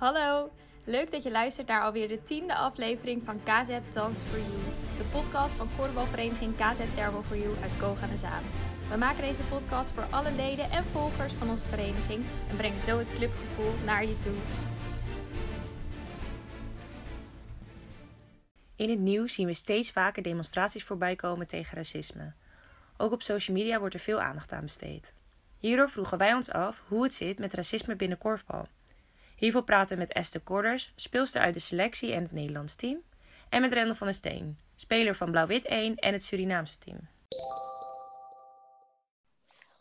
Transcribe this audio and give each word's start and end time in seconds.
Hallo, 0.00 0.50
leuk 0.84 1.10
dat 1.10 1.22
je 1.22 1.30
luistert 1.30 1.66
naar 1.66 1.82
alweer 1.82 2.08
de 2.08 2.22
tiende 2.22 2.54
aflevering 2.54 3.22
van 3.24 3.42
KZ 3.42 3.78
Talks 3.90 4.20
for 4.20 4.38
You, 4.38 4.58
de 4.98 5.04
podcast 5.12 5.54
van 5.54 5.68
korfbalvereniging 5.76 6.56
KZ 6.56 6.94
Terbo 6.94 7.22
for 7.22 7.36
You 7.36 7.56
uit 7.62 7.76
Koog 7.76 8.00
de 8.00 8.16
Zaan. 8.16 8.42
We 8.90 8.96
maken 8.96 9.22
deze 9.22 9.42
podcast 9.42 9.90
voor 9.90 10.06
alle 10.10 10.32
leden 10.32 10.70
en 10.70 10.84
volgers 10.84 11.32
van 11.32 11.50
onze 11.50 11.66
vereniging 11.66 12.24
en 12.50 12.56
brengen 12.56 12.82
zo 12.82 12.98
het 12.98 13.14
clubgevoel 13.14 13.72
naar 13.84 14.02
je 14.02 14.18
toe. 14.22 14.32
In 18.76 18.90
het 18.90 19.00
nieuws 19.00 19.34
zien 19.34 19.46
we 19.46 19.54
steeds 19.54 19.90
vaker 19.90 20.22
demonstraties 20.22 20.84
voorbij 20.84 21.16
komen 21.16 21.46
tegen 21.46 21.76
racisme. 21.76 22.32
Ook 22.96 23.12
op 23.12 23.22
social 23.22 23.56
media 23.56 23.78
wordt 23.78 23.94
er 23.94 24.00
veel 24.00 24.20
aandacht 24.20 24.52
aan 24.52 24.64
besteed. 24.64 25.12
Hierdoor 25.58 25.90
vroegen 25.90 26.18
wij 26.18 26.34
ons 26.34 26.50
af 26.50 26.82
hoe 26.88 27.02
het 27.02 27.14
zit 27.14 27.38
met 27.38 27.54
racisme 27.54 27.96
binnen 27.96 28.18
korfbal. 28.18 28.66
Hiervoor 29.40 29.62
praten 29.62 29.96
we 29.96 30.02
met 30.02 30.12
Esther 30.12 30.40
Korders, 30.40 30.92
speelster 30.96 31.40
uit 31.40 31.54
de 31.54 31.60
selectie 31.60 32.12
en 32.12 32.22
het 32.22 32.32
Nederlands 32.32 32.74
team. 32.74 33.02
En 33.48 33.60
met 33.60 33.72
Rendel 33.72 33.94
van 33.94 34.06
der 34.06 34.16
Steen, 34.16 34.58
speler 34.74 35.14
van 35.14 35.30
Blauw-Wit 35.30 35.64
1 35.64 35.96
en 35.96 36.12
het 36.12 36.24
Surinaamse 36.24 36.78
team. 36.78 36.98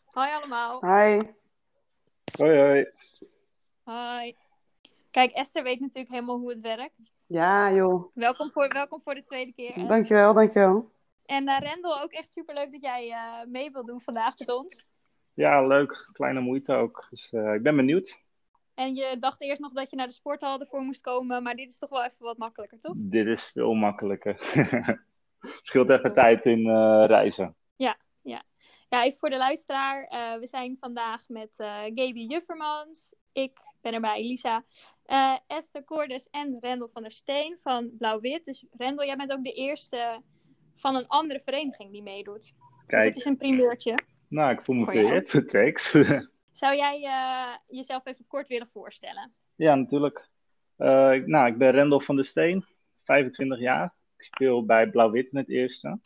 Hoi 0.06 0.32
allemaal. 0.32 0.82
Hi. 0.82 1.22
Hoi, 2.38 2.60
hoi. 2.60 2.88
Hoi. 3.84 4.36
Kijk, 5.12 5.32
Esther 5.32 5.64
weet 5.64 5.80
natuurlijk 5.80 6.12
helemaal 6.12 6.38
hoe 6.38 6.50
het 6.50 6.62
werkt. 6.62 7.12
Ja, 7.26 7.72
joh. 7.72 8.12
Welkom 8.14 8.52
voor, 8.52 8.68
welkom 8.68 9.02
voor 9.02 9.16
de 9.16 9.24
tweede 9.24 9.54
keer. 9.54 9.72
Est. 9.72 9.88
Dankjewel, 9.88 10.34
dankjewel. 10.34 10.92
En 11.26 11.48
uh, 11.50 11.60
Rendel, 11.60 12.02
ook 12.02 12.12
echt 12.12 12.32
superleuk 12.32 12.72
dat 12.72 12.82
jij 12.82 13.08
uh, 13.08 13.46
mee 13.48 13.72
wilt 13.72 13.88
doen 13.88 14.02
vandaag 14.02 14.40
met 14.40 14.50
ons. 14.50 14.86
Ja, 15.34 15.68
leuk. 15.68 16.10
Kleine 16.12 16.40
moeite 16.40 16.74
ook. 16.74 17.08
Dus 17.10 17.32
uh, 17.32 17.54
ik 17.54 17.64
ben 17.64 17.76
benieuwd. 17.76 18.28
En 18.80 18.96
je 18.96 19.18
dacht 19.20 19.42
eerst 19.42 19.62
nog 19.62 19.74
dat 19.74 19.90
je 19.90 19.96
naar 19.96 20.08
de 20.08 20.14
sporthal 20.14 20.60
ervoor 20.60 20.82
moest 20.82 21.02
komen, 21.02 21.44
maar 21.44 21.56
dit 21.56 21.70
is 21.70 21.78
toch 21.78 21.90
wel 21.90 22.04
even 22.04 22.26
wat 22.26 22.38
makkelijker, 22.38 22.80
toch? 22.80 22.94
Dit 22.98 23.28
is 23.28 23.44
veel 23.44 23.74
makkelijker. 23.74 24.38
Scheelt 25.62 25.90
even 25.90 26.14
tijd 26.14 26.46
in 26.46 26.60
uh, 26.60 27.04
reizen. 27.08 27.56
Ja, 27.76 27.98
ja. 28.22 28.44
Ja, 28.90 29.04
even 29.04 29.20
voor 29.20 29.30
de 29.30 29.38
luisteraar. 29.38 30.02
Uh, 30.02 30.40
we 30.40 30.48
zijn 30.48 30.78
vandaag 30.80 31.28
met 31.28 31.50
uh, 31.58 31.82
Gaby 31.84 32.26
Juffermans. 32.26 33.14
Ik 33.32 33.60
ben 33.82 33.94
erbij, 33.94 34.22
Lisa. 34.22 34.64
Uh, 35.06 35.38
Esther 35.48 35.84
Koordes 35.84 36.30
en 36.30 36.58
Rendel 36.60 36.90
van 36.94 37.02
der 37.02 37.12
Steen 37.12 37.58
van 37.62 37.90
Blauw-Wit. 37.98 38.46
Dus 38.46 38.66
Rendel, 38.78 39.06
jij 39.06 39.16
bent 39.16 39.32
ook 39.32 39.44
de 39.44 39.54
eerste 39.54 40.22
van 40.76 40.96
een 40.96 41.08
andere 41.08 41.40
vereniging 41.40 41.92
die 41.92 42.04
meedoet. 42.04 42.54
Kijk. 42.88 43.02
Dus 43.02 43.04
het 43.04 43.16
is 43.16 43.26
een 43.26 43.38
primeurtje. 43.38 43.96
Nou, 44.28 44.52
ik 44.52 44.66
voel 44.66 44.76
me 44.76 44.86
vereerd. 44.86 45.50
Thanks. 45.50 45.92
Zou 46.60 46.76
jij 46.76 47.02
uh, 47.02 47.78
jezelf 47.78 48.06
even 48.06 48.28
kort 48.28 48.48
willen 48.48 48.68
voorstellen? 48.68 49.34
Ja, 49.56 49.76
natuurlijk. 49.76 50.30
Uh, 50.78 51.14
nou, 51.26 51.48
ik 51.48 51.58
ben 51.58 51.72
Rendel 51.72 52.00
van 52.00 52.16
der 52.16 52.26
Steen, 52.26 52.64
25 53.04 53.60
jaar. 53.60 53.94
Ik 54.18 54.24
speel 54.24 54.66
bij 54.66 54.90
Blauw-Wit 54.90 55.32
in 55.32 55.38
het 55.38 55.50
eerste. 55.50 56.00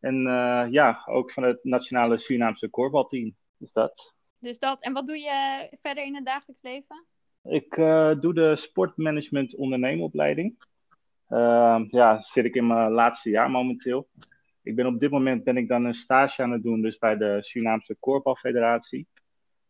En 0.00 0.26
uh, 0.26 0.66
ja, 0.70 1.02
ook 1.06 1.32
van 1.32 1.42
het 1.42 1.64
nationale 1.64 2.18
Surinaamse 2.18 2.68
korfbalteam. 2.68 3.36
Dus 3.56 3.72
dat. 3.72 4.14
Dus 4.38 4.58
dat. 4.58 4.82
En 4.82 4.92
wat 4.92 5.06
doe 5.06 5.18
je 5.18 5.68
verder 5.80 6.04
in 6.04 6.14
het 6.14 6.24
dagelijks 6.24 6.62
leven? 6.62 7.06
Ik 7.42 7.74
doe 8.20 8.34
de 8.34 8.56
sportmanagement 8.56 9.56
ondernemeropleiding. 9.56 10.58
ja, 11.90 12.20
zit 12.20 12.44
ik 12.44 12.54
in 12.54 12.66
mijn 12.66 12.90
laatste 12.90 13.30
jaar 13.30 13.50
momenteel. 13.50 14.08
Ik 14.62 14.76
ben 14.76 14.86
op 14.86 15.00
dit 15.00 15.10
moment 15.10 15.44
ben 15.44 15.56
ik 15.56 15.68
dan 15.68 15.84
een 15.84 15.94
stage 15.94 16.42
aan 16.42 16.52
het 16.52 16.62
doen, 16.62 16.82
dus 16.82 16.98
bij 16.98 17.16
de 17.16 17.38
Surinaamse 17.40 17.96
Korfbalfederatie. 18.00 19.08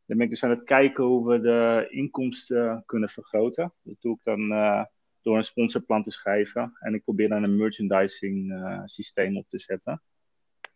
Dan 0.09 0.17
ben 0.17 0.27
ik 0.27 0.33
dus 0.33 0.45
aan 0.45 0.51
het 0.51 0.65
kijken 0.65 1.05
hoe 1.05 1.29
we 1.29 1.41
de 1.41 1.87
inkomsten 1.91 2.83
kunnen 2.87 3.09
vergroten. 3.09 3.73
Dat 3.83 3.97
doe 4.01 4.15
ik 4.15 4.21
dan 4.23 4.41
uh, 4.41 4.85
door 5.23 5.37
een 5.37 5.45
sponsorplan 5.45 6.03
te 6.03 6.11
schrijven. 6.11 6.77
En 6.79 6.95
ik 6.95 7.05
probeer 7.05 7.29
dan 7.29 7.43
een 7.43 7.57
merchandising 7.57 8.53
uh, 8.53 8.83
systeem 8.85 9.37
op 9.37 9.49
te 9.49 9.59
zetten. 9.59 10.03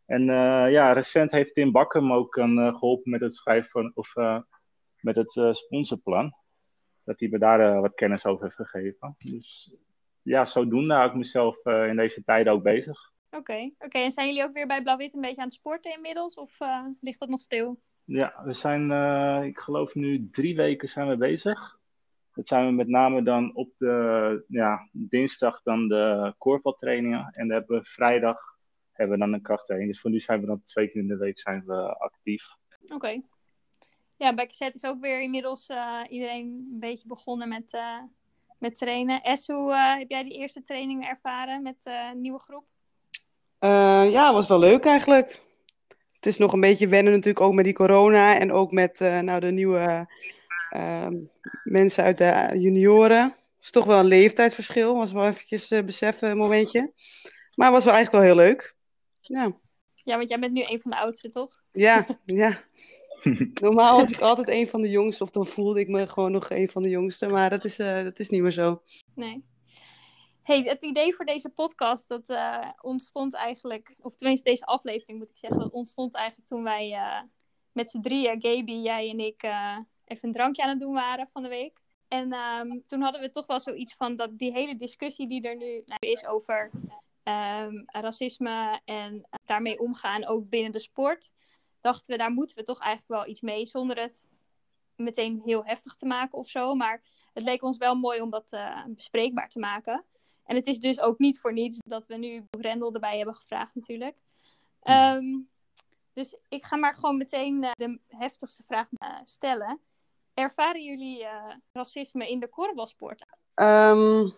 En 0.07 0.23
uh, 0.23 0.70
ja, 0.70 0.92
recent 0.92 1.30
heeft 1.30 1.55
Tim 1.55 1.73
Bakker 1.73 2.02
me 2.02 2.14
ook 2.14 2.39
aan, 2.39 2.74
geholpen 2.74 3.11
met 3.11 3.20
het 3.20 3.34
schrijven 3.34 3.70
van, 3.70 3.92
of 3.95 4.14
met 5.01 5.17
het 5.17 5.57
sponsorplan. 5.57 6.34
Dat 7.05 7.20
hij 7.20 7.28
me 7.28 7.39
daar 7.39 7.80
wat 7.80 7.95
kennis 7.95 8.24
over 8.24 8.45
heeft 8.45 8.70
gegeven. 8.70 9.14
Dus 9.18 9.74
ja, 10.23 10.45
zodoende 10.45 10.95
hou 10.95 11.08
ik 11.08 11.17
mezelf 11.17 11.64
in 11.64 11.96
deze 11.96 12.24
tijden 12.24 12.52
ook 12.52 12.62
bezig. 12.62 13.12
Oké, 13.30 13.70
oké. 13.78 13.98
En 13.98 14.12
zijn 14.12 14.27
jullie 14.27 14.42
ook 14.42 14.52
weer 14.52 14.67
bij 14.67 14.83
Blauw-Wit 14.83 15.14
een 15.14 15.20
beetje 15.20 15.40
aan 15.40 15.46
het 15.46 15.55
sporten 15.55 15.95
inmiddels? 15.95 16.34
Of 16.34 16.58
ligt 17.01 17.18
dat 17.18 17.28
nog 17.28 17.40
stil? 17.40 17.80
Ja, 18.12 18.40
we 18.45 18.55
zijn, 18.55 18.90
uh, 18.90 19.45
ik 19.45 19.58
geloof 19.58 19.95
nu 19.95 20.28
drie 20.30 20.56
weken 20.56 20.89
zijn 20.89 21.08
we 21.08 21.17
bezig. 21.17 21.78
Dat 22.34 22.48
zijn 22.48 22.67
we 22.67 22.73
met 22.73 22.89
name 22.89 23.23
dan 23.23 23.55
op 23.55 23.68
de 23.78 24.45
ja, 24.48 24.89
dinsdag 24.92 25.62
dan 25.62 25.89
de 25.89 26.34
korfbaltrainingen. 26.39 27.33
En 27.33 27.48
dan 27.48 27.56
hebben 27.56 27.78
we 27.78 27.84
vrijdag 27.84 28.56
hebben 28.92 29.18
we 29.18 29.24
dan 29.24 29.33
een 29.33 29.42
krachttraining. 29.42 29.90
Dus 29.90 30.01
voor 30.01 30.11
nu 30.11 30.20
zijn 30.20 30.40
we 30.40 30.46
dan 30.46 30.62
twee 30.62 30.89
keer 30.89 31.01
in 31.01 31.08
de 31.08 31.17
week 31.17 31.39
zijn 31.39 31.62
we 31.67 31.98
actief. 31.98 32.56
Oké. 32.83 32.95
Okay. 32.95 33.22
Ja, 34.17 34.34
bij 34.34 34.46
KZ 34.46 34.61
is 34.61 34.84
ook 34.84 35.01
weer 35.01 35.20
inmiddels 35.20 35.68
uh, 35.68 36.01
iedereen 36.08 36.46
een 36.46 36.78
beetje 36.80 37.08
begonnen 37.08 37.48
met, 37.48 37.72
uh, 37.72 37.98
met 38.58 38.77
trainen. 38.77 39.22
Es, 39.22 39.46
hoe 39.46 39.74
heb 39.74 40.11
jij 40.11 40.24
die 40.24 40.39
eerste 40.39 40.62
training 40.62 41.06
ervaren 41.06 41.62
met 41.62 41.77
een 41.83 42.20
nieuwe 42.20 42.39
groep? 42.39 42.64
ja, 44.11 44.33
was 44.33 44.48
wel 44.48 44.58
leuk 44.58 44.84
eigenlijk 44.84 45.52
het 46.22 46.33
is 46.33 46.38
nog 46.38 46.52
een 46.52 46.60
beetje 46.60 46.88
wennen 46.88 47.12
natuurlijk 47.12 47.44
ook 47.44 47.52
met 47.52 47.64
die 47.64 47.74
corona 47.74 48.38
en 48.38 48.52
ook 48.52 48.72
met 48.72 49.00
uh, 49.00 49.20
nou, 49.20 49.40
de 49.40 49.50
nieuwe 49.50 50.06
uh, 50.77 51.08
mensen 51.64 52.05
uit 52.05 52.18
de 52.18 52.50
junioren. 52.58 53.22
Het 53.22 53.62
is 53.62 53.70
toch 53.70 53.84
wel 53.84 53.98
een 53.98 54.05
leeftijdsverschil, 54.05 54.96
was 54.96 55.12
wel 55.12 55.27
eventjes 55.27 55.72
uh, 55.72 55.83
beseffen 55.83 56.30
een 56.30 56.36
momentje. 56.36 56.92
Maar 57.55 57.66
het 57.66 57.74
was 57.74 57.84
wel 57.84 57.94
eigenlijk 57.94 58.24
wel 58.24 58.34
heel 58.34 58.44
leuk. 58.44 58.77
Ja. 59.20 59.56
ja, 59.94 60.16
want 60.16 60.28
jij 60.28 60.38
bent 60.38 60.52
nu 60.52 60.62
een 60.66 60.80
van 60.80 60.90
de 60.90 60.96
oudste, 60.96 61.28
toch? 61.28 61.62
Ja, 61.72 62.06
ja. 62.24 62.60
Normaal 63.60 64.00
was 64.00 64.10
ik 64.10 64.20
altijd 64.20 64.48
een 64.48 64.68
van 64.68 64.83
de 64.83 64.90
jongsten, 64.90 65.27
of 65.27 65.33
dan 65.33 65.46
voelde 65.46 65.80
ik 65.80 65.89
me 65.89 66.06
gewoon 66.06 66.33
nog 66.33 66.50
een 66.50 66.68
van 66.68 66.83
de 66.83 66.89
jongsten, 66.89 67.30
maar 67.30 67.50
dat 67.50 67.64
is, 67.64 67.78
uh, 67.78 68.02
dat 68.02 68.18
is 68.18 68.28
niet 68.28 68.42
meer 68.42 68.50
zo. 68.50 68.83
Nee. 69.14 69.44
Hey, 70.42 70.63
het 70.63 70.85
idee 70.85 71.14
voor 71.14 71.25
deze 71.25 71.48
podcast, 71.48 72.08
dat 72.08 72.30
uh, 72.30 72.69
ontstond 72.80 73.35
eigenlijk, 73.35 73.95
of 74.01 74.14
tenminste 74.14 74.51
deze 74.51 74.64
aflevering 74.64 75.19
moet 75.19 75.30
ik 75.30 75.36
zeggen, 75.36 75.73
ontstond 75.73 76.14
eigenlijk 76.14 76.48
toen 76.48 76.63
wij 76.63 76.91
uh, 76.91 77.20
met 77.73 77.91
z'n 77.91 78.01
drieën, 78.01 78.41
Gaby, 78.41 78.73
jij 78.73 79.11
en 79.11 79.20
ik, 79.20 79.42
uh, 79.42 79.79
even 80.05 80.29
een 80.29 80.33
drankje 80.33 80.63
aan 80.63 80.69
het 80.69 80.81
doen 80.81 80.92
waren 80.92 81.29
van 81.33 81.42
de 81.42 81.48
week. 81.48 81.81
En 82.08 82.33
um, 82.33 82.83
toen 82.83 83.01
hadden 83.01 83.20
we 83.20 83.31
toch 83.31 83.47
wel 83.47 83.61
zoiets 83.61 83.95
van 83.95 84.17
dat 84.17 84.39
die 84.39 84.52
hele 84.52 84.77
discussie 84.77 85.29
die 85.29 85.42
er 85.42 85.57
nu 85.57 85.85
is 85.98 86.27
over 86.27 86.70
um, 87.25 87.83
racisme 87.86 88.81
en 88.85 89.29
daarmee 89.45 89.81
omgaan, 89.81 90.27
ook 90.27 90.48
binnen 90.48 90.73
de 90.73 90.79
sport, 90.79 91.33
dachten 91.81 92.13
we, 92.13 92.19
daar 92.19 92.33
moeten 92.33 92.57
we 92.57 92.63
toch 92.63 92.81
eigenlijk 92.81 93.20
wel 93.20 93.31
iets 93.31 93.41
mee, 93.41 93.67
zonder 93.67 94.01
het 94.01 94.29
meteen 94.97 95.42
heel 95.45 95.64
heftig 95.64 95.95
te 95.95 96.07
maken 96.07 96.39
of 96.39 96.48
zo. 96.48 96.75
Maar 96.75 97.02
het 97.33 97.42
leek 97.42 97.63
ons 97.63 97.77
wel 97.77 97.95
mooi 97.95 98.20
om 98.20 98.31
dat 98.31 98.57
bespreekbaar 98.86 99.48
te 99.48 99.58
maken. 99.58 100.05
En 100.45 100.57
het 100.57 100.67
is 100.67 100.79
dus 100.79 101.01
ook 101.01 101.19
niet 101.19 101.41
voor 101.41 101.53
niets 101.53 101.79
dat 101.85 102.07
we 102.07 102.17
nu 102.17 102.45
Rendel 102.51 102.95
erbij 102.95 103.17
hebben 103.17 103.35
gevraagd 103.35 103.75
natuurlijk. 103.75 104.17
Um, 104.85 105.48
dus 106.13 106.36
ik 106.48 106.64
ga 106.64 106.77
maar 106.77 106.95
gewoon 106.95 107.17
meteen 107.17 107.63
uh, 107.63 107.70
de 107.77 107.98
heftigste 108.08 108.63
vraag 108.67 108.86
uh, 108.91 109.08
stellen. 109.25 109.81
Ervaren 110.35 110.85
jullie 110.85 111.20
uh, 111.20 111.55
racisme 111.73 112.31
in 112.31 112.41
de 112.41 112.48
korfbalsport? 112.48 113.25
Um, 113.55 114.35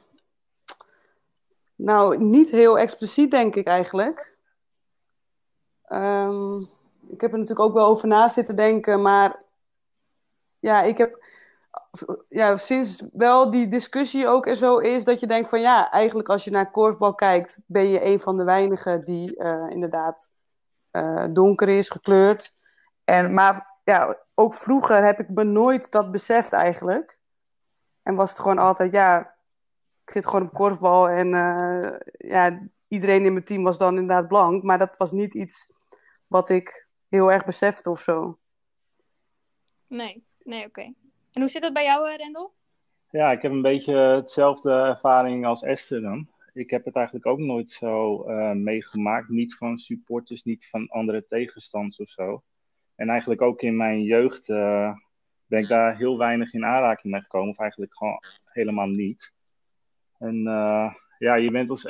nou, 1.74 2.18
niet 2.18 2.50
heel 2.50 2.78
expliciet 2.78 3.30
denk 3.30 3.54
ik 3.54 3.66
eigenlijk. 3.66 4.36
Um, 5.88 6.70
ik 7.08 7.20
heb 7.20 7.32
er 7.32 7.38
natuurlijk 7.38 7.68
ook 7.68 7.74
wel 7.74 7.86
over 7.86 8.08
na 8.08 8.28
zitten 8.28 8.56
denken, 8.56 9.02
maar 9.02 9.42
ja, 10.58 10.82
ik 10.82 10.98
heb 10.98 11.23
ja, 12.28 12.56
sinds 12.56 13.04
wel 13.12 13.50
die 13.50 13.68
discussie 13.68 14.28
ook 14.28 14.46
er 14.46 14.56
zo 14.56 14.78
is, 14.78 15.04
dat 15.04 15.20
je 15.20 15.26
denkt 15.26 15.48
van 15.48 15.60
ja, 15.60 15.90
eigenlijk 15.90 16.28
als 16.28 16.44
je 16.44 16.50
naar 16.50 16.70
korfbal 16.70 17.14
kijkt, 17.14 17.62
ben 17.66 17.88
je 17.88 18.04
een 18.04 18.20
van 18.20 18.36
de 18.36 18.44
weinigen 18.44 19.04
die 19.04 19.36
uh, 19.38 19.66
inderdaad 19.68 20.30
uh, 20.92 21.26
donker 21.30 21.68
is, 21.68 21.90
gekleurd. 21.90 22.56
En, 23.04 23.34
maar 23.34 23.78
ja, 23.84 24.18
ook 24.34 24.54
vroeger 24.54 25.04
heb 25.04 25.18
ik 25.18 25.28
me 25.28 25.44
nooit 25.44 25.90
dat 25.90 26.10
beseft 26.10 26.52
eigenlijk. 26.52 27.20
En 28.02 28.14
was 28.14 28.30
het 28.30 28.38
gewoon 28.38 28.58
altijd, 28.58 28.92
ja, 28.92 29.34
ik 30.04 30.10
zit 30.10 30.26
gewoon 30.26 30.46
op 30.46 30.52
korfbal 30.52 31.08
en 31.08 31.26
uh, 31.26 31.98
ja, 32.30 32.60
iedereen 32.88 33.24
in 33.24 33.32
mijn 33.32 33.44
team 33.44 33.62
was 33.62 33.78
dan 33.78 33.98
inderdaad 33.98 34.28
blank. 34.28 34.62
Maar 34.62 34.78
dat 34.78 34.96
was 34.96 35.12
niet 35.12 35.34
iets 35.34 35.72
wat 36.26 36.48
ik 36.48 36.88
heel 37.08 37.32
erg 37.32 37.44
besefte 37.44 37.90
of 37.90 38.00
zo. 38.00 38.38
Nee, 39.86 40.26
nee, 40.38 40.66
oké. 40.66 40.80
Okay. 40.80 41.03
En 41.34 41.40
hoe 41.40 41.50
zit 41.50 41.62
dat 41.62 41.72
bij 41.72 41.84
jou, 41.84 42.16
Rendel? 42.16 42.54
Ja, 43.10 43.32
ik 43.32 43.42
heb 43.42 43.52
een 43.52 43.62
beetje 43.62 43.94
hetzelfde 43.94 44.70
ervaring 44.70 45.46
als 45.46 45.62
Esther 45.62 46.00
dan. 46.00 46.28
Ik 46.52 46.70
heb 46.70 46.84
het 46.84 46.94
eigenlijk 46.94 47.26
ook 47.26 47.38
nooit 47.38 47.70
zo 47.70 48.24
uh, 48.28 48.52
meegemaakt. 48.52 49.28
Niet 49.28 49.54
van 49.54 49.78
supporters, 49.78 50.42
niet 50.42 50.68
van 50.68 50.88
andere 50.88 51.26
tegenstanders 51.26 51.98
of 51.98 52.08
zo. 52.08 52.42
En 52.94 53.08
eigenlijk 53.08 53.42
ook 53.42 53.62
in 53.62 53.76
mijn 53.76 54.02
jeugd 54.02 54.46
ben 55.46 55.58
ik 55.62 55.68
daar 55.68 55.96
heel 55.96 56.18
weinig 56.18 56.52
in 56.52 56.64
aanraking 56.64 57.12
mee 57.12 57.22
gekomen, 57.22 57.50
of 57.50 57.58
eigenlijk 57.58 57.94
gewoon 57.94 58.22
helemaal 58.44 58.86
niet. 58.86 59.32
En 60.18 60.42
ja, 61.18 61.34
je 61.34 61.50
bent 61.50 61.70
als 61.70 61.88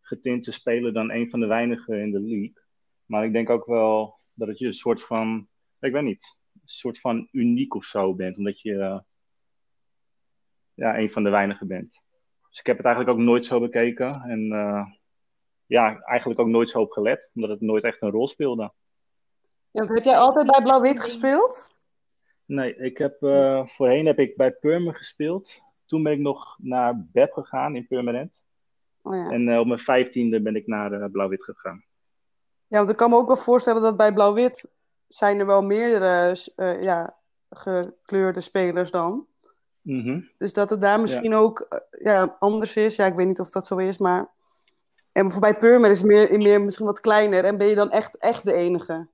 getinte 0.00 0.52
speler 0.52 0.92
dan 0.92 1.10
een 1.10 1.30
van 1.30 1.40
de 1.40 1.46
weinigen 1.46 2.00
in 2.00 2.10
de 2.10 2.20
league. 2.20 2.62
Maar 3.06 3.24
ik 3.24 3.32
denk 3.32 3.50
ook 3.50 3.66
wel 3.66 4.18
dat 4.34 4.48
het 4.48 4.58
je 4.58 4.66
een 4.66 4.74
soort 4.74 5.02
van, 5.02 5.48
ik 5.80 5.92
weet 5.92 6.02
niet, 6.02 6.36
soort 6.64 7.00
van 7.00 7.28
uniek 7.32 7.74
of 7.74 7.84
zo 7.84 8.14
bent, 8.14 8.36
omdat 8.36 8.60
je 8.60 9.02
ja, 10.74 10.98
een 10.98 11.10
van 11.10 11.22
de 11.22 11.30
weinigen 11.30 11.66
bent. 11.66 12.00
Dus 12.48 12.60
ik 12.60 12.66
heb 12.66 12.76
het 12.76 12.86
eigenlijk 12.86 13.18
ook 13.18 13.24
nooit 13.24 13.46
zo 13.46 13.60
bekeken. 13.60 14.22
En 14.22 14.40
uh, 14.40 14.86
ja, 15.66 16.00
eigenlijk 16.00 16.40
ook 16.40 16.46
nooit 16.48 16.70
zo 16.70 16.80
op 16.80 16.90
gelet, 16.90 17.30
omdat 17.34 17.50
het 17.50 17.60
nooit 17.60 17.84
echt 17.84 18.02
een 18.02 18.10
rol 18.10 18.28
speelde. 18.28 18.72
Ja, 19.70 19.86
heb 19.86 20.04
jij 20.04 20.16
altijd 20.16 20.46
bij 20.46 20.62
Blauw-Wit 20.62 21.00
gespeeld? 21.00 21.74
Nee, 22.44 22.76
ik 22.76 22.98
heb, 22.98 23.22
uh, 23.22 23.66
voorheen 23.66 24.06
heb 24.06 24.18
ik 24.18 24.36
bij 24.36 24.50
Purmer 24.50 24.94
gespeeld. 24.94 25.60
Toen 25.86 26.02
ben 26.02 26.12
ik 26.12 26.18
nog 26.18 26.56
naar 26.58 27.06
Beb 27.12 27.32
gegaan 27.32 27.76
in 27.76 27.86
Purmerend. 27.86 28.44
Oh 29.02 29.14
ja. 29.14 29.30
En 29.30 29.48
uh, 29.48 29.58
op 29.58 29.66
mijn 29.66 29.78
vijftiende 29.78 30.42
ben 30.42 30.56
ik 30.56 30.66
naar 30.66 31.10
Blauw-Wit 31.10 31.44
gegaan. 31.44 31.84
Ja, 32.66 32.78
want 32.78 32.90
ik 32.90 32.96
kan 32.96 33.10
me 33.10 33.16
ook 33.16 33.26
wel 33.26 33.36
voorstellen 33.36 33.82
dat 33.82 33.96
bij 33.96 34.12
Blauw-Wit 34.12 34.70
zijn 35.12 35.38
er 35.38 35.46
wel 35.46 35.62
meerdere 35.62 36.36
ja, 36.80 37.16
gekleurde 37.50 38.40
spelers 38.40 38.90
dan. 38.90 39.26
Mhm. 39.82 40.20
Dus 40.36 40.52
dat 40.52 40.70
het 40.70 40.80
daar 40.80 41.00
misschien 41.00 41.34
ook 41.34 41.60
eh, 41.60 41.78
ja, 42.04 42.36
anders 42.38 42.76
is. 42.76 42.96
Ja, 42.96 43.06
ik 43.06 43.14
weet 43.14 43.26
niet 43.26 43.40
of 43.40 43.50
dat 43.50 43.66
zo 43.66 43.76
is, 43.76 43.98
maar... 43.98 44.30
En 45.12 45.40
bij 45.40 45.56
Purmer 45.56 45.90
is 45.90 45.98
het 45.98 46.06
meer, 46.06 46.38
meer 46.38 46.60
misschien 46.60 46.86
wat 46.86 47.00
kleiner. 47.00 47.44
En 47.44 47.58
ben 47.58 47.66
je 47.66 47.74
dan 47.74 47.90
echt, 47.90 48.16
echt 48.16 48.44
de 48.44 48.52
enige? 48.52 49.08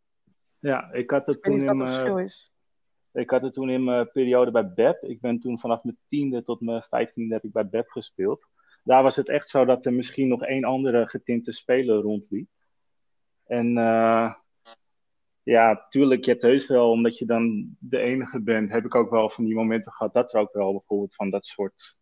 Ja, 0.58 0.92
ik 0.92 1.10
had 1.10 1.26
het 1.26 1.42
toen 1.42 1.60
in 1.60 1.76
mijn... 1.76 2.30
Ik 3.12 3.30
had 3.30 3.42
het 3.42 3.52
toen 3.52 3.70
in 3.70 3.84
mijn 3.84 4.10
periode 4.12 4.50
bij 4.50 4.72
BEP. 4.72 5.02
Ik 5.02 5.20
ben 5.20 5.40
toen 5.40 5.58
vanaf 5.58 5.82
mijn 5.82 5.98
tiende 6.06 6.42
tot 6.42 6.60
mijn 6.60 6.82
vijftiende 6.82 7.34
heb 7.34 7.44
ik 7.44 7.52
bij 7.52 7.68
BEP 7.68 7.88
gespeeld. 7.88 8.46
Daar 8.82 9.02
was 9.02 9.16
het 9.16 9.28
echt 9.28 9.48
zo 9.48 9.64
dat 9.64 9.86
er 9.86 9.92
misschien 9.92 10.28
nog 10.28 10.42
één 10.42 10.64
andere 10.64 11.08
getinte 11.08 11.52
speler 11.52 12.00
rondliep. 12.00 12.48
En 13.46 13.76
uh, 13.76 14.34
ja, 15.48 15.86
tuurlijk, 15.88 16.24
je 16.24 16.30
hebt 16.30 16.42
heus 16.42 16.66
wel, 16.66 16.90
omdat 16.90 17.18
je 17.18 17.26
dan 17.26 17.76
de 17.78 17.98
enige 17.98 18.42
bent, 18.42 18.70
heb 18.70 18.84
ik 18.84 18.94
ook 18.94 19.10
wel 19.10 19.30
van 19.30 19.44
die 19.44 19.54
momenten 19.54 19.92
gehad 19.92 20.12
dat 20.12 20.34
er 20.34 20.40
ook 20.40 20.52
wel 20.52 20.72
bijvoorbeeld 20.72 21.14
van 21.14 21.30
dat 21.30 21.46
soort, 21.46 21.96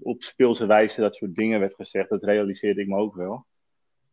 op 0.00 0.22
speelse 0.22 0.66
wijze, 0.66 1.00
dat 1.00 1.16
soort 1.16 1.34
dingen 1.34 1.60
werd 1.60 1.74
gezegd. 1.74 2.08
Dat 2.08 2.24
realiseerde 2.24 2.80
ik 2.80 2.88
me 2.88 2.96
ook 2.96 3.14
wel. 3.14 3.46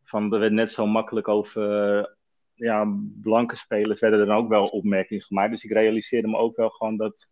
Van, 0.04 0.32
er 0.32 0.38
werd 0.40 0.52
net 0.52 0.70
zo 0.70 0.86
makkelijk 0.86 1.28
over, 1.28 2.16
ja, 2.54 2.96
blanke 3.20 3.56
spelers 3.56 4.00
werden 4.00 4.20
er 4.20 4.26
dan 4.26 4.36
ook 4.36 4.48
wel 4.48 4.66
opmerkingen 4.66 5.24
gemaakt. 5.24 5.50
Dus 5.50 5.64
ik 5.64 5.72
realiseerde 5.72 6.28
me 6.28 6.36
ook 6.36 6.56
wel 6.56 6.70
gewoon 6.70 6.96
dat 6.96 7.26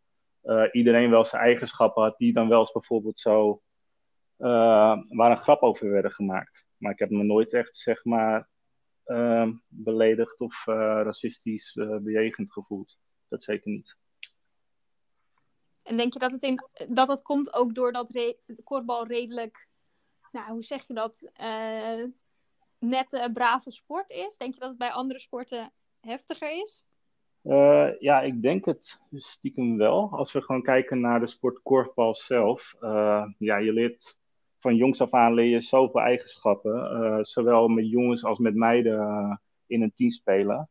uh, 0.44 0.64
iedereen 0.72 1.10
wel 1.10 1.24
zijn 1.24 1.42
eigenschappen 1.42 2.02
had, 2.02 2.18
die 2.18 2.32
dan 2.32 2.48
wel 2.48 2.60
eens 2.60 2.72
bijvoorbeeld 2.72 3.18
zo, 3.18 3.62
uh, 4.38 5.02
waar 5.08 5.30
een 5.30 5.42
grap 5.42 5.62
over 5.62 5.90
werden 5.90 6.12
gemaakt. 6.12 6.64
Maar 6.76 6.92
ik 6.92 6.98
heb 6.98 7.10
me 7.10 7.22
nooit 7.22 7.52
echt, 7.52 7.76
zeg 7.76 8.04
maar, 8.04 8.50
beledigd 9.68 10.40
of 10.40 10.66
uh, 10.66 10.74
racistisch 11.04 11.74
uh, 11.74 11.96
bejegend 11.96 12.52
gevoeld. 12.52 12.98
Dat 13.28 13.42
zeker 13.42 13.70
niet. 13.70 13.96
En 15.82 15.96
denk 15.96 16.12
je 16.12 16.18
dat 16.18 16.32
het, 16.32 16.42
in, 16.42 16.58
dat 16.88 17.08
het 17.08 17.22
komt 17.22 17.54
ook 17.54 17.74
doordat 17.74 18.10
re 18.10 18.36
kortbal 18.64 19.06
redelijk, 19.06 19.68
nou 20.32 20.50
hoe 20.50 20.62
zeg 20.62 20.86
je 20.86 20.94
dat, 20.94 21.30
uh, 21.40 22.04
nette, 22.78 23.30
brave 23.32 23.70
sport 23.70 24.10
is? 24.10 24.36
Denk 24.36 24.54
je 24.54 24.60
dat 24.60 24.68
het 24.68 24.78
bij 24.78 24.90
andere 24.92 25.20
sporten 25.20 25.72
heftiger 26.00 26.60
is? 26.60 26.84
Uh, 27.42 28.00
ja, 28.00 28.20
ik 28.20 28.42
denk 28.42 28.64
het 28.64 29.00
stiekem 29.10 29.76
wel. 29.76 30.10
Als 30.12 30.32
we 30.32 30.42
gewoon 30.42 30.62
kijken 30.62 31.00
naar 31.00 31.20
de 31.20 31.26
sport 31.26 31.62
korfbal 31.62 32.14
zelf. 32.14 32.74
Uh, 32.80 33.26
ja, 33.38 33.56
je 33.56 33.72
leert 33.72 34.18
van 34.62 34.76
jongs 34.76 35.00
af 35.00 35.12
aan 35.12 35.34
leer 35.34 35.50
je 35.50 35.60
zoveel 35.60 36.00
eigenschappen. 36.00 36.74
Uh, 36.74 37.18
zowel 37.20 37.68
met 37.68 37.90
jongens 37.90 38.24
als 38.24 38.38
met 38.38 38.54
meiden 38.54 38.98
uh, 38.98 39.36
in 39.66 39.82
een 39.82 39.92
team 39.94 40.10
spelen. 40.10 40.68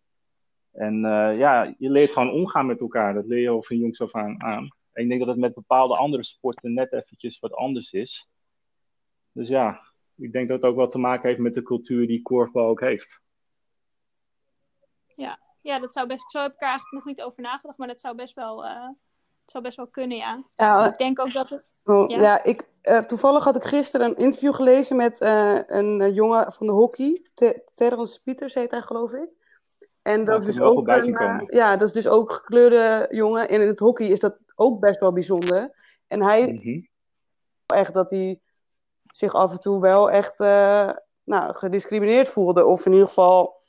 En 0.71 0.95
uh, 0.95 1.37
ja, 1.37 1.75
je 1.77 1.89
leert 1.89 2.11
gewoon 2.11 2.31
omgaan 2.31 2.65
met 2.65 2.79
elkaar. 2.79 3.13
Dat 3.13 3.25
leer 3.25 3.41
je 3.41 3.49
al 3.49 3.63
van 3.63 3.77
jongs 3.77 4.01
af 4.01 4.15
aan 4.15 4.43
aan. 4.43 4.69
En 4.91 5.03
ik 5.03 5.07
denk 5.07 5.19
dat 5.19 5.29
het 5.29 5.37
met 5.37 5.53
bepaalde 5.53 5.95
andere 5.95 6.23
sporten 6.23 6.73
net 6.73 6.93
eventjes 6.93 7.39
wat 7.39 7.53
anders 7.53 7.91
is. 7.91 8.29
Dus 9.31 9.47
ja, 9.47 9.81
ik 10.15 10.31
denk 10.31 10.47
dat 10.47 10.61
het 10.61 10.69
ook 10.69 10.75
wel 10.75 10.87
te 10.87 10.97
maken 10.97 11.27
heeft 11.27 11.39
met 11.39 11.53
de 11.53 11.63
cultuur 11.63 12.07
die 12.07 12.21
korfbal 12.21 12.67
ook 12.67 12.79
heeft. 12.79 13.21
Ja, 15.15 15.39
ja 15.61 15.79
dat 15.79 15.93
zou 15.93 16.07
best, 16.07 16.31
zo 16.31 16.41
heb 16.41 16.53
ik 16.53 16.61
er 16.61 16.67
eigenlijk 16.67 17.05
nog 17.05 17.15
niet 17.15 17.25
over 17.25 17.41
nagedacht, 17.41 17.77
maar 17.77 17.87
dat 17.87 18.01
zou 18.01 18.15
best 18.15 18.33
wel, 18.33 18.63
het 18.63 19.51
zou 19.51 19.63
best 19.63 19.77
wel 19.77 19.87
kunnen, 19.87 20.17
ja. 20.17 20.43
ja 20.55 20.91
ik 20.91 20.97
denk 20.97 21.19
ook 21.19 21.31
dat 21.31 21.49
het... 21.49 21.73
Oh, 21.83 22.09
ja. 22.09 22.19
ja, 22.19 22.43
ik, 22.43 22.70
uh, 22.83 22.99
toevallig 22.99 23.43
had 23.43 23.55
ik 23.55 23.63
gisteren 23.63 24.07
een 24.07 24.15
interview 24.15 24.53
gelezen 24.53 24.95
met 24.95 25.21
uh, 25.21 25.59
een 25.67 25.99
uh, 25.99 26.15
jongen 26.15 26.51
van 26.51 26.67
de 26.67 26.73
hockey. 26.73 27.25
Te 27.33 27.63
Terrence 27.73 28.21
Pieters 28.21 28.53
heet 28.53 28.71
hij, 28.71 28.81
geloof 28.81 29.11
ik. 29.11 29.29
En 30.01 30.25
dat, 30.25 30.45
is 30.45 30.55
dus 30.55 30.63
ook 30.63 30.87
een, 30.87 31.47
ja, 31.47 31.77
dat 31.77 31.87
is 31.87 31.93
dus 31.93 32.07
ook 32.07 32.31
gekleurde 32.31 33.07
jongen. 33.09 33.49
En 33.49 33.61
in 33.61 33.67
het 33.67 33.79
hockey 33.79 34.07
is 34.07 34.19
dat 34.19 34.37
ook 34.55 34.79
best 34.79 34.99
wel 34.99 35.13
bijzonder. 35.13 35.71
En 36.07 36.21
hij, 36.21 36.51
mm 36.51 36.59
-hmm. 36.61 36.87
echt 37.65 37.93
dat 37.93 38.09
hij 38.09 38.39
zich 39.05 39.33
af 39.33 39.51
en 39.51 39.59
toe 39.59 39.81
wel 39.81 40.11
echt 40.11 40.39
nou, 41.23 41.53
gediscrimineerd 41.53 42.29
voelde. 42.29 42.65
Of 42.65 42.85
in 42.85 42.91
ieder 42.91 43.07
geval 43.07 43.61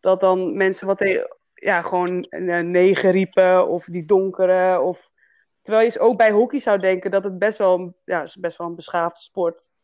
dat 0.00 0.20
dan 0.20 0.56
mensen 0.56 0.86
wat 0.86 1.28
ja, 1.54 1.82
gewoon 1.82 2.26
negen 2.70 3.10
riepen. 3.10 3.68
Of 3.68 3.84
die 3.84 4.04
donkere. 4.04 4.80
Of 4.80 5.10
Terwijl 5.62 5.90
je 5.90 6.00
ook 6.00 6.16
bij 6.16 6.30
hockey 6.30 6.60
zou 6.60 6.78
denken 6.78 7.10
dat 7.10 7.24
het 7.24 7.38
best 7.38 7.58
wel, 7.58 7.94
ja, 8.04 8.22
is 8.22 8.36
best 8.36 8.58
wel 8.58 8.66
een 8.66 8.74
beschaafde 8.74 9.20
sport. 9.20 9.74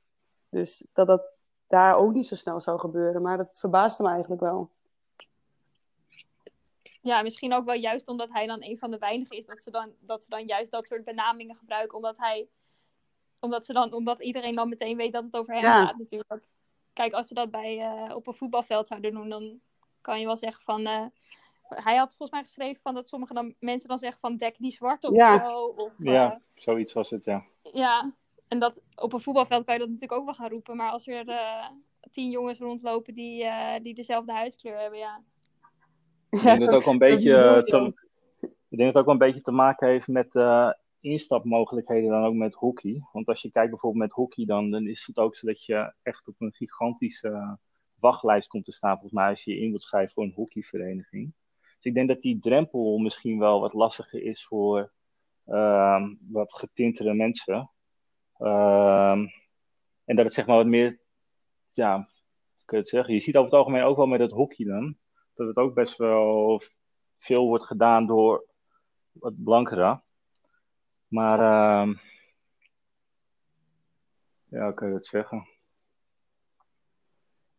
Dus 0.48 0.86
dat 0.92 1.06
dat 1.06 1.22
daar 1.66 1.96
ook 1.96 2.12
niet 2.12 2.26
zo 2.26 2.34
snel 2.34 2.60
zou 2.60 2.78
gebeuren. 2.78 3.22
Maar 3.22 3.36
dat 3.36 3.58
verbaasde 3.58 4.02
me 4.02 4.08
eigenlijk 4.08 4.40
wel. 4.40 4.70
Ja, 7.00 7.22
misschien 7.22 7.54
ook 7.54 7.64
wel 7.64 7.74
juist 7.74 8.08
omdat 8.08 8.32
hij 8.32 8.46
dan 8.46 8.62
een 8.62 8.78
van 8.78 8.90
de 8.90 8.98
weinigen 8.98 9.36
is 9.36 9.46
dat 9.46 9.62
ze 9.62 9.70
dan, 9.70 9.92
dat 10.00 10.22
ze 10.22 10.30
dan 10.30 10.46
juist 10.46 10.70
dat 10.70 10.86
soort 10.86 11.04
benamingen 11.04 11.56
gebruiken. 11.56 11.96
Omdat 11.96 12.16
hij 12.16 12.48
omdat, 13.38 13.64
ze 13.64 13.72
dan, 13.72 13.92
omdat 13.92 14.20
iedereen 14.20 14.54
dan 14.54 14.68
meteen 14.68 14.96
weet 14.96 15.12
dat 15.12 15.24
het 15.24 15.36
over 15.36 15.54
hem 15.54 15.62
ja. 15.62 15.86
gaat 15.86 15.98
natuurlijk. 15.98 16.48
Kijk, 16.92 17.12
als 17.12 17.26
ze 17.26 17.34
dat 17.34 17.50
bij, 17.50 17.76
uh, 17.78 18.16
op 18.16 18.26
een 18.26 18.34
voetbalveld 18.34 18.88
zouden 18.88 19.14
doen, 19.14 19.28
dan 19.28 19.60
kan 20.00 20.20
je 20.20 20.26
wel 20.26 20.36
zeggen 20.36 20.62
van... 20.62 20.80
Uh, 20.80 21.06
hij 21.68 21.96
had 21.96 22.08
volgens 22.08 22.30
mij 22.30 22.40
geschreven 22.40 22.82
van 22.82 22.94
dat 22.94 23.08
sommige 23.08 23.34
dan, 23.34 23.54
mensen 23.58 23.88
dan 23.88 23.98
zeggen 23.98 24.20
van 24.20 24.36
dek 24.36 24.56
die 24.58 24.70
zwart 24.70 25.04
of 25.04 25.16
ja. 25.16 25.48
zo. 25.48 25.64
Of, 25.64 25.94
ja, 25.98 26.32
uh, 26.32 26.36
zoiets 26.54 26.92
was 26.92 27.10
het, 27.10 27.24
ja. 27.24 27.44
Ja, 27.62 28.14
en 28.48 28.58
dat, 28.58 28.82
op 28.94 29.12
een 29.12 29.20
voetbalveld 29.20 29.64
kan 29.64 29.74
je 29.74 29.80
dat 29.80 29.88
natuurlijk 29.88 30.20
ook 30.20 30.24
wel 30.24 30.34
gaan 30.34 30.50
roepen. 30.50 30.76
Maar 30.76 30.90
als 30.90 31.06
er 31.06 31.28
uh, 31.28 31.66
tien 32.10 32.30
jongens 32.30 32.58
rondlopen 32.58 33.14
die, 33.14 33.44
uh, 33.44 33.74
die 33.82 33.94
dezelfde 33.94 34.32
huidskleur 34.32 34.78
hebben, 34.78 34.98
ja. 34.98 35.22
Ik 36.30 36.42
denk 36.42 36.60
dat 36.60 36.68
het 36.68 36.76
ook 36.76 36.92
een 36.92 36.98
beetje, 36.98 37.62
te, 37.64 37.94
ik 38.68 38.78
denk 38.78 38.92
dat 38.92 38.96
ook 38.96 39.04
wel 39.04 39.14
een 39.14 39.26
beetje 39.26 39.42
te 39.42 39.50
maken 39.50 39.88
heeft 39.88 40.08
met 40.08 40.34
instapmogelijkheden 41.00 42.10
dan 42.10 42.24
ook 42.24 42.34
met 42.34 42.54
hockey. 42.54 43.00
Want 43.12 43.26
als 43.26 43.42
je 43.42 43.50
kijkt 43.50 43.70
bijvoorbeeld 43.70 44.02
met 44.02 44.12
hockey, 44.12 44.44
dan, 44.44 44.70
dan 44.70 44.86
is 44.86 45.06
het 45.06 45.18
ook 45.18 45.36
zo 45.36 45.46
dat 45.46 45.64
je 45.64 45.92
echt 46.02 46.28
op 46.28 46.34
een 46.38 46.52
gigantische 46.52 47.58
wachtlijst 48.00 48.48
komt 48.48 48.64
te 48.64 48.72
staan, 48.72 48.92
volgens 48.92 49.12
mij, 49.12 49.28
als 49.28 49.44
je 49.44 49.54
je 49.54 49.60
in 49.60 49.70
wilt 49.70 49.82
schrijven 49.82 50.12
voor 50.12 50.24
een 50.24 50.32
hockeyvereniging. 50.34 51.32
Dus 51.76 51.84
ik 51.84 51.94
denk 51.94 52.08
dat 52.08 52.22
die 52.22 52.38
drempel 52.38 52.98
misschien 52.98 53.38
wel 53.38 53.60
wat 53.60 53.72
lastiger 53.72 54.22
is 54.22 54.46
voor 54.46 54.92
uh, 55.46 56.06
wat 56.28 56.52
getintere 56.52 57.14
mensen. 57.14 57.70
Uh, 58.38 59.18
en 60.04 60.16
dat 60.16 60.24
het 60.24 60.32
zeg 60.32 60.46
maar 60.46 60.56
wat 60.56 60.66
meer, 60.66 61.00
ja, 61.70 62.08
kun 62.64 62.76
je 62.76 62.82
het 62.82 62.88
zeggen. 62.88 63.14
Je 63.14 63.20
ziet 63.20 63.36
over 63.36 63.50
het 63.50 63.58
algemeen 63.58 63.82
ook 63.82 63.96
wel 63.96 64.06
met 64.06 64.20
het 64.20 64.30
hockey 64.30 64.66
dan, 64.66 64.96
dat 65.34 65.46
het 65.46 65.56
ook 65.56 65.74
best 65.74 65.96
wel 65.96 66.62
veel 67.14 67.46
wordt 67.46 67.64
gedaan 67.64 68.06
door 68.06 68.44
wat 69.12 69.42
blankere. 69.44 70.02
Maar, 71.08 71.38
uh, 71.38 71.94
ja, 74.48 74.72
kun 74.72 74.88
je 74.88 74.94
het 74.94 75.06
zeggen? 75.06 75.48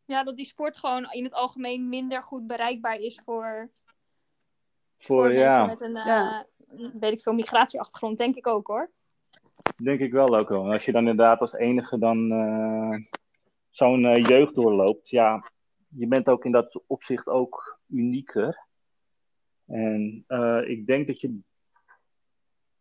Ja, 0.06 0.24
dat 0.24 0.36
die 0.36 0.46
sport 0.46 0.78
gewoon 0.78 1.12
in 1.12 1.24
het 1.24 1.34
algemeen 1.34 1.90
minder 1.90 2.24
goed 2.24 2.48
bereikbaar 2.48 3.00
is 3.00 3.22
voor 3.26 3.72
voor, 4.98 5.24
voor 5.24 5.34
ja. 5.34 5.66
mensen 5.66 5.92
met 5.92 6.06
een, 6.06 6.12
ja. 6.12 6.46
uh, 6.78 6.90
weet 7.00 7.12
ik 7.12 7.22
veel, 7.22 7.34
migratieachtergrond, 7.34 8.18
denk 8.18 8.36
ik 8.36 8.48
ook 8.48 8.68
hoor. 8.68 8.92
Denk 9.84 10.00
ik 10.00 10.12
wel 10.12 10.38
ook 10.38 10.50
wel. 10.50 10.72
Als 10.72 10.86
je 10.86 10.92
dan 10.92 11.08
inderdaad 11.08 11.40
als 11.40 11.54
enige 11.54 11.98
dan 11.98 12.32
uh, 12.32 12.98
zo'n 13.70 14.04
uh, 14.04 14.24
jeugd 14.26 14.56
doorloopt, 14.56 15.10
ja, 15.10 15.52
je 15.88 16.08
bent 16.08 16.30
ook 16.30 16.46
in 16.46 16.52
dat 16.52 16.82
opzicht 16.88 17.28
ook 17.28 17.80
unieker. 17.88 18.66
En 19.66 20.26
ik 20.66 20.86
denk 20.86 21.08
dat 21.08 21.22
je 21.22 21.40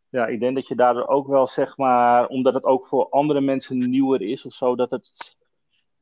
ja, 0.08 0.26
ik 0.26 0.40
denk 0.40 0.54
dat 0.54 0.68
je 0.68 0.74
daardoor 0.74 1.06
ook 1.06 1.26
wel, 1.26 1.46
zeg 1.46 1.76
maar, 1.76 2.26
omdat 2.26 2.54
het 2.54 2.64
ook 2.64 2.86
voor 2.86 3.08
andere 3.08 3.40
mensen 3.40 3.90
nieuwer 3.90 4.22
is 4.22 4.44
of 4.44 4.52
zo, 4.52 4.76
dat 4.76 4.90
het 4.90 5.36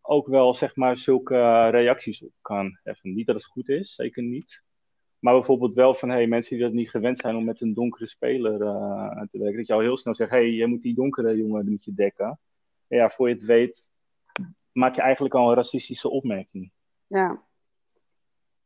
ook 0.01 0.27
wel, 0.27 0.55
zeg 0.55 0.77
maar, 0.77 0.99
zulke 0.99 1.69
reacties 1.69 2.23
op 2.23 2.33
kan 2.41 2.79
heffen. 2.83 3.15
Niet 3.15 3.27
dat 3.27 3.35
het 3.35 3.45
goed 3.45 3.69
is, 3.69 3.95
zeker 3.95 4.23
niet. 4.23 4.63
Maar 5.25 5.35
bijvoorbeeld 5.35 5.75
wel 5.75 5.95
van 5.95 6.09
hey, 6.09 6.27
mensen 6.27 6.57
die 6.57 6.65
dat 6.65 6.75
niet 6.75 6.91
gewend 6.91 7.19
zijn 7.19 7.37
om 7.37 7.45
met 7.45 7.61
een 7.61 7.75
donkere 7.75 8.09
speler 8.09 8.59
te 9.31 9.39
werken. 9.39 9.57
Dat 9.57 9.67
je 9.67 9.73
al 9.73 9.81
heel 9.81 9.97
snel 9.97 10.15
zegt, 10.15 10.31
hey, 10.31 10.51
je 10.51 10.67
moet 10.67 10.83
die 10.83 10.95
donkere 10.95 11.37
jongen 11.37 11.71
moet 11.71 11.85
je 11.85 11.95
dekken. 11.95 12.41
ja, 12.87 13.11
voor 13.11 13.29
je 13.29 13.35
het 13.35 13.45
weet, 13.45 13.93
maak 14.73 14.95
je 14.95 15.01
eigenlijk 15.01 15.35
al 15.35 15.49
een 15.49 15.55
racistische 15.55 16.11
opmerking. 16.11 16.73
Ja. 17.07 17.43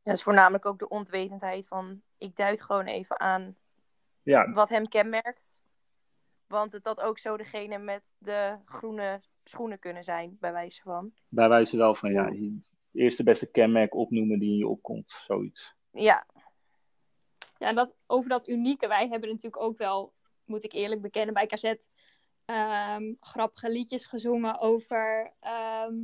Dat 0.03 0.15
is 0.15 0.23
voornamelijk 0.23 0.67
ook 0.67 0.79
de 0.79 0.89
ontwetendheid 0.89 1.67
van, 1.67 2.03
ik 2.19 2.37
duid 2.37 2.63
gewoon 2.63 2.87
even 2.87 3.21
aan 3.21 3.57
ja. 4.23 4.53
wat 4.53 4.69
hem 4.69 4.89
kenmerkt. 4.89 5.61
Want 6.47 6.73
het 6.73 6.85
dat 6.85 7.01
ook 7.01 7.19
zo 7.19 7.37
degene 7.37 7.79
met 7.79 8.03
de 8.19 8.57
groene 8.65 9.21
schoenen 9.45 9.79
kunnen 9.79 10.05
zijn, 10.05 10.37
bij 10.41 10.53
wijze 10.53 10.83
van. 10.83 11.13
Bij 11.29 11.49
wijze 11.49 11.77
wel 11.77 11.95
van, 11.95 12.13
ja, 12.13 12.33
eerst 12.93 13.17
de 13.17 13.25
beste 13.25 13.51
kenmerk 13.51 13.95
opnoemen 13.95 14.39
die 14.39 14.51
in 14.51 14.57
je 14.57 14.69
opkomt, 14.69 15.11
zoiets. 15.27 15.77
Ja. 15.91 16.27
Ja, 17.59 17.73
dat, 17.73 17.95
over 18.07 18.29
dat 18.29 18.49
unieke, 18.49 18.89
wij 18.89 19.09
hebben 19.09 19.29
natuurlijk 19.29 19.63
ook 19.63 19.79
wel, 19.79 20.13
moet 20.45 20.65
ik 20.65 20.73
eerlijk 20.73 21.01
bekennen, 21.01 21.35
bij 21.35 21.47
KZ 21.47 21.75
um, 22.51 23.17
grappige 23.21 23.71
liedjes 23.71 24.05
gezongen 24.05 24.59
over 24.59 25.33
ehm, 25.41 25.95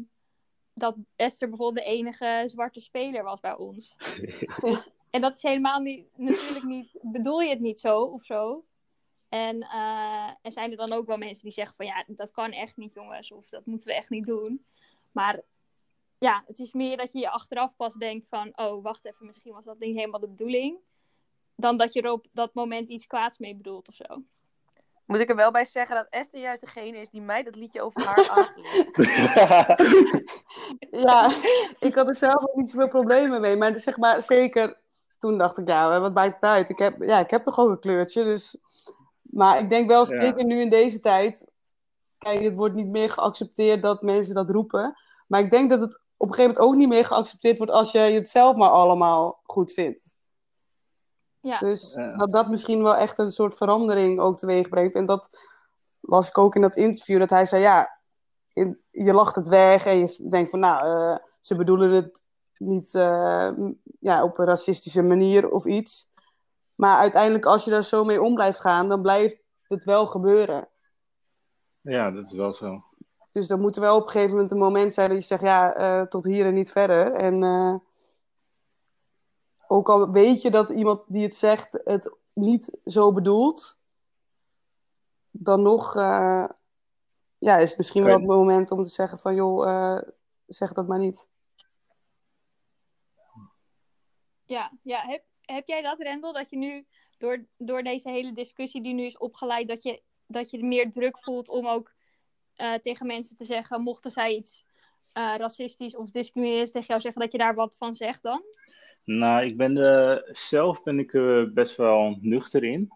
dat 0.74 0.96
Esther 1.16 1.48
bijvoorbeeld 1.48 1.86
de 1.86 1.92
enige 1.92 2.42
zwarte 2.46 2.80
speler 2.80 3.22
was 3.22 3.40
bij 3.40 3.56
ons. 3.56 3.96
dus, 4.64 4.88
en 5.10 5.20
dat 5.20 5.36
is 5.36 5.42
helemaal 5.42 5.80
niet, 5.80 6.06
natuurlijk 6.16 6.64
niet, 6.64 6.98
bedoel 7.02 7.40
je 7.40 7.48
het 7.48 7.60
niet 7.60 7.80
zo 7.80 7.98
of 8.00 8.24
zo. 8.24 8.64
En, 9.28 9.56
uh, 9.56 10.30
en 10.42 10.52
zijn 10.52 10.70
er 10.70 10.76
dan 10.76 10.92
ook 10.92 11.06
wel 11.06 11.16
mensen 11.16 11.42
die 11.42 11.52
zeggen 11.52 11.76
van 11.76 11.86
ja, 11.86 12.04
dat 12.06 12.30
kan 12.30 12.52
echt 12.52 12.76
niet 12.76 12.94
jongens, 12.94 13.32
of 13.32 13.48
dat 13.48 13.66
moeten 13.66 13.88
we 13.88 13.94
echt 13.94 14.10
niet 14.10 14.26
doen. 14.26 14.64
Maar 15.12 15.42
ja, 16.18 16.44
het 16.46 16.58
is 16.58 16.72
meer 16.72 16.96
dat 16.96 17.12
je 17.12 17.18
je 17.18 17.30
achteraf 17.30 17.76
pas 17.76 17.94
denkt 17.94 18.28
van, 18.28 18.52
oh 18.54 18.82
wacht 18.82 19.04
even, 19.04 19.26
misschien 19.26 19.52
was 19.52 19.64
dat 19.64 19.78
niet 19.78 19.96
helemaal 19.96 20.20
de 20.20 20.28
bedoeling. 20.28 20.78
Dan 21.56 21.76
dat 21.76 21.92
je 21.92 22.02
er 22.02 22.10
op 22.10 22.26
dat 22.32 22.54
moment 22.54 22.88
iets 22.88 23.06
kwaads 23.06 23.38
mee 23.38 23.56
bedoelt 23.56 23.88
of 23.88 23.94
zo. 23.94 24.22
Moet 25.06 25.20
ik 25.20 25.28
er 25.28 25.36
wel 25.36 25.50
bij 25.50 25.64
zeggen 25.64 25.96
dat 25.96 26.06
Esther 26.10 26.40
juist 26.40 26.60
degene 26.60 26.98
is 26.98 27.10
die 27.10 27.20
mij 27.20 27.42
dat 27.42 27.56
liedje 27.56 27.82
over 27.82 28.06
haar 28.06 28.28
aangeleerd. 28.36 28.96
ja, 31.06 31.34
ik 31.78 31.94
had 31.94 32.08
er 32.08 32.14
zelf 32.14 32.42
ook 32.48 32.54
niet 32.54 32.70
zoveel 32.70 32.88
problemen 32.88 33.40
mee. 33.40 33.56
Maar 33.56 33.80
zeg 33.80 33.96
maar, 33.96 34.22
zeker 34.22 34.76
toen 35.18 35.38
dacht 35.38 35.58
ik, 35.58 35.68
ja, 35.68 36.00
wat 36.00 36.14
bij 36.14 36.26
het 36.26 36.40
uit. 36.40 36.70
Ik 36.70 36.78
heb, 36.78 37.02
ja, 37.02 37.18
ik 37.18 37.30
heb 37.30 37.42
toch 37.42 37.58
ook 37.58 37.70
een 37.70 37.78
kleurtje. 37.78 38.24
Dus... 38.24 38.60
Maar 39.22 39.58
ik 39.58 39.68
denk 39.68 39.88
wel, 39.88 40.04
zeker 40.04 40.44
nu 40.44 40.60
in 40.60 40.70
deze 40.70 41.00
tijd. 41.00 41.46
Kijk, 42.18 42.40
het 42.40 42.54
wordt 42.54 42.74
niet 42.74 42.88
meer 42.88 43.10
geaccepteerd 43.10 43.82
dat 43.82 44.02
mensen 44.02 44.34
dat 44.34 44.50
roepen. 44.50 44.96
Maar 45.26 45.40
ik 45.40 45.50
denk 45.50 45.70
dat 45.70 45.80
het 45.80 46.00
op 46.16 46.28
een 46.28 46.34
gegeven 46.34 46.54
moment 46.54 46.72
ook 46.72 46.78
niet 46.78 46.88
meer 46.88 47.04
geaccepteerd 47.04 47.58
wordt 47.58 47.72
als 47.72 47.92
je 47.92 47.98
het 47.98 48.28
zelf 48.28 48.56
maar 48.56 48.70
allemaal 48.70 49.40
goed 49.42 49.72
vindt. 49.72 50.13
Ja. 51.44 51.58
Dus 51.58 51.98
dat 52.16 52.32
dat 52.32 52.48
misschien 52.48 52.82
wel 52.82 52.96
echt 52.96 53.18
een 53.18 53.30
soort 53.30 53.54
verandering 53.54 54.20
ook 54.20 54.38
teweeg 54.38 54.68
brengt. 54.68 54.94
En 54.94 55.06
dat 55.06 55.28
las 56.00 56.28
ik 56.28 56.38
ook 56.38 56.54
in 56.54 56.60
dat 56.60 56.76
interview, 56.76 57.18
dat 57.18 57.30
hij 57.30 57.44
zei, 57.44 57.62
ja, 57.62 58.00
in, 58.52 58.80
je 58.90 59.12
lacht 59.12 59.34
het 59.34 59.48
weg 59.48 59.86
en 59.86 59.98
je 59.98 60.28
denkt 60.30 60.50
van, 60.50 60.60
nou, 60.60 60.86
uh, 60.86 61.16
ze 61.40 61.56
bedoelen 61.56 61.90
het 61.90 62.20
niet 62.56 62.94
uh, 62.94 63.50
ja, 64.00 64.24
op 64.24 64.38
een 64.38 64.46
racistische 64.46 65.02
manier 65.02 65.50
of 65.50 65.64
iets. 65.64 66.12
Maar 66.74 66.98
uiteindelijk, 66.98 67.44
als 67.44 67.64
je 67.64 67.70
daar 67.70 67.84
zo 67.84 68.04
mee 68.04 68.22
om 68.22 68.34
blijft 68.34 68.60
gaan, 68.60 68.88
dan 68.88 69.02
blijft 69.02 69.36
het 69.62 69.84
wel 69.84 70.06
gebeuren. 70.06 70.68
Ja, 71.80 72.10
dat 72.10 72.24
is 72.24 72.32
wel 72.32 72.52
zo. 72.52 72.84
Dus 73.30 73.46
dan 73.46 73.60
moet 73.60 73.74
er 73.74 73.82
wel 73.82 73.96
op 73.96 74.04
een 74.04 74.10
gegeven 74.10 74.32
moment 74.32 74.50
een 74.50 74.58
moment 74.58 74.92
zijn 74.92 75.08
dat 75.08 75.18
je 75.18 75.24
zegt, 75.24 75.42
ja, 75.42 75.78
uh, 75.78 76.06
tot 76.06 76.24
hier 76.24 76.46
en 76.46 76.54
niet 76.54 76.72
verder. 76.72 77.12
En 77.12 77.42
ook 79.74 79.88
al 79.88 80.10
weet 80.10 80.42
je 80.42 80.50
dat 80.50 80.68
iemand 80.68 81.02
die 81.06 81.22
het 81.22 81.34
zegt 81.34 81.80
het 81.84 82.14
niet 82.32 82.78
zo 82.84 83.12
bedoelt, 83.12 83.80
dan 85.30 85.62
nog 85.62 85.96
uh, 85.96 86.48
ja, 87.38 87.56
is 87.56 87.68
het 87.68 87.78
misschien 87.78 88.04
wel 88.04 88.14
het 88.14 88.26
moment 88.26 88.70
om 88.70 88.82
te 88.82 88.88
zeggen 88.88 89.18
van 89.18 89.34
joh, 89.34 89.66
uh, 89.66 90.00
zeg 90.46 90.72
dat 90.72 90.86
maar 90.86 90.98
niet. 90.98 91.28
Ja, 94.44 94.72
ja. 94.82 95.00
Heb, 95.06 95.24
heb 95.40 95.66
jij 95.66 95.82
dat, 95.82 95.98
Rendel, 95.98 96.32
dat 96.32 96.50
je 96.50 96.56
nu 96.56 96.86
door, 97.18 97.46
door 97.56 97.82
deze 97.82 98.10
hele 98.10 98.32
discussie 98.32 98.82
die 98.82 98.94
nu 98.94 99.04
is 99.04 99.18
opgeleid, 99.18 99.68
dat 99.68 99.82
je, 99.82 100.02
dat 100.26 100.50
je 100.50 100.64
meer 100.64 100.90
druk 100.90 101.18
voelt 101.18 101.48
om 101.48 101.68
ook 101.68 101.92
uh, 102.56 102.74
tegen 102.74 103.06
mensen 103.06 103.36
te 103.36 103.44
zeggen, 103.44 103.80
mochten 103.80 104.10
zij 104.10 104.34
iets 104.34 104.64
racistisch 105.12 105.96
of 105.96 106.10
discriminerends 106.10 106.70
tegen 106.70 106.88
jou 106.88 107.00
zeggen, 107.00 107.20
dat 107.20 107.32
je 107.32 107.38
daar 107.38 107.54
wat 107.54 107.76
van 107.76 107.94
zegt 107.94 108.22
dan? 108.22 108.42
Nou, 109.04 109.44
ik 109.44 109.56
ben 109.56 109.76
er, 109.76 110.28
zelf 110.32 110.82
ben 110.82 110.98
ik 110.98 111.14
er 111.14 111.52
best 111.52 111.76
wel 111.76 112.18
nuchter 112.20 112.64
in. 112.64 112.92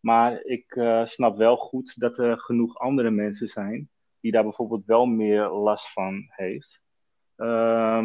Maar 0.00 0.42
ik 0.42 0.74
uh, 0.74 1.04
snap 1.04 1.36
wel 1.36 1.56
goed 1.56 2.00
dat 2.00 2.18
er 2.18 2.38
genoeg 2.38 2.78
andere 2.78 3.10
mensen 3.10 3.48
zijn 3.48 3.90
die 4.20 4.32
daar 4.32 4.42
bijvoorbeeld 4.42 4.86
wel 4.86 5.06
meer 5.06 5.48
last 5.48 5.92
van 5.92 6.24
heeft. 6.28 6.80
Uh, 7.36 8.04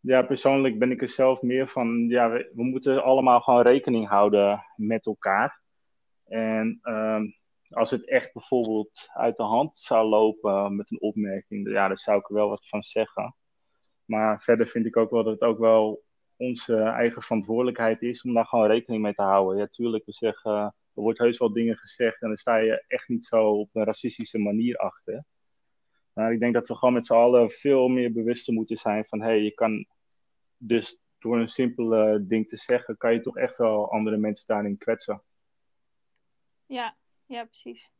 ja, 0.00 0.22
persoonlijk 0.22 0.78
ben 0.78 0.90
ik 0.90 1.02
er 1.02 1.08
zelf 1.08 1.42
meer 1.42 1.68
van, 1.68 2.08
ja, 2.08 2.30
we, 2.30 2.50
moeten 2.54 3.02
allemaal 3.02 3.40
gewoon 3.40 3.62
rekening 3.62 4.08
houden 4.08 4.64
met 4.76 5.06
elkaar. 5.06 5.60
En 6.24 6.78
uh, 6.82 7.20
als 7.68 7.90
het 7.90 8.08
echt 8.08 8.32
bijvoorbeeld 8.32 9.08
uit 9.12 9.36
de 9.36 9.42
hand 9.42 9.78
zou 9.78 10.08
lopen 10.08 10.76
met 10.76 10.90
een 10.90 11.00
opmerking, 11.00 11.70
ja, 11.70 11.88
daar 11.88 11.98
zou 11.98 12.18
ik 12.18 12.28
er 12.28 12.34
wel 12.34 12.48
wat 12.48 12.68
van 12.68 12.82
zeggen. 12.82 13.34
Maar 14.04 14.42
verder 14.42 14.66
vind 14.66 14.86
ik 14.86 14.96
ook 14.96 15.10
wel 15.10 15.24
dat 15.24 15.32
het 15.32 15.48
ook 15.48 15.58
wel 15.58 16.02
onze 16.40 16.76
eigen 16.76 17.22
verantwoordelijkheid 17.22 18.02
is 18.02 18.22
om 18.22 18.34
daar 18.34 18.46
gewoon 18.46 18.66
rekening 18.66 19.02
mee 19.02 19.14
te 19.14 19.22
houden. 19.22 19.58
Ja, 19.58 19.66
tuurlijk, 19.66 20.04
we 20.04 20.12
zeggen, 20.12 20.52
er 20.94 21.02
wordt 21.02 21.18
heus 21.18 21.38
wel 21.38 21.52
dingen 21.52 21.76
gezegd 21.76 22.22
en 22.22 22.28
dan 22.28 22.36
sta 22.36 22.56
je 22.56 22.84
echt 22.86 23.08
niet 23.08 23.26
zo 23.26 23.46
op 23.46 23.68
een 23.72 23.84
racistische 23.84 24.38
manier 24.38 24.76
achter. 24.76 25.24
Maar 26.12 26.32
ik 26.32 26.40
denk 26.40 26.54
dat 26.54 26.68
we 26.68 26.74
gewoon 26.76 26.94
met 26.94 27.06
z'n 27.06 27.12
allen 27.12 27.50
veel 27.50 27.88
meer 27.88 28.12
bewuster 28.12 28.54
moeten 28.54 28.76
zijn 28.76 29.04
van, 29.04 29.20
hé, 29.20 29.26
hey, 29.26 29.40
je 29.40 29.50
kan 29.50 29.86
dus 30.56 30.98
door 31.18 31.38
een 31.38 31.48
simpele 31.48 32.26
ding 32.26 32.48
te 32.48 32.56
zeggen, 32.56 32.96
kan 32.96 33.12
je 33.12 33.20
toch 33.20 33.36
echt 33.36 33.56
wel 33.56 33.90
andere 33.90 34.16
mensen 34.16 34.46
daarin 34.46 34.78
kwetsen. 34.78 35.22
Ja, 36.66 36.96
ja, 37.26 37.44
precies. 37.44 37.90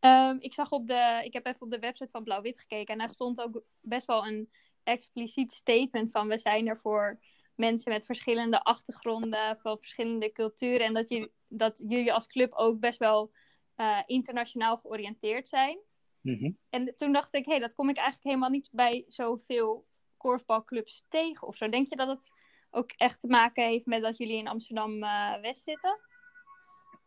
Um, 0.00 0.36
ik 0.40 0.54
zag 0.54 0.70
op 0.70 0.86
de, 0.86 1.20
ik 1.24 1.32
heb 1.32 1.46
even 1.46 1.60
op 1.60 1.70
de 1.70 1.78
website 1.78 2.10
van 2.10 2.24
Blauw-Wit 2.24 2.58
gekeken 2.58 2.92
en 2.92 2.98
daar 2.98 3.08
stond 3.08 3.40
ook 3.40 3.62
best 3.80 4.06
wel 4.06 4.26
een 4.26 4.50
expliciet 4.82 5.52
statement 5.52 6.10
van 6.10 6.28
we 6.28 6.38
zijn 6.38 6.68
er 6.68 6.78
voor 6.78 7.20
mensen 7.54 7.92
met 7.92 8.04
verschillende 8.04 8.62
achtergronden, 8.62 9.58
van 9.58 9.78
verschillende 9.78 10.32
culturen. 10.32 10.86
En 10.86 10.94
dat, 10.94 11.08
je, 11.08 11.30
dat 11.48 11.82
jullie 11.86 12.12
als 12.12 12.26
club 12.26 12.52
ook 12.52 12.80
best 12.80 12.98
wel 12.98 13.30
uh, 13.76 13.98
internationaal 14.06 14.76
georiënteerd 14.76 15.48
zijn. 15.48 15.78
Mm 16.20 16.58
En 16.70 16.94
toen 16.96 17.12
dacht 17.12 17.34
ik, 17.34 17.44
hé, 17.44 17.50
hey, 17.50 17.60
dat 17.60 17.74
kom 17.74 17.88
ik 17.88 17.96
eigenlijk 17.96 18.26
helemaal 18.26 18.50
niet 18.50 18.68
bij 18.72 19.04
zoveel 19.06 19.86
korfbalclubs 20.16 21.06
tegen 21.08 21.46
of 21.46 21.56
zo. 21.56 21.68
Denk 21.68 21.88
je 21.88 21.96
dat 21.96 22.08
het 22.08 22.28
ook 22.70 22.90
echt 22.90 23.20
te 23.20 23.28
maken 23.28 23.64
heeft 23.64 23.86
met 23.86 24.02
dat 24.02 24.16
jullie 24.16 24.36
in 24.36 24.48
Amsterdam-West 24.48 25.68
uh, 25.68 25.74
zitten? 25.74 25.98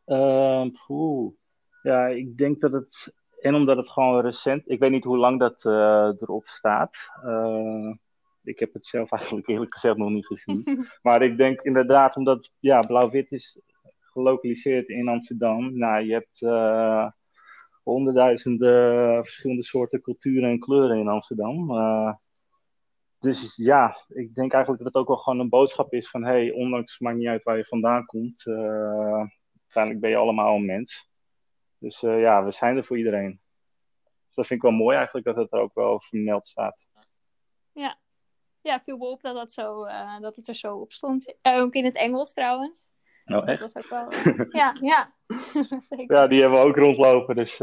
Uh, 0.06 1.30
ja, 1.82 2.08
ik 2.08 2.38
denk 2.38 2.60
dat 2.60 2.72
het 2.72 3.14
en 3.44 3.56
omdat 3.56 3.78
het 3.78 3.90
gewoon 3.90 4.22
recent, 4.22 4.70
ik 4.70 4.80
weet 4.80 4.92
niet 4.92 5.04
hoe 5.04 5.18
lang 5.18 5.40
dat 5.40 5.64
uh, 5.64 6.12
erop 6.18 6.48
staat. 6.48 7.10
Uh, 7.26 7.94
ik 8.44 8.60
heb 8.60 8.74
het 8.74 8.86
zelf 8.86 9.12
eigenlijk 9.20 9.48
eerlijk 9.48 9.74
gezegd 9.74 9.98
nog 9.98 10.10
niet 10.10 10.26
gezien. 10.26 10.88
maar 11.02 11.22
ik 11.22 11.38
denk 11.38 11.62
inderdaad, 11.62 12.16
omdat 12.16 12.52
ja, 12.60 12.80
Blauw-Wit 12.80 13.32
is 13.32 13.62
gelokaliseerd 14.00 14.90
in 14.90 15.08
Amsterdam. 15.08 15.78
Nou, 15.78 16.04
je 16.06 16.14
hebt 16.14 16.42
uh, 16.42 17.08
honderdduizenden 17.84 19.24
verschillende 19.24 19.64
soorten 19.64 20.02
culturen 20.02 20.50
en 20.50 20.60
kleuren 20.60 20.98
in 20.98 21.08
Amsterdam. 21.08 21.68
dus 23.20 23.56
ja, 23.56 23.98
ik 24.08 24.36
denk 24.36 24.54
eigenlijk 24.54 24.84
dat 24.84 24.94
het 24.94 25.02
ook 25.02 25.08
wel 25.08 25.18
gewoon 25.18 25.40
een 25.40 25.50
boodschap 25.50 25.94
is 25.94 26.10
van... 26.10 26.24
hey, 26.24 26.52
ondanks 26.52 27.00
maakt 27.00 27.18
niet 27.18 27.28
uit 27.28 27.44
waar 27.44 27.58
je 27.58 27.66
vandaan 27.66 28.06
komt, 28.06 28.44
uiteindelijk 28.48 30.00
ben 30.00 30.10
je 30.10 30.16
allemaal 30.16 30.56
een 30.56 30.66
mens. 30.66 31.12
Dus 31.84 32.02
uh, 32.02 32.22
ja, 32.22 32.44
we 32.44 32.52
zijn 32.52 32.78
er 32.78 32.86
voor 32.86 32.98
iedereen. 32.98 33.42
Dus 34.26 34.36
dat 34.36 34.48
vind 34.48 34.64
ik 34.64 34.70
wel 34.70 34.78
mooi 34.78 34.96
eigenlijk 34.96 35.26
dat 35.26 35.36
het 35.36 35.54
er 35.54 35.60
ook 35.60 35.74
wel 35.74 36.02
vermeld 36.02 36.48
staat. 36.48 36.78
Ja, 37.72 38.00
ja 38.62 38.80
viel 38.80 38.98
me 38.98 39.06
op 39.06 39.22
dat, 39.22 39.36
dat, 39.36 39.54
zo, 39.54 39.86
uh, 39.86 40.20
dat 40.20 40.36
het 40.36 40.48
er 40.48 40.56
zo 40.56 40.78
op 40.78 40.92
stond. 40.92 41.36
Uh, 41.42 41.56
ook 41.58 41.74
in 41.74 41.86
het 41.86 41.96
Engels 41.96 42.34
trouwens. 42.34 42.92
Nou, 43.26 43.46
dus 43.46 43.60
dat 43.60 43.74
was 43.74 43.84
ook 43.84 43.90
wel. 43.90 44.12
ja, 44.62 44.76
ja. 44.82 45.14
ja, 46.16 46.28
die 46.28 46.42
hebben 46.42 46.60
we 46.60 46.66
ook 46.66 46.76
rondlopen. 46.76 47.36
Dus 47.36 47.62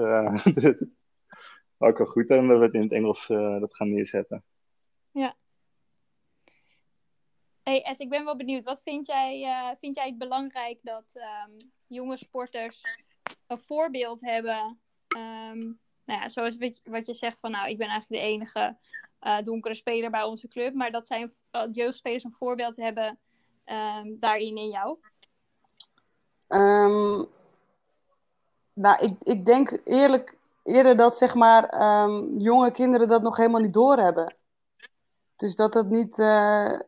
ook 1.79 1.99
wel 1.99 2.07
goed 2.07 2.29
dat 2.29 2.41
we 2.41 2.59
het 2.59 2.75
in 2.75 2.81
het 2.81 2.93
Engels 2.93 3.27
dat 3.27 3.75
gaan 3.75 3.91
neerzetten. 3.91 4.45
Ja. 5.11 5.35
Hey 7.63 7.83
Es, 7.83 7.99
ik 7.99 8.09
ben 8.09 8.25
wel 8.25 8.37
benieuwd. 8.37 8.65
Wat 8.65 8.83
vind 8.83 9.07
jij, 9.07 9.77
vind 9.81 9.97
jij 9.97 10.07
het 10.07 10.19
belangrijk 10.19 10.79
dat 10.83 11.05
um, 11.15 11.57
jonge 11.87 12.17
sporters 12.17 12.83
een 13.51 13.59
voorbeeld 13.59 14.21
hebben. 14.21 14.81
Um, 15.17 15.79
nou 16.05 16.21
ja, 16.21 16.29
zoals 16.29 16.57
wat 16.85 17.07
je 17.07 17.15
zegt 17.15 17.41
van 17.41 17.51
nou, 17.51 17.69
ik 17.69 17.79
ben 17.79 17.89
eigenlijk 17.89 18.23
de 18.23 18.29
enige 18.29 18.77
uh, 19.23 19.43
donkere 19.43 19.75
speler 19.75 20.11
bij 20.11 20.23
onze 20.23 20.49
club. 20.49 20.75
Maar 20.75 20.91
dat 20.91 21.07
zijn 21.07 21.33
uh, 21.53 21.63
jeugdspelers 21.73 22.25
een 22.25 22.33
voorbeeld 22.33 22.77
hebben 22.77 23.19
ehm, 23.65 24.09
daarin 24.19 24.57
in 24.57 24.69
jou? 24.69 24.99
Ehm, 26.49 27.25
nou, 28.75 29.05
ik, 29.05 29.13
ik 29.23 29.47
denk 29.47 29.81
eerlijk 29.85 30.39
eerder 30.65 30.97
dat 30.97 31.17
zeg 31.17 31.35
maar 31.35 31.65
ehm, 31.65 32.39
jonge 32.39 32.71
kinderen 32.71 33.09
dat 33.09 33.23
nog 33.23 33.37
helemaal 33.37 33.61
niet 33.61 33.73
doorhebben. 33.73 34.35
Dus 35.37 35.57
dat 35.57 35.73
dat 35.73 35.87
niet. 35.87 36.19
eh, 36.19 36.79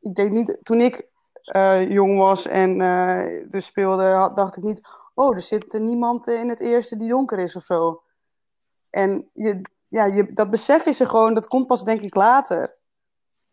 ik 0.00 0.14
denk 0.14 0.30
niet. 0.30 0.58
Toen 0.62 0.80
ik 0.80 1.08
eh, 1.44 1.90
jong 1.90 2.18
was 2.18 2.46
en 2.46 2.80
eh, 2.80 3.50
dus 3.50 3.66
speelde, 3.66 4.32
dacht 4.34 4.56
ik 4.56 4.62
niet. 4.62 4.80
Oh, 5.14 5.34
er 5.34 5.42
zit 5.42 5.74
eh, 5.74 5.80
niemand 5.80 6.26
in 6.26 6.48
het 6.48 6.60
eerste 6.60 6.96
die 6.96 7.08
donker 7.08 7.38
is 7.38 7.56
of 7.56 7.62
zo. 7.62 8.02
En 8.90 9.30
je, 9.32 9.60
ja, 9.88 10.04
je, 10.04 10.32
dat 10.32 10.50
besef 10.50 10.86
is 10.86 11.00
er 11.00 11.08
gewoon, 11.08 11.34
dat 11.34 11.46
komt 11.46 11.66
pas 11.66 11.84
denk 11.84 12.00
ik 12.00 12.14
later. 12.14 12.76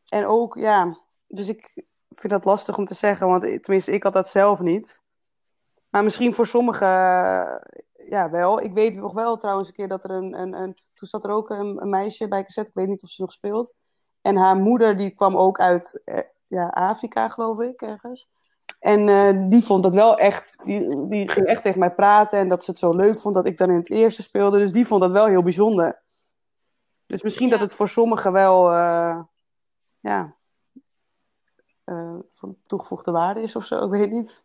En 0.08 0.25
ook, 0.25 0.56
ja, 0.56 0.98
dus 1.27 1.48
ik 1.48 1.86
vind 2.10 2.34
dat 2.34 2.46
lastig 2.46 2.77
om 2.77 2.86
te 2.86 2.94
zeggen, 2.94 3.27
want 3.27 3.44
eh, 3.44 3.60
tenminste, 3.60 3.91
ik 3.91 4.03
had 4.03 4.13
dat 4.13 4.27
zelf 4.27 4.60
niet. 4.60 5.03
Maar 5.89 6.03
misschien 6.03 6.34
voor 6.34 6.48
sommigen, 6.48 6.88
eh, 6.88 8.10
ja, 8.10 8.30
wel. 8.30 8.62
Ik 8.62 8.74
weet 8.74 8.96
nog 8.96 9.13
wel 9.13 9.38
trouwens 9.38 9.68
een 9.68 9.74
keer 9.74 9.88
dat 9.88 10.03
er 10.03 10.12
een, 10.12 10.39
een, 10.39 10.53
een 10.53 10.74
toen 10.94 11.08
zat 11.08 11.24
er 11.24 11.32
ook 11.32 11.50
een, 11.50 11.82
een 11.82 11.89
meisje 11.89 12.27
bij 12.27 12.44
cassette, 12.44 12.70
ik 12.70 12.75
weet 12.75 12.88
niet 12.88 13.03
of 13.03 13.10
ze 13.10 13.22
nog 13.22 13.32
speelt. 13.32 13.74
En 14.22 14.36
haar 14.36 14.56
moeder, 14.56 14.96
die 14.96 15.12
kwam 15.12 15.38
ook 15.38 15.60
uit 15.60 16.01
eh, 16.06 16.24
ja, 16.48 16.68
Afrika, 16.68 17.27
geloof 17.27 17.60
ik, 17.60 17.82
ergens. 17.82 18.30
En 18.81 19.09
eh, 19.09 19.50
die 19.50 19.63
vond 19.63 19.83
dat 19.83 19.93
wel 19.93 20.17
echt, 20.17 20.65
die, 20.65 21.07
die 21.07 21.29
ging 21.29 21.45
echt 21.47 21.61
tegen 21.61 21.79
mij 21.79 21.91
praten 21.93 22.39
en 22.39 22.47
dat 22.47 22.63
ze 22.63 22.71
het 22.71 22.79
zo 22.79 22.95
leuk 22.95 23.19
vond 23.19 23.35
dat 23.35 23.45
ik 23.45 23.57
dan 23.57 23.69
in 23.69 23.75
het 23.75 23.89
eerste 23.89 24.21
speelde. 24.21 24.57
Dus 24.57 24.71
die 24.71 24.85
vond 24.88 25.01
dat 25.01 25.11
wel 25.11 25.25
heel 25.25 25.43
bijzonder. 25.43 26.01
Dus 27.05 27.21
misschien 27.21 27.45
Ja. 27.47 27.51
dat 27.51 27.61
het 27.61 27.73
voor 27.73 27.89
sommigen 27.89 28.31
wel, 28.31 28.71
eh, 28.71 29.21
ja, 30.00 30.35
eh, 31.83 32.19
van 32.31 32.57
toegevoegde 32.65 33.11
waarde 33.11 33.41
is 33.41 33.55
of 33.55 33.65
zo, 33.65 33.83
ik 33.83 33.89
weet 33.91 34.11
niet. 34.11 34.43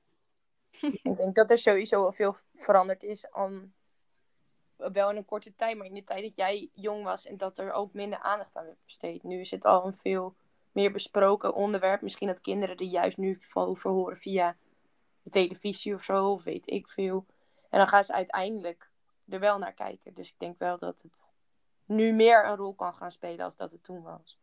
Ik 1.03 1.17
denk 1.17 1.35
dat 1.35 1.51
er 1.51 1.59
sowieso 1.59 2.01
wel 2.01 2.13
veel 2.13 2.37
veranderd 2.55 3.03
is 3.03 3.31
aan 3.31 3.75
wel 4.77 5.11
in 5.11 5.17
een 5.17 5.25
korte 5.25 5.55
tijd, 5.55 5.77
maar 5.77 5.87
in 5.87 5.95
de 5.95 6.05
tijd 6.05 6.23
dat 6.23 6.33
jij 6.37 6.71
jong 6.73 7.05
was 7.05 7.27
en 7.27 7.37
dat 7.37 7.59
er 7.59 7.73
ook 7.73 7.93
minder 7.93 8.19
aandacht 8.19 8.57
aan 8.57 8.65
werd 8.65 8.85
besteed. 8.85 9.23
Nu 9.23 9.41
is 9.41 9.51
het 9.51 9.65
al 9.65 9.87
een 9.87 9.97
veel 9.97 10.35
meer 10.77 10.93
besproken 10.93 11.55
onderwerp. 11.55 12.01
Misschien 12.01 12.27
dat 12.29 12.41
kinderen 12.41 12.77
er 12.77 12.85
juist 12.85 13.17
nu 13.17 13.41
over 13.55 13.91
horen 13.91 14.17
via 14.17 14.57
de 15.23 15.31
televisie 15.31 15.95
of 15.95 16.03
zo, 16.03 16.31
of 16.31 16.43
weet 16.45 16.71
ik 16.71 16.89
veel. 16.89 17.27
En 17.71 17.79
dan 17.79 17.89
gaan 17.89 18.05
ze 18.05 18.13
uiteindelijk 18.13 18.91
er 19.29 19.41
wel 19.41 19.59
naar 19.59 19.73
kijken. 19.73 20.15
Dus 20.15 20.29
ik 20.29 20.39
denk 20.39 20.59
wel 20.59 20.79
dat 20.79 21.03
het 21.03 21.33
nu 21.85 22.13
meer 22.13 22.47
een 22.47 22.57
rol 22.57 22.75
kan 22.75 22.95
gaan 22.95 23.11
spelen 23.11 23.45
als 23.45 23.57
dat 23.57 23.73
het 23.73 23.85
toen 23.85 24.03
was. 24.03 24.39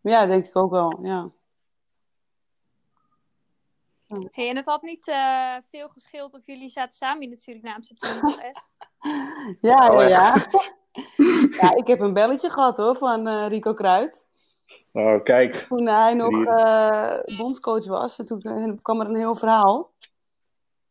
Ja, 0.00 0.26
denk 0.26 0.46
ik 0.46 0.56
ook 0.56 0.70
wel, 0.70 0.98
ja. 1.02 1.30
Hey, 4.30 4.48
en 4.48 4.56
het 4.56 4.66
had 4.66 4.82
niet 4.82 5.08
eh, 5.08 5.56
veel 5.68 5.88
gescheeld 5.88 6.34
of 6.34 6.46
jullie 6.46 6.68
zaten 6.68 6.96
samen 6.96 7.22
in 7.22 7.30
het 7.30 7.42
Surinaamse 7.42 7.94
team. 7.94 8.20
Ja, 9.60 9.92
Oh, 9.92 10.00
ja, 10.00 10.08
ja. 10.08 10.34
echt? 10.34 10.76
Ja, 11.60 11.74
ik 11.76 11.86
heb 11.86 12.00
een 12.00 12.12
belletje 12.12 12.50
gehad 12.50 12.76
hoor, 12.76 12.96
van 12.96 13.26
eh, 13.26 13.48
Rico 13.48 13.74
Kruid. 13.74 14.27
Oh, 14.92 15.22
kijk. 15.22 15.54
Toen 15.68 15.86
hij 15.86 16.14
nog 16.14 16.44
eh, 16.44 17.36
bondscoach 17.36 17.86
was, 17.86 18.18
en 18.18 18.24
toen 18.24 18.78
kwam 18.82 19.00
er 19.00 19.08
een 19.08 19.16
heel 19.16 19.34
verhaal. 19.34 19.90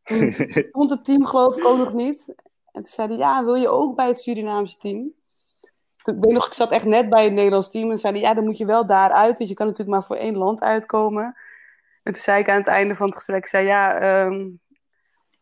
Toen 0.03 0.35
stond 0.69 0.89
het 0.89 1.05
team 1.05 1.25
geloof 1.25 1.57
ik 1.57 1.65
ook 1.65 1.77
nog 1.77 1.93
niet. 1.93 2.33
En 2.71 2.81
toen 2.81 2.91
zei 2.91 3.07
hij, 3.07 3.17
ja, 3.17 3.43
wil 3.43 3.55
je 3.55 3.69
ook 3.69 3.95
bij 3.95 4.07
het 4.07 4.19
Surinaamse 4.19 4.77
team? 4.77 5.13
Toen, 6.01 6.15
ik 6.15 6.23
weet 6.23 6.33
nog, 6.33 6.47
ik 6.47 6.53
zat 6.53 6.71
echt 6.71 6.85
net 6.85 7.09
bij 7.09 7.23
het 7.23 7.33
Nederlands 7.33 7.69
team. 7.69 7.91
En 7.91 7.97
zei 7.97 8.13
hij, 8.13 8.21
ja, 8.21 8.33
dan 8.33 8.43
moet 8.43 8.57
je 8.57 8.65
wel 8.65 8.85
daaruit. 8.85 9.37
Want 9.37 9.49
je 9.49 9.55
kan 9.55 9.67
natuurlijk 9.67 9.97
maar 9.97 10.07
voor 10.07 10.15
één 10.15 10.37
land 10.37 10.61
uitkomen. 10.61 11.35
En 12.03 12.13
toen 12.13 12.21
zei 12.21 12.39
ik 12.39 12.49
aan 12.49 12.57
het 12.57 12.67
einde 12.67 12.95
van 12.95 13.05
het 13.05 13.15
gesprek, 13.15 13.47
zei, 13.47 13.65
ja, 13.65 13.99
ehm, 13.99 14.49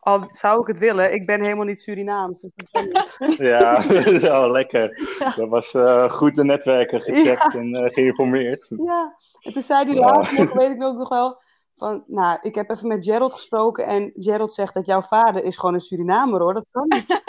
al 0.06 0.28
zou 0.32 0.62
ik 0.62 0.68
het 0.68 0.78
willen, 0.78 1.14
ik 1.14 1.26
ben 1.26 1.42
helemaal 1.42 1.66
niet 1.66 1.82
Surinaams. 1.82 2.42
Dus 2.42 2.52
niet. 2.72 3.38
Ja, 3.52 3.78
oh, 4.44 4.52
lekker. 4.58 5.10
Dat 5.36 5.50
was 5.50 5.74
eh, 5.74 6.10
goed 6.10 6.36
de 6.36 6.44
netwerken 6.44 7.02
gecheckt 7.02 7.56
en 7.56 7.76
eh, 7.76 7.94
geïnformeerd. 7.94 8.66
Ja, 8.70 9.16
en 9.40 9.54
toen 9.54 9.62
zei 9.62 9.86
hij 9.86 9.94
Ja. 9.94 10.02
later 10.02 10.46
nog, 10.46 10.54
weet 10.54 10.72
ik 10.72 10.84
ook 10.84 10.98
nog 10.98 11.10
wel, 11.10 11.42
van, 11.74 12.04
nou, 12.08 12.40
ik 12.42 12.56
heb 12.56 12.70
even 12.70 12.88
met 12.88 13.06
Gerald 13.06 13.34
gesproken 13.34 13.86
en 13.86 14.12
Gerald 14.16 14.54
zegt 14.54 14.74
dat 14.74 14.86
jouw 14.86 15.02
vader 15.02 15.44
is 15.44 15.58
gewoon 15.58 15.74
een 15.74 15.80
Surinamer 15.80 16.42
hoor, 16.42 16.54
dat 16.54 16.66
kan 16.72 16.88
niet. 16.88 17.22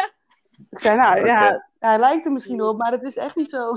ik 0.70 0.78
zei, 0.78 0.96
nou 0.96 1.26
ja, 1.26 1.68
hij 1.78 1.98
lijkt 1.98 2.26
er 2.26 2.32
misschien 2.32 2.62
op, 2.62 2.78
maar 2.78 2.90
dat 2.90 3.02
is 3.02 3.16
echt 3.16 3.36
niet 3.36 3.50
zo. 3.50 3.72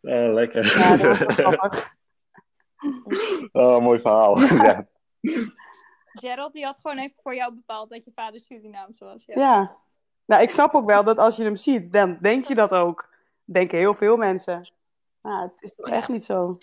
Lekker. 0.00 0.78
Ja, 0.78 0.96
dat 0.96 1.56
was 1.56 1.88
oh, 3.52 3.82
mooi 3.82 4.00
verhaal. 4.00 4.40
Ja. 4.40 4.86
Gerald 6.20 6.52
die 6.52 6.64
had 6.64 6.78
gewoon 6.80 6.98
even 6.98 7.16
voor 7.22 7.34
jou 7.34 7.54
bepaald 7.54 7.90
dat 7.90 8.04
je 8.04 8.10
vader 8.14 8.40
Surinaams 8.40 8.98
was. 8.98 9.24
Ja. 9.24 9.34
Ja, 9.40 9.76
nou, 10.24 10.42
ik 10.42 10.50
snap 10.50 10.74
ook 10.74 10.86
wel 10.86 11.04
dat 11.04 11.18
als 11.18 11.36
je 11.36 11.42
hem 11.42 11.56
ziet, 11.56 11.92
dan 11.92 12.18
denk 12.20 12.44
je 12.44 12.54
dat 12.54 12.70
ook. 12.70 13.08
Denken 13.44 13.78
heel 13.78 13.94
veel 13.94 14.16
mensen. 14.16 14.70
Maar 15.20 15.42
het 15.42 15.62
is 15.62 15.74
toch 15.74 15.88
echt 15.88 16.08
niet 16.08 16.24
zo. 16.24 16.58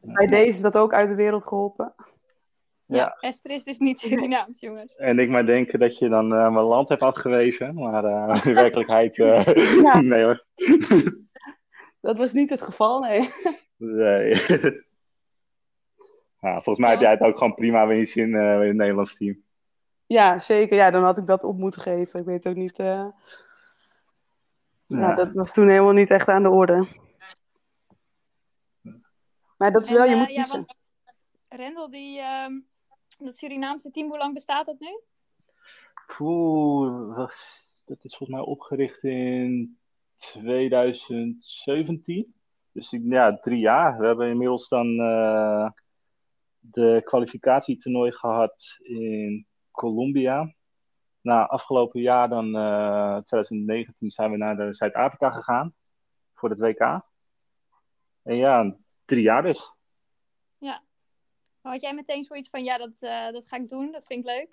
Bij 0.00 0.26
deze 0.26 0.48
is 0.48 0.60
dat 0.60 0.76
ook 0.76 0.92
uit 0.92 1.08
de 1.08 1.14
wereld 1.14 1.46
geholpen. 1.46 1.94
Ja, 2.86 3.16
Esther 3.20 3.50
is 3.50 3.64
dus 3.64 3.78
niet 3.78 4.00
Surinaams, 4.00 4.60
jongens. 4.60 4.94
En 4.96 5.18
ik 5.18 5.28
maar 5.28 5.46
denken 5.46 5.78
dat 5.78 5.98
je 5.98 6.08
dan 6.08 6.32
eh, 6.32 6.52
mijn 6.52 6.66
land 6.66 6.88
hebt 6.88 7.02
afgewezen, 7.02 7.74
maar 7.74 8.04
eh, 8.04 8.46
in 8.46 8.54
werkelijkheid, 8.54 9.18
eh, 9.18 9.44
Ja. 9.82 10.00
nee 10.12 10.24
hoor. 10.24 10.44
Dat 12.00 12.18
was 12.18 12.32
niet 12.32 12.50
het 12.50 12.62
geval, 12.62 13.00
nee. 13.00 13.30
Nee. 13.76 14.34
Ja, 16.44 16.52
volgens 16.54 16.78
mij 16.78 16.90
heb 16.90 17.00
jij 17.00 17.10
het 17.10 17.20
ook 17.20 17.38
gewoon 17.38 17.54
prima 17.54 17.90
in 17.90 17.96
je 17.96 18.04
zin 18.04 18.34
eh, 18.34 18.60
in 18.60 18.66
het 18.68 18.76
Nederlands 18.76 19.16
team. 19.16 19.42
Ja, 20.06 20.38
zeker. 20.38 20.76
Ja, 20.76 20.90
dan 20.90 21.02
had 21.02 21.18
ik 21.18 21.26
dat 21.26 21.44
op 21.44 21.58
moeten 21.58 21.82
geven. 21.82 22.20
Ik 22.20 22.26
weet 22.26 22.46
ook 22.46 22.54
niet. 22.56 22.78
eh, 22.78 22.86
Ja. 22.86 23.14
Ja, 24.86 25.14
dat 25.14 25.32
was 25.32 25.52
toen 25.52 25.68
helemaal 25.68 25.92
niet 25.92 26.10
echt 26.10 26.28
aan 26.28 26.42
de 26.42 26.50
orde. 26.50 26.86
Maar 29.56 29.72
dat 29.72 29.82
is 29.82 29.88
En, 29.90 29.94
wel, 29.96 30.04
je 30.04 30.10
eh, 30.12 30.18
moet 30.18 30.28
ja, 30.30 30.34
kiezen. 30.34 30.56
want 30.56 30.74
Rendel, 31.48 31.90
die, 31.90 32.20
ehm, 32.20 32.52
dat 33.18 33.36
Surinaamse 33.36 33.90
team, 33.90 34.08
hoe 34.08 34.18
lang 34.18 34.34
bestaat 34.34 34.66
dat 34.66 34.80
nu? 34.80 35.00
Oeh, 36.20 37.16
dat 37.84 38.04
is 38.04 38.16
volgens 38.16 38.38
mij 38.38 38.40
opgericht 38.40 39.02
in 39.04 39.78
2017. 40.16 42.34
Dus 42.72 42.92
ik- 42.92 43.02
ja, 43.04 43.38
drie 43.38 43.58
jaar. 43.58 43.98
We 43.98 44.06
hebben 44.06 44.28
inmiddels 44.28 44.68
dan 44.68 44.98
eh, 45.00 45.70
de 46.70 47.00
kwalificatietoernooi 47.04 48.12
gehad 48.12 48.78
in 48.82 49.46
Colombia. 49.70 50.54
Na 51.20 51.46
afgelopen 51.46 52.00
jaar, 52.00 52.28
dan 52.28 52.56
eh 52.56 53.16
2019, 53.16 54.10
zijn 54.10 54.30
we 54.30 54.36
naar 54.36 54.74
Zuid-Afrika 54.74 55.30
gegaan 55.30 55.74
voor 56.34 56.50
het 56.50 56.58
WK. 56.58 56.80
En 58.22 58.36
ja, 58.36 58.76
drie 59.04 59.22
jaar 59.22 59.42
dus. 59.42 59.74
Had 61.70 61.80
jij 61.80 61.94
meteen 61.94 62.24
zoiets 62.24 62.48
van, 62.48 62.64
ja, 62.64 62.78
dat, 62.78 63.02
eh, 63.02 63.30
dat 63.30 63.46
ga 63.46 63.56
ik 63.56 63.68
doen, 63.68 63.92
dat 63.92 64.06
vind 64.06 64.20
ik 64.20 64.26
leuk? 64.26 64.48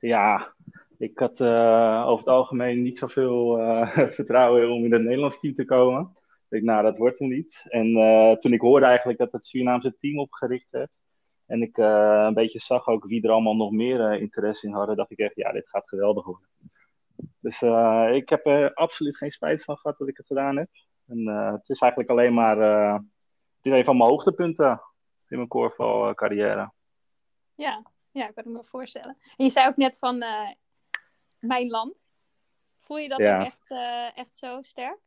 Ja, 0.00 0.54
ik 0.98 1.18
had 1.18 1.40
eh, 1.40 2.04
over 2.06 2.24
het 2.24 2.34
algemeen 2.34 2.82
niet 2.82 2.98
zoveel 2.98 3.58
eh, 3.58 3.88
vertrouwen 4.18 4.70
om 4.70 4.84
in 4.84 4.92
het 4.92 5.02
Nederlands 5.02 5.40
team 5.40 5.54
te 5.54 5.64
komen. 5.64 6.02
Ik 6.02 6.46
dacht, 6.48 6.62
nou, 6.62 6.82
dat 6.82 6.98
wordt 6.98 7.18
hem 7.18 7.28
niet. 7.28 7.64
En 7.68 7.96
eh, 7.96 8.36
toen 8.36 8.52
ik 8.52 8.60
hoorde 8.60 8.86
eigenlijk 8.86 9.18
dat 9.18 9.32
het 9.32 9.46
Surinaamse 9.46 9.96
team 10.00 10.18
opgericht 10.18 10.70
werd. 10.70 10.98
En 11.46 11.62
ik 11.62 11.78
eh, 11.78 12.24
een 12.26 12.34
beetje 12.34 12.58
zag 12.58 12.86
ook 12.86 13.06
wie 13.06 13.22
er 13.22 13.30
allemaal 13.30 13.56
nog 13.56 13.70
meer 13.70 14.10
eh, 14.10 14.20
interesse 14.20 14.66
in 14.66 14.72
hadden. 14.72 14.96
Dacht 14.96 15.10
ik 15.10 15.18
echt, 15.18 15.36
ja, 15.36 15.52
dit 15.52 15.68
gaat 15.68 15.88
geweldig 15.88 16.24
worden. 16.24 16.48
Dus 17.40 17.62
eh, 17.62 18.10
ik 18.12 18.28
heb 18.28 18.46
er 18.46 18.74
absoluut 18.74 19.16
geen 19.16 19.30
spijt 19.30 19.64
van 19.64 19.76
gehad 19.76 19.98
dat 19.98 20.08
ik 20.08 20.16
het 20.16 20.26
gedaan 20.26 20.56
heb. 20.56 20.68
En 21.06 21.26
het 21.26 21.68
is 21.68 21.80
eigenlijk 21.80 22.10
alleen 22.10 22.34
maar... 22.34 22.56
het 23.56 23.66
is 23.66 23.72
een 23.72 23.84
van 23.84 23.96
mijn 23.96 24.08
hoogtepunten 24.10 24.82
in 25.28 25.36
mijn 25.36 25.48
korfbal 25.48 26.14
carrière. 26.14 26.72
Ja, 27.54 27.82
ja, 28.10 28.28
ik 28.28 28.34
kan 28.34 28.52
me 28.52 28.64
voorstellen. 28.64 29.16
En 29.36 29.44
je 29.44 29.50
zei 29.50 29.68
ook 29.68 29.76
net 29.76 29.98
van 29.98 30.24
mijn 31.38 31.68
land. 31.68 32.10
Voel 32.78 32.98
je 32.98 33.08
dat 33.08 33.18
Ja. 33.18 33.38
ook 33.38 33.46
echt, 33.46 33.70
echt 34.16 34.38
zo 34.38 34.62
sterk? 34.62 34.98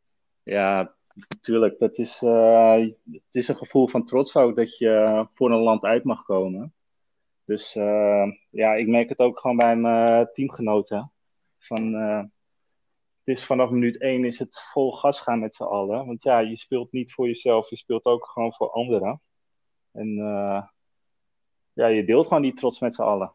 Ja, 0.43 0.95
natuurlijk. 1.27 1.79
Dat 1.79 1.97
is, 1.97 2.21
eh, 2.21 2.79
het 3.11 3.35
is 3.35 3.47
een 3.47 3.57
gevoel 3.57 3.87
van 3.87 4.05
trots 4.05 4.35
ook 4.35 4.55
dat 4.55 4.77
je 4.77 5.27
voor 5.33 5.51
een 5.51 5.61
land 5.61 5.83
uit 5.83 6.03
mag 6.03 6.23
komen. 6.23 6.73
Dus 7.47 7.75
eh, 7.75 8.31
ja, 8.49 8.73
ik 8.73 8.87
merk 8.87 9.09
het 9.09 9.19
ook 9.19 9.39
gewoon 9.39 9.57
bij 9.57 9.75
mijn 9.75 10.29
teamgenoten. 10.33 11.11
Van, 11.57 11.95
eh, 11.95 12.19
het 13.23 13.37
is 13.37 13.45
vanaf 13.45 13.69
minuut 13.69 14.01
één 14.01 14.25
is 14.25 14.39
het 14.39 14.59
vol 14.71 14.91
gas 14.91 15.19
gaan 15.19 15.39
met 15.39 15.55
z'n 15.55 15.63
allen. 15.63 16.05
Want 16.05 16.23
ja, 16.23 16.39
je 16.39 16.57
speelt 16.57 16.91
niet 16.91 17.13
voor 17.13 17.27
jezelf, 17.27 17.69
je 17.69 17.77
speelt 17.77 18.05
ook 18.05 18.25
gewoon 18.25 18.53
voor 18.53 18.71
anderen. 18.71 19.21
En 19.91 20.17
eh, 20.17 20.63
ja, 21.73 21.87
je 21.87 22.05
deelt 22.05 22.27
gewoon 22.27 22.41
die 22.41 22.53
trots 22.53 22.79
met 22.79 22.95
z'n 22.95 23.01
allen. 23.01 23.33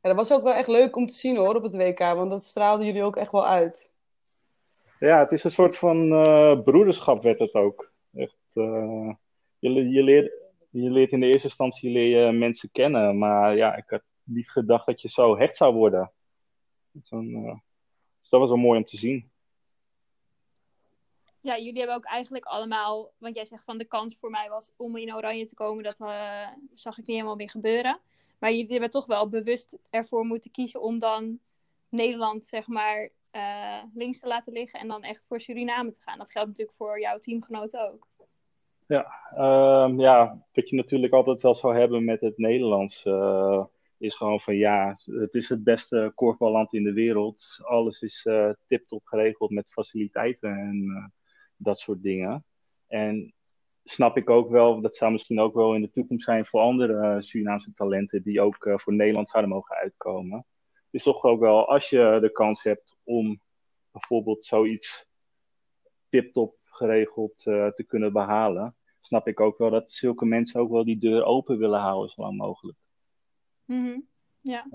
Ja, 0.00 0.12
dat 0.12 0.16
was 0.16 0.32
ook 0.32 0.42
wel 0.42 0.52
echt 0.52 0.68
leuk 0.68 0.96
om 0.96 1.06
te 1.06 1.14
zien 1.14 1.36
hoor 1.36 1.54
op 1.54 1.62
het 1.62 1.76
WK, 1.76 1.98
want 1.98 2.30
dat 2.30 2.44
straalden 2.44 2.86
jullie 2.86 3.02
ook 3.02 3.16
echt 3.16 3.32
wel 3.32 3.46
uit. 3.46 3.94
Ja, 4.98 5.18
het 5.18 5.32
is 5.32 5.44
een 5.44 5.50
soort 5.50 5.76
van 5.76 6.12
eh, 6.12 6.60
broederschap 6.62 7.22
werd 7.22 7.38
het 7.38 7.54
ook. 7.54 7.92
Echt, 8.12 8.36
eh, 8.52 9.12
je, 9.58 9.88
je, 9.90 10.02
leert, 10.02 10.32
je 10.70 10.90
leert 10.90 11.12
in 11.12 11.20
de 11.20 11.26
eerste 11.26 11.48
instantie 11.48 11.90
leer 11.90 12.34
mensen 12.34 12.70
kennen. 12.72 13.18
Maar 13.18 13.56
ja, 13.56 13.76
ik 13.76 13.84
had 13.86 14.02
niet 14.22 14.50
gedacht 14.50 14.86
dat 14.86 15.00
je 15.00 15.08
zo 15.08 15.36
hecht 15.36 15.56
zou 15.56 15.74
worden. 15.74 16.12
uh, 17.10 17.54
dus 18.20 18.28
dat 18.28 18.40
was 18.40 18.48
wel 18.48 18.58
mooi 18.58 18.78
om 18.78 18.84
te 18.84 18.96
zien. 18.96 19.30
Ja, 21.40 21.58
jullie 21.58 21.78
hebben 21.78 21.96
ook 21.96 22.04
eigenlijk 22.04 22.44
allemaal, 22.44 23.12
want 23.18 23.34
jij 23.34 23.44
zegt 23.44 23.64
van 23.64 23.78
de 23.78 23.84
kans 23.84 24.16
voor 24.16 24.30
mij 24.30 24.48
was 24.48 24.72
om 24.76 24.96
in 24.96 25.14
oranje 25.14 25.46
te 25.46 25.54
komen, 25.54 25.84
dat 25.84 25.96
zag 26.72 26.98
ik 26.98 27.06
niet 27.06 27.16
helemaal 27.16 27.36
meer 27.36 27.50
gebeuren. 27.50 28.00
Maar 28.38 28.52
jullie 28.52 28.70
hebben 28.70 28.90
toch 28.90 29.06
wel 29.06 29.28
bewust 29.28 29.76
ervoor 29.90 30.24
moeten 30.24 30.50
kiezen 30.50 30.80
om 30.80 30.98
dan 30.98 31.38
Nederland, 31.88 32.46
zeg 32.46 32.66
maar, 32.66 33.10
uh, 33.36 33.82
links 33.94 34.20
te 34.20 34.26
laten 34.26 34.52
liggen 34.52 34.80
en 34.80 34.88
dan 34.88 35.02
echt 35.02 35.26
voor 35.26 35.40
Suriname 35.40 35.92
te 35.92 36.00
gaan. 36.00 36.18
Dat 36.18 36.30
geldt 36.30 36.48
natuurlijk 36.48 36.76
voor 36.76 37.00
jouw 37.00 37.18
teamgenoten 37.18 37.92
ook. 37.92 38.08
Ja, 38.86 39.06
um, 39.84 40.00
ja, 40.00 40.44
wat 40.52 40.68
je 40.68 40.76
natuurlijk 40.76 41.12
altijd 41.12 41.42
wel 41.42 41.54
zou 41.54 41.78
hebben 41.78 42.04
met 42.04 42.20
het 42.20 42.38
Nederlands, 42.38 43.04
uh, 43.04 43.64
is 43.98 44.16
gewoon 44.16 44.40
van 44.40 44.56
ja, 44.56 44.98
het 45.04 45.34
is 45.34 45.48
het 45.48 45.64
beste 45.64 46.12
korfballand 46.14 46.72
in 46.72 46.82
de 46.82 46.92
wereld. 46.92 47.58
Alles 47.62 48.00
is 48.00 48.24
uh, 48.24 48.50
tip-top 48.66 49.04
geregeld 49.04 49.50
met 49.50 49.72
faciliteiten 49.72 50.50
en 50.50 51.12
dat 51.56 51.78
soort 51.78 52.02
dingen. 52.02 52.44
En 52.86 53.34
snap 53.84 54.16
ik 54.16 54.30
ook 54.30 54.50
wel, 54.50 54.80
dat 54.80 54.96
zou 54.96 55.12
misschien 55.12 55.40
ook 55.40 55.54
wel 55.54 55.74
in 55.74 55.80
de 55.80 55.90
toekomst 55.90 56.24
zijn 56.24 56.46
voor 56.46 56.60
andere 56.60 57.22
Surinaamse 57.22 57.72
talenten 57.72 58.22
die 58.22 58.40
ook 58.40 58.56
voor 58.76 58.94
Nederland 58.94 59.28
zouden 59.28 59.52
mogen 59.52 59.76
uitkomen 59.76 60.46
is 60.90 61.02
toch 61.02 61.24
ook 61.24 61.40
wel, 61.40 61.68
als 61.68 61.90
je 61.90 62.18
de 62.20 62.32
kans 62.32 62.62
hebt 62.62 62.96
om 63.04 63.40
bijvoorbeeld 63.90 64.44
zoiets 64.44 65.06
tip-top 66.08 66.56
geregeld 66.64 67.46
uh, 67.46 67.66
te 67.66 67.84
kunnen 67.84 68.12
behalen, 68.12 68.76
snap 69.00 69.28
ik 69.28 69.40
ook 69.40 69.58
wel 69.58 69.70
dat 69.70 69.92
zulke 69.92 70.24
mensen 70.24 70.60
ook 70.60 70.70
wel 70.70 70.84
die 70.84 70.98
deur 70.98 71.24
open 71.24 71.58
willen 71.58 71.80
houden 71.80 72.10
zo 72.10 72.22
lang 72.22 72.36
mogelijk. 72.36 72.78
Mm 73.64 74.06
Ja. 74.40 74.66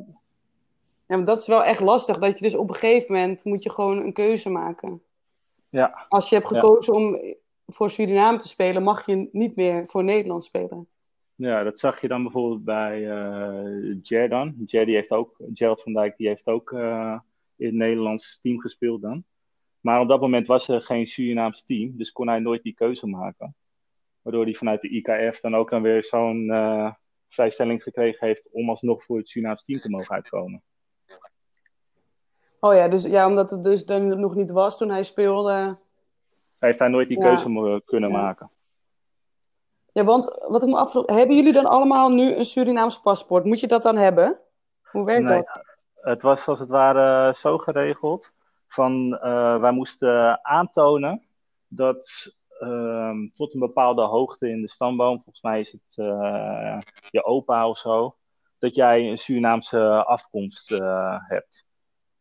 Ja, 1.08 1.18
maar 1.18 1.26
dat 1.26 1.42
is 1.42 1.48
wel 1.48 1.64
echt 1.64 1.80
lastig, 1.80 2.18
dat 2.18 2.40
je 2.40 2.46
dus 2.46 2.56
op 2.56 2.70
een 2.70 2.76
gegeven 2.76 3.14
moment 3.14 3.44
moet 3.44 3.64
je 3.64 3.70
gewoon 3.70 3.98
een 3.98 4.14
keuze 4.14 4.50
maken. 4.50 5.02
Ja. 5.70 6.06
Als 6.10 6.30
je 6.30 6.36
hebt 6.36 6.48
gekozen 6.48 6.94
om 6.94 7.36
voor 7.66 7.90
Suriname 7.90 8.38
te 8.38 8.48
spelen, 8.48 8.84
mag 8.84 9.06
je 9.06 9.30
niet 9.32 9.56
meer 9.56 9.88
voor 9.88 10.04
Nederland 10.04 10.44
spelen. 10.44 10.88
Ja, 11.42 11.64
dat 11.64 11.80
zag 11.80 12.02
je 12.02 12.08
dan 12.08 12.24
bijvoorbeeld 12.24 12.64
bij 12.64 13.00
uh, 13.02 13.98
Jer 14.02 14.30
dan. 14.30 14.54
Jer 14.66 14.86
die 14.86 14.96
heeft 14.96 15.12
ook, 15.12 15.36
Gerald 15.54 15.82
van 15.82 15.94
Dijk 15.94 16.18
die 16.18 16.28
heeft 16.28 16.48
ook 16.48 16.72
uh, 16.72 17.20
in 17.56 17.66
het 17.66 17.76
Nederlands 17.76 18.40
team 18.42 18.60
gespeeld 18.60 19.02
dan. 19.02 19.24
Maar 19.80 20.00
op 20.00 20.08
dat 20.08 20.22
moment 20.22 20.48
was 20.48 20.68
er 20.68 20.82
geen 20.82 21.08
Surinaams 21.08 21.64
team, 21.64 21.98
dus 21.98 22.12
kon 22.12 22.28
hij 22.28 22.40
nooit 22.40 22.64
die 22.64 22.74
keuze 22.74 23.08
maken. 23.08 23.56
Waardoor 24.22 24.44
hij 24.44 24.54
vanuit 24.54 24.82
de 24.82 24.90
IKF 24.90 25.40
dan 25.40 25.56
ook 25.56 25.70
dan 25.70 25.82
weer 25.82 26.04
zo'n 26.04 26.46
uh, 26.46 26.92
vrijstelling 27.30 27.84
gekregen 27.84 28.28
heeft 28.28 28.50
om 28.52 28.70
alsnog 28.70 29.04
voor 29.04 29.18
het 29.18 29.30
Surinaams 29.30 29.64
team 29.64 29.80
te 29.80 29.90
mogen 29.90 30.16
uitkomen. 30.16 30.64
Oh 32.60 32.74
ja, 32.74 32.88
dus 32.88 33.04
ja, 33.04 33.28
omdat 33.28 33.52
het 33.52 33.64
dus 33.64 33.86
dan 33.86 34.20
nog 34.20 34.36
niet 34.36 34.52
was 34.52 34.78
toen 34.78 34.90
hij 34.90 35.04
speelde. 35.04 35.78
Heeft 36.60 36.80
hij 36.80 36.88
nooit 36.88 37.08
die 37.08 37.20
ja. 37.20 37.26
keuze 37.26 37.82
kunnen 37.86 38.10
ja. 38.10 38.18
maken. 38.18 38.50
Ja, 39.92 40.04
want 40.04 40.46
wat 40.48 40.62
ik 40.62 40.70
me 40.70 40.78
afvraag, 40.78 41.06
hebben 41.06 41.36
jullie 41.36 41.54
dan 41.54 41.66
allemaal 41.66 42.10
nu 42.10 42.36
een 42.36 42.46
Surinaams 42.46 43.00
paspoort? 43.00 43.46
Moet 43.46 43.60
je 43.60 43.68
dat 43.68 43.84
dan 43.84 43.98
hebben? 43.98 44.40
Hoe 44.82 45.06
werkt 45.06 45.24
nee, 45.24 45.44
dat? 45.44 45.64
Het 45.94 46.22
was 46.22 46.48
als 46.48 46.60
het 46.60 46.70
ware 46.70 47.34
zo 47.38 47.58
geregeld 47.58 48.32
van 48.68 49.20
uh, 49.24 49.60
wij 49.60 49.72
moesten 49.72 50.46
aantonen 50.46 51.24
dat 51.68 52.34
uh, 52.60 53.12
tot 53.34 53.54
een 53.54 53.60
bepaalde 53.60 54.02
hoogte 54.02 54.50
in 54.50 54.62
de 54.62 54.70
stamboom, 54.70 55.16
volgens 55.16 55.42
mij 55.42 55.60
is 55.60 55.72
het 55.72 55.98
uh, 55.98 56.80
je 57.10 57.24
opa 57.24 57.68
of 57.68 57.78
zo, 57.78 58.16
dat 58.60 58.76
jij 58.76 59.10
een 59.10 59.18
Surinaamse 59.18 60.06
afkomst 60.06 60.72
uh, 60.72 61.16
hebt. 61.28 61.66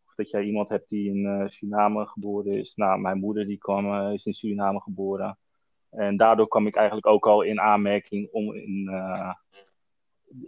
Of 0.06 0.14
dat 0.14 0.30
jij 0.30 0.42
iemand 0.42 0.68
hebt 0.68 0.88
die 0.88 1.09
in 1.09 1.48
Suriname 1.48 2.06
geboren 2.06 2.52
is. 2.52 2.72
Nou, 2.74 3.00
mijn 3.00 3.18
moeder 3.18 3.46
die 3.46 3.59
kwam, 3.59 4.12
is 4.12 4.24
in 4.26 4.35
Suriname 4.35 4.80
geboren. 4.80 5.38
En 5.90 6.16
daardoor 6.16 6.48
kwam 6.48 6.66
ik 6.66 6.76
eigenlijk 6.76 7.07
ook 7.07 7.26
al 7.26 7.42
in 7.42 7.61
aanmerking 7.61 8.29
om 8.33 8.55
in, 8.55 8.88
uh, 8.90 9.35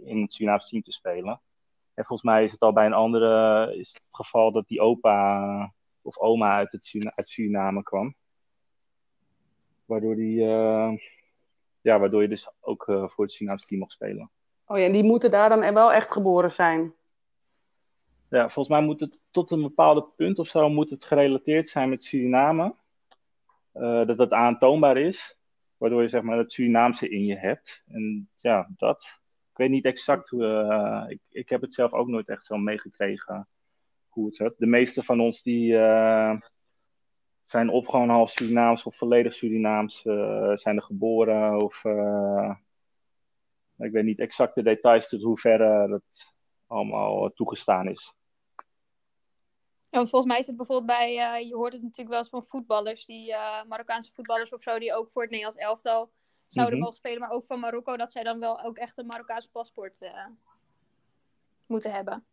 in 0.03 0.21
het 0.21 0.33
Surinaamse 0.33 0.67
team 0.67 0.81
te 0.81 0.91
spelen. 0.91 1.41
En 1.93 2.05
volgens 2.05 2.29
mij 2.29 2.43
is 2.43 2.51
het 2.51 2.61
al 2.61 2.73
bij 2.73 2.85
een 2.85 2.93
andere 2.93 3.71
is 3.75 3.87
het, 3.87 4.01
het 4.01 4.15
geval 4.15 4.51
dat 4.51 4.67
die 4.67 4.81
opa 4.81 5.73
of 6.01 6.17
oma 6.17 6.55
uit, 6.55 6.71
het, 6.71 7.11
uit 7.15 7.29
Suriname 7.29 7.83
kwam. 7.83 8.15
Waardoor, 9.85 10.15
die, 10.15 10.39
uh, 10.39 10.91
ja, 11.81 11.99
waardoor 11.99 12.21
je 12.21 12.27
dus 12.27 12.49
ook 12.59 12.87
uh, 12.87 13.07
voor 13.07 13.23
het 13.23 13.33
Surinaamse 13.33 13.65
team 13.65 13.79
mag 13.79 13.91
spelen. 13.91 14.31
Oh 14.65 14.77
ja, 14.77 14.85
en 14.85 14.91
die 14.91 15.03
moeten 15.03 15.31
daar 15.31 15.49
dan 15.49 15.73
wel 15.73 15.93
echt 15.93 16.11
geboren 16.11 16.51
zijn? 16.51 16.93
Ja, 18.29 18.41
volgens 18.49 18.67
mij 18.67 18.81
moet 18.81 18.99
het 18.99 19.19
tot 19.31 19.51
een 19.51 19.61
bepaalde 19.61 20.05
punt 20.15 20.39
of 20.39 20.47
zo 20.47 20.69
moet 20.69 20.89
het 20.89 21.05
gerelateerd 21.05 21.69
zijn 21.69 21.89
met 21.89 22.03
Suriname. 22.03 22.75
Uh, 23.73 24.05
dat 24.05 24.17
dat 24.17 24.31
aantoonbaar 24.31 24.97
is, 24.97 25.37
waardoor 25.77 26.01
je 26.01 26.09
zeg 26.09 26.21
maar 26.21 26.37
het 26.37 26.51
Surinaamse 26.51 27.09
in 27.09 27.25
je 27.25 27.37
hebt. 27.37 27.83
En 27.87 28.29
ja, 28.37 28.69
dat. 28.77 29.19
Ik 29.51 29.57
weet 29.57 29.69
niet 29.69 29.85
exact 29.85 30.29
hoe. 30.29 30.43
Uh, 30.43 31.03
ik, 31.07 31.19
ik 31.29 31.49
heb 31.49 31.61
het 31.61 31.73
zelf 31.73 31.93
ook 31.93 32.07
nooit 32.07 32.29
echt 32.29 32.45
zo 32.45 32.57
meegekregen 32.57 33.47
hoe 34.07 34.25
het 34.25 34.35
zit. 34.35 34.53
De 34.57 34.65
meeste 34.65 35.03
van 35.03 35.19
ons 35.19 35.43
die 35.43 35.73
uh, 35.73 36.35
zijn 37.43 37.69
of 37.69 37.87
gewoon 37.87 38.09
half 38.09 38.29
Surinaams 38.29 38.83
of 38.83 38.95
volledig 38.95 39.33
Surinaams, 39.33 40.01
zijn 40.53 40.75
er 40.75 40.81
geboren 40.81 41.61
of. 41.63 41.83
ik 43.77 43.91
weet 43.91 44.03
niet 44.03 44.19
exact 44.19 44.55
de 44.55 44.63
details 44.63 45.09
tot 45.09 45.21
hoe 45.21 45.37
ver 45.37 45.87
dat 45.87 46.33
allemaal 46.67 47.33
toegestaan 47.33 47.87
is. 47.87 48.13
Ja, 49.93 49.99
want 49.99 50.11
volgens 50.11 50.31
mij 50.31 50.41
is 50.41 50.47
het 50.47 50.57
bijvoorbeeld 50.57 50.99
bij, 50.99 51.39
uh, 51.41 51.47
je 51.47 51.55
hoort 51.55 51.73
het 51.73 51.81
natuurlijk 51.81 52.09
wel 52.09 52.17
eens 52.17 52.29
van 52.29 52.43
voetballers, 52.43 53.05
die 53.05 53.29
uh, 53.29 53.63
Marokkaanse 53.67 54.13
voetballers 54.13 54.53
of 54.53 54.61
zo, 54.61 54.79
die 54.79 54.93
ook 54.93 55.09
voor 55.09 55.21
het 55.21 55.31
Nederlands 55.31 55.61
elftal 55.61 56.11
zouden 56.47 56.63
mm-hmm. 56.63 56.79
mogen 56.79 56.95
spelen, 56.95 57.19
maar 57.19 57.31
ook 57.31 57.45
van 57.45 57.59
Marokko, 57.59 57.97
dat 57.97 58.11
zij 58.11 58.23
dan 58.23 58.39
wel 58.39 58.63
ook 58.63 58.77
echt 58.77 58.97
een 58.97 59.05
Marokkaanse 59.05 59.51
paspoort 59.51 60.01
uh, 60.01 60.25
moeten 61.65 61.91
hebben. 61.91 62.25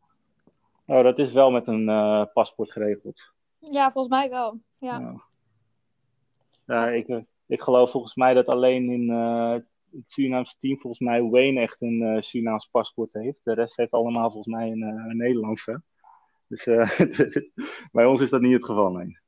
Oh, 0.86 1.02
dat 1.02 1.18
is 1.18 1.32
wel 1.32 1.50
met 1.50 1.66
een 1.66 1.84
paspoort 2.32 2.72
geregeld. 2.72 3.32
Ja, 3.58 3.92
volgens 3.92 4.14
mij 4.14 4.30
wel. 4.30 4.60
Ja, 4.78 4.98
ja. 4.98 5.22
ja 6.64 6.88
ik, 6.88 7.24
ik 7.46 7.60
geloof 7.60 7.90
volgens 7.90 8.14
mij 8.14 8.34
dat 8.34 8.46
alleen 8.46 8.90
in 8.90 9.10
het 9.90 10.10
Surinaamse 10.10 10.56
team, 10.58 10.78
volgens 10.78 11.02
mij 11.02 11.22
Wayne 11.22 11.60
echt 11.60 11.80
een 11.80 12.22
Surinaams 12.22 12.66
paspoort 12.66 13.12
heeft. 13.12 13.44
De 13.44 13.54
rest 13.54 13.76
heeft 13.76 13.92
allemaal 13.92 14.30
volgens 14.30 14.54
mij 14.54 14.70
een, 14.70 14.82
een 14.82 15.16
Nederlandse. 15.16 15.82
Dus 16.50 16.66
uh, 16.66 16.98
bij 17.92 18.06
ons 18.06 18.20
is 18.20 18.30
dat 18.30 18.40
niet 18.40 18.52
het 18.52 18.64
geval, 18.64 18.90
nee. 18.90 19.18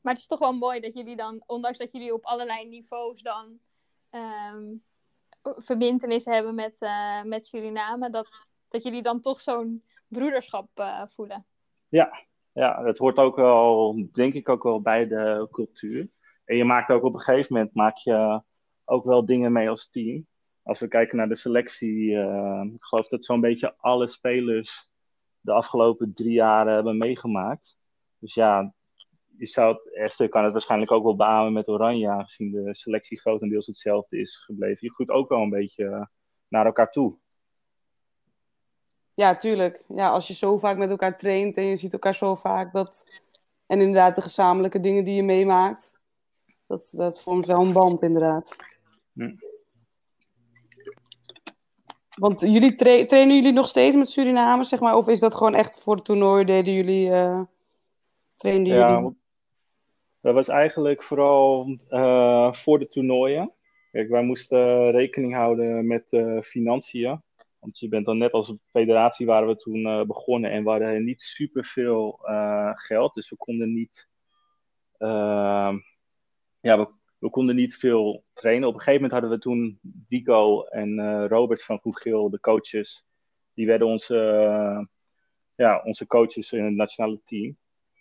Maar 0.00 0.12
het 0.12 0.22
is 0.22 0.26
toch 0.26 0.38
wel 0.38 0.52
mooi 0.52 0.80
dat 0.80 0.94
jullie 0.94 1.16
dan, 1.16 1.42
ondanks 1.46 1.78
dat 1.78 1.92
jullie 1.92 2.14
op 2.14 2.24
allerlei 2.24 2.68
niveaus 2.68 3.22
dan 3.22 3.58
um, 4.10 4.82
verbindenis 5.42 6.24
hebben 6.24 6.54
met, 6.54 6.76
uh, 6.80 7.22
met 7.22 7.46
Suriname, 7.46 8.10
dat, 8.10 8.46
dat 8.68 8.82
jullie 8.82 9.02
dan 9.02 9.20
toch 9.20 9.40
zo'n 9.40 9.82
broederschap 10.08 10.68
uh, 10.74 11.02
voelen. 11.06 11.46
Ja, 11.88 12.26
ja, 12.52 12.82
dat 12.82 12.98
hoort 12.98 13.16
ook 13.16 13.36
wel, 13.36 13.96
denk 14.12 14.34
ik 14.34 14.48
ook 14.48 14.62
wel 14.62 14.80
bij 14.80 15.06
de 15.06 15.48
cultuur. 15.50 16.08
En 16.44 16.56
je 16.56 16.64
maakt 16.64 16.90
ook 16.90 17.02
op 17.02 17.14
een 17.14 17.20
gegeven 17.20 17.54
moment, 17.54 17.74
maak 17.74 17.96
je 17.96 18.42
ook 18.84 19.04
wel 19.04 19.26
dingen 19.26 19.52
mee 19.52 19.70
als 19.70 19.90
team. 19.90 20.26
Als 20.62 20.80
we 20.80 20.88
kijken 20.88 21.16
naar 21.16 21.28
de 21.28 21.36
selectie, 21.36 22.10
ik 22.74 22.84
geloof 22.84 23.08
dat 23.08 23.24
zo'n 23.24 23.40
beetje 23.40 23.74
alle 23.76 24.08
spelers 24.08 24.88
de 25.46 25.52
afgelopen 25.52 26.14
drie 26.14 26.32
jaren 26.32 26.74
hebben 26.74 26.98
meegemaakt. 26.98 27.76
Dus 28.18 28.34
ja, 28.34 28.74
je 29.38 29.46
zou 29.46 29.78
Esther 29.92 30.28
kan 30.28 30.44
het 30.44 30.52
waarschijnlijk 30.52 30.92
ook 30.92 31.02
wel 31.02 31.16
beamen 31.16 31.52
met 31.52 31.68
Oranje, 31.68 32.08
aangezien 32.08 32.50
de 32.50 32.74
selectie 32.74 33.20
grotendeels 33.20 33.66
hetzelfde 33.66 34.18
is 34.18 34.36
gebleven. 34.36 34.78
Je 34.80 34.92
groeit 34.92 35.10
ook 35.10 35.28
wel 35.28 35.42
een 35.42 35.50
beetje 35.50 35.84
eh, 35.84 36.04
naar 36.48 36.66
elkaar 36.66 36.90
toe. 36.90 37.16
Ja, 39.14 39.36
tuurlijk. 39.36 39.84
Ja, 39.88 40.08
als 40.08 40.28
je 40.28 40.34
zo 40.34 40.58
vaak 40.58 40.76
met 40.76 40.90
elkaar 40.90 41.16
traint 41.16 41.56
en 41.56 41.64
je 41.64 41.76
ziet 41.76 41.92
elkaar 41.92 42.14
zo 42.14 42.34
vaak, 42.34 42.72
dat... 42.72 43.04
en 43.66 43.80
inderdaad 43.80 44.14
de 44.14 44.22
gezamenlijke 44.22 44.80
dingen 44.80 45.04
die 45.04 45.14
je 45.14 45.22
meemaakt, 45.22 46.00
dat, 46.66 46.92
dat 46.96 47.22
vormt 47.22 47.46
wel 47.46 47.60
een 47.60 47.72
band 47.72 48.02
inderdaad. 48.02 48.56
Hm. 49.12 49.34
Want 52.16 52.40
jullie 52.40 52.74
tra 52.74 53.06
trainen 53.06 53.34
jullie 53.34 53.52
nog 53.52 53.68
steeds 53.68 53.96
met 53.96 54.08
Suriname, 54.08 54.64
zeg 54.64 54.80
maar? 54.80 54.96
Of 54.96 55.08
is 55.08 55.20
dat 55.20 55.34
gewoon 55.34 55.54
echt 55.54 55.82
voor 55.82 55.94
het 55.94 56.04
toernooi 56.04 56.44
deden 56.44 56.74
jullie, 56.74 57.10
uh, 57.10 57.40
trainden 58.36 58.74
ja, 58.74 58.94
jullie? 58.94 59.18
Dat 60.20 60.34
was 60.34 60.48
eigenlijk 60.48 61.02
vooral 61.02 61.78
uh, 61.90 62.52
voor 62.52 62.78
de 62.78 62.88
toernooien. 62.88 63.52
Kijk, 63.92 64.08
wij 64.08 64.22
moesten 64.22 64.90
rekening 64.90 65.34
houden 65.34 65.86
met 65.86 66.12
uh, 66.12 66.40
financiën. 66.40 67.22
Want 67.58 67.78
je 67.78 67.88
bent 67.88 68.06
dan 68.06 68.18
net 68.18 68.32
als 68.32 68.54
federatie 68.66 69.26
waren 69.26 69.48
we 69.48 69.56
toen 69.56 70.06
begonnen 70.06 70.50
en 70.50 70.64
we 70.64 70.70
hadden 70.70 71.04
niet 71.04 71.22
superveel 71.22 72.18
geld. 72.74 73.14
Dus 73.14 73.30
we 73.30 73.36
konden 73.36 73.72
niet... 73.72 74.08
ja, 74.98 76.78
we, 76.78 76.88
we 77.26 77.32
konden 77.32 77.56
niet 77.56 77.76
veel 77.76 78.24
trainen. 78.32 78.68
Op 78.68 78.74
een 78.74 78.80
gegeven 78.80 79.02
moment 79.02 79.20
hadden 79.20 79.30
we 79.38 79.44
toen 79.44 79.78
Dico 79.82 80.62
en 80.62 80.98
uh, 80.98 81.24
Robert 81.28 81.64
van 81.64 81.78
Goed 81.78 82.00
Geel, 82.00 82.30
de 82.30 82.40
coaches. 82.40 83.04
Die 83.54 83.66
werden 83.66 83.86
onze, 83.86 84.14
uh, 84.14 84.84
ja, 85.54 85.82
onze 85.84 86.06
coaches 86.06 86.52
in 86.52 86.64
het 86.64 86.74
nationale 86.74 87.20
team. 87.24 87.56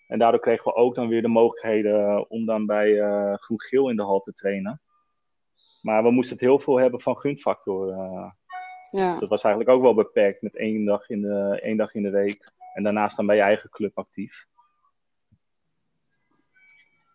En 0.08 0.20
daardoor 0.20 0.40
kregen 0.40 0.64
we 0.64 0.74
ook 0.74 0.96
dan 0.96 1.08
weer 1.08 1.22
de 1.22 1.28
mogelijkheden 1.28 2.30
om 2.30 2.46
dan 2.46 2.66
bij 2.66 2.90
uh, 2.90 3.34
Groen 3.34 3.62
Geel 3.62 3.90
in 3.90 3.96
de 3.96 4.04
hal 4.04 4.22
te 4.22 4.34
trainen. 4.34 4.82
Maar 5.82 6.04
we 6.04 6.12
moesten 6.12 6.34
het 6.34 6.46
heel 6.46 6.60
veel 6.60 6.80
hebben 6.80 7.02
van 7.02 7.18
gunfactor. 7.18 7.88
Ja. 8.92 9.12
Dus 9.12 9.20
dat 9.20 9.30
was 9.30 9.44
eigenlijk 9.44 9.76
ook 9.76 9.82
wel 9.82 9.94
beperkt 9.94 10.42
met 10.42 10.56
één 10.56 10.86
dag 10.86 11.10
in 11.10 11.22
de, 11.22 11.60
één 11.62 11.78
dag 11.78 11.94
in 11.94 12.04
de 12.04 12.10
week. 12.10 12.52
En 12.74 12.84
daarnaast 12.84 13.16
dan 13.16 13.26
bij 13.26 13.36
je 13.36 13.42
eigen 13.42 13.70
club 13.70 13.98
actief. 13.98 14.48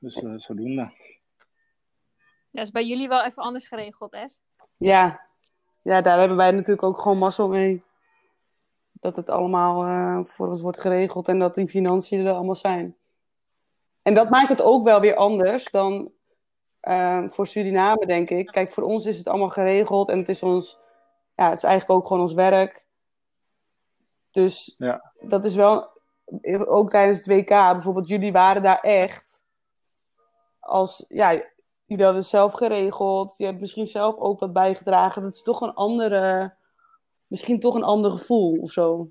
Dus 0.00 0.16
uh, 0.16 0.34
zodoende. 0.36 0.92
Dat 2.50 2.64
is 2.64 2.70
bij 2.70 2.84
jullie 2.84 3.08
wel 3.08 3.24
even 3.24 3.42
anders 3.42 3.68
geregeld, 3.68 4.12
Es? 4.12 4.42
Ja. 4.76 5.26
ja, 5.82 6.00
daar 6.00 6.18
hebben 6.18 6.36
wij 6.36 6.50
natuurlijk 6.50 6.82
ook 6.82 6.98
gewoon 6.98 7.18
mazzel 7.18 7.48
mee. 7.48 7.82
Dat 8.92 9.16
het 9.16 9.30
allemaal 9.30 9.86
uh, 9.86 10.24
voor 10.24 10.48
ons 10.48 10.60
wordt 10.60 10.80
geregeld 10.80 11.28
en 11.28 11.38
dat 11.38 11.54
die 11.54 11.68
financiën 11.68 12.26
er 12.26 12.34
allemaal 12.34 12.54
zijn. 12.54 12.96
En 14.02 14.14
dat 14.14 14.30
maakt 14.30 14.48
het 14.48 14.62
ook 14.62 14.84
wel 14.84 15.00
weer 15.00 15.14
anders 15.14 15.70
dan 15.70 16.12
uh, 16.82 17.28
voor 17.28 17.46
Suriname, 17.46 18.06
denk 18.06 18.30
ik. 18.30 18.46
Kijk, 18.46 18.70
voor 18.70 18.82
ons 18.82 19.06
is 19.06 19.18
het 19.18 19.28
allemaal 19.28 19.48
geregeld 19.48 20.08
en 20.08 20.18
het 20.18 20.28
is 20.28 20.42
ons, 20.42 20.78
ja, 21.36 21.48
het 21.48 21.58
is 21.58 21.64
eigenlijk 21.64 22.00
ook 22.00 22.06
gewoon 22.06 22.22
ons 22.22 22.34
werk. 22.34 22.86
Dus 24.30 24.74
ja. 24.78 25.12
dat 25.20 25.44
is 25.44 25.54
wel, 25.54 25.88
ook 26.66 26.90
tijdens 26.90 27.18
het 27.18 27.26
WK, 27.26 27.48
bijvoorbeeld, 27.48 28.08
jullie 28.08 28.32
waren 28.32 28.62
daar 28.62 28.80
echt 28.80 29.44
als, 30.58 31.04
ja, 31.08 31.42
jullie 31.90 32.04
hadden 32.04 32.24
zelf 32.24 32.52
geregeld. 32.52 33.34
Je 33.36 33.44
hebt 33.44 33.60
misschien 33.60 33.86
zelf 33.86 34.16
ook 34.16 34.40
wat 34.40 34.52
bijgedragen. 34.52 35.22
Dat 35.22 35.34
is 35.34 35.42
toch 35.42 35.60
een 35.60 35.74
andere, 35.74 36.54
misschien 37.26 37.60
toch 37.60 37.74
een 37.74 37.82
ander 37.82 38.10
gevoel 38.10 38.58
of 38.60 38.70
zo. 38.70 39.10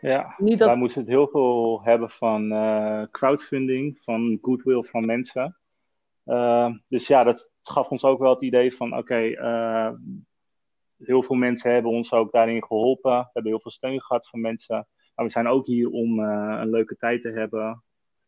Ja, 0.00 0.34
Niet 0.38 0.58
dat... 0.58 0.68
wij 0.68 0.76
moesten 0.76 1.00
het 1.00 1.10
heel 1.10 1.28
veel 1.28 1.80
hebben 1.82 2.10
van 2.10 2.52
uh, 2.52 3.02
crowdfunding, 3.10 3.98
van 3.98 4.38
goodwill 4.42 4.82
van 4.82 5.06
mensen. 5.06 5.56
Uh, 6.26 6.74
dus 6.88 7.06
ja, 7.06 7.24
dat 7.24 7.50
gaf 7.62 7.88
ons 7.88 8.04
ook 8.04 8.18
wel 8.18 8.32
het 8.32 8.42
idee 8.42 8.74
van, 8.76 8.88
oké, 8.88 9.00
okay, 9.00 9.30
uh, 9.30 9.92
heel 10.98 11.22
veel 11.22 11.36
mensen 11.36 11.72
hebben 11.72 11.92
ons 11.92 12.12
ook 12.12 12.32
daarin 12.32 12.64
geholpen. 12.64 13.18
We 13.18 13.30
hebben 13.32 13.52
heel 13.52 13.60
veel 13.60 13.70
steun 13.70 14.00
gehad 14.00 14.28
van 14.28 14.40
mensen. 14.40 14.86
Maar 15.14 15.26
we 15.26 15.32
zijn 15.32 15.48
ook 15.48 15.66
hier 15.66 15.90
om 15.90 16.18
een 16.18 16.70
leuke 16.70 16.96
tijd 16.96 17.22
te 17.22 17.30
hebben. 17.30 17.82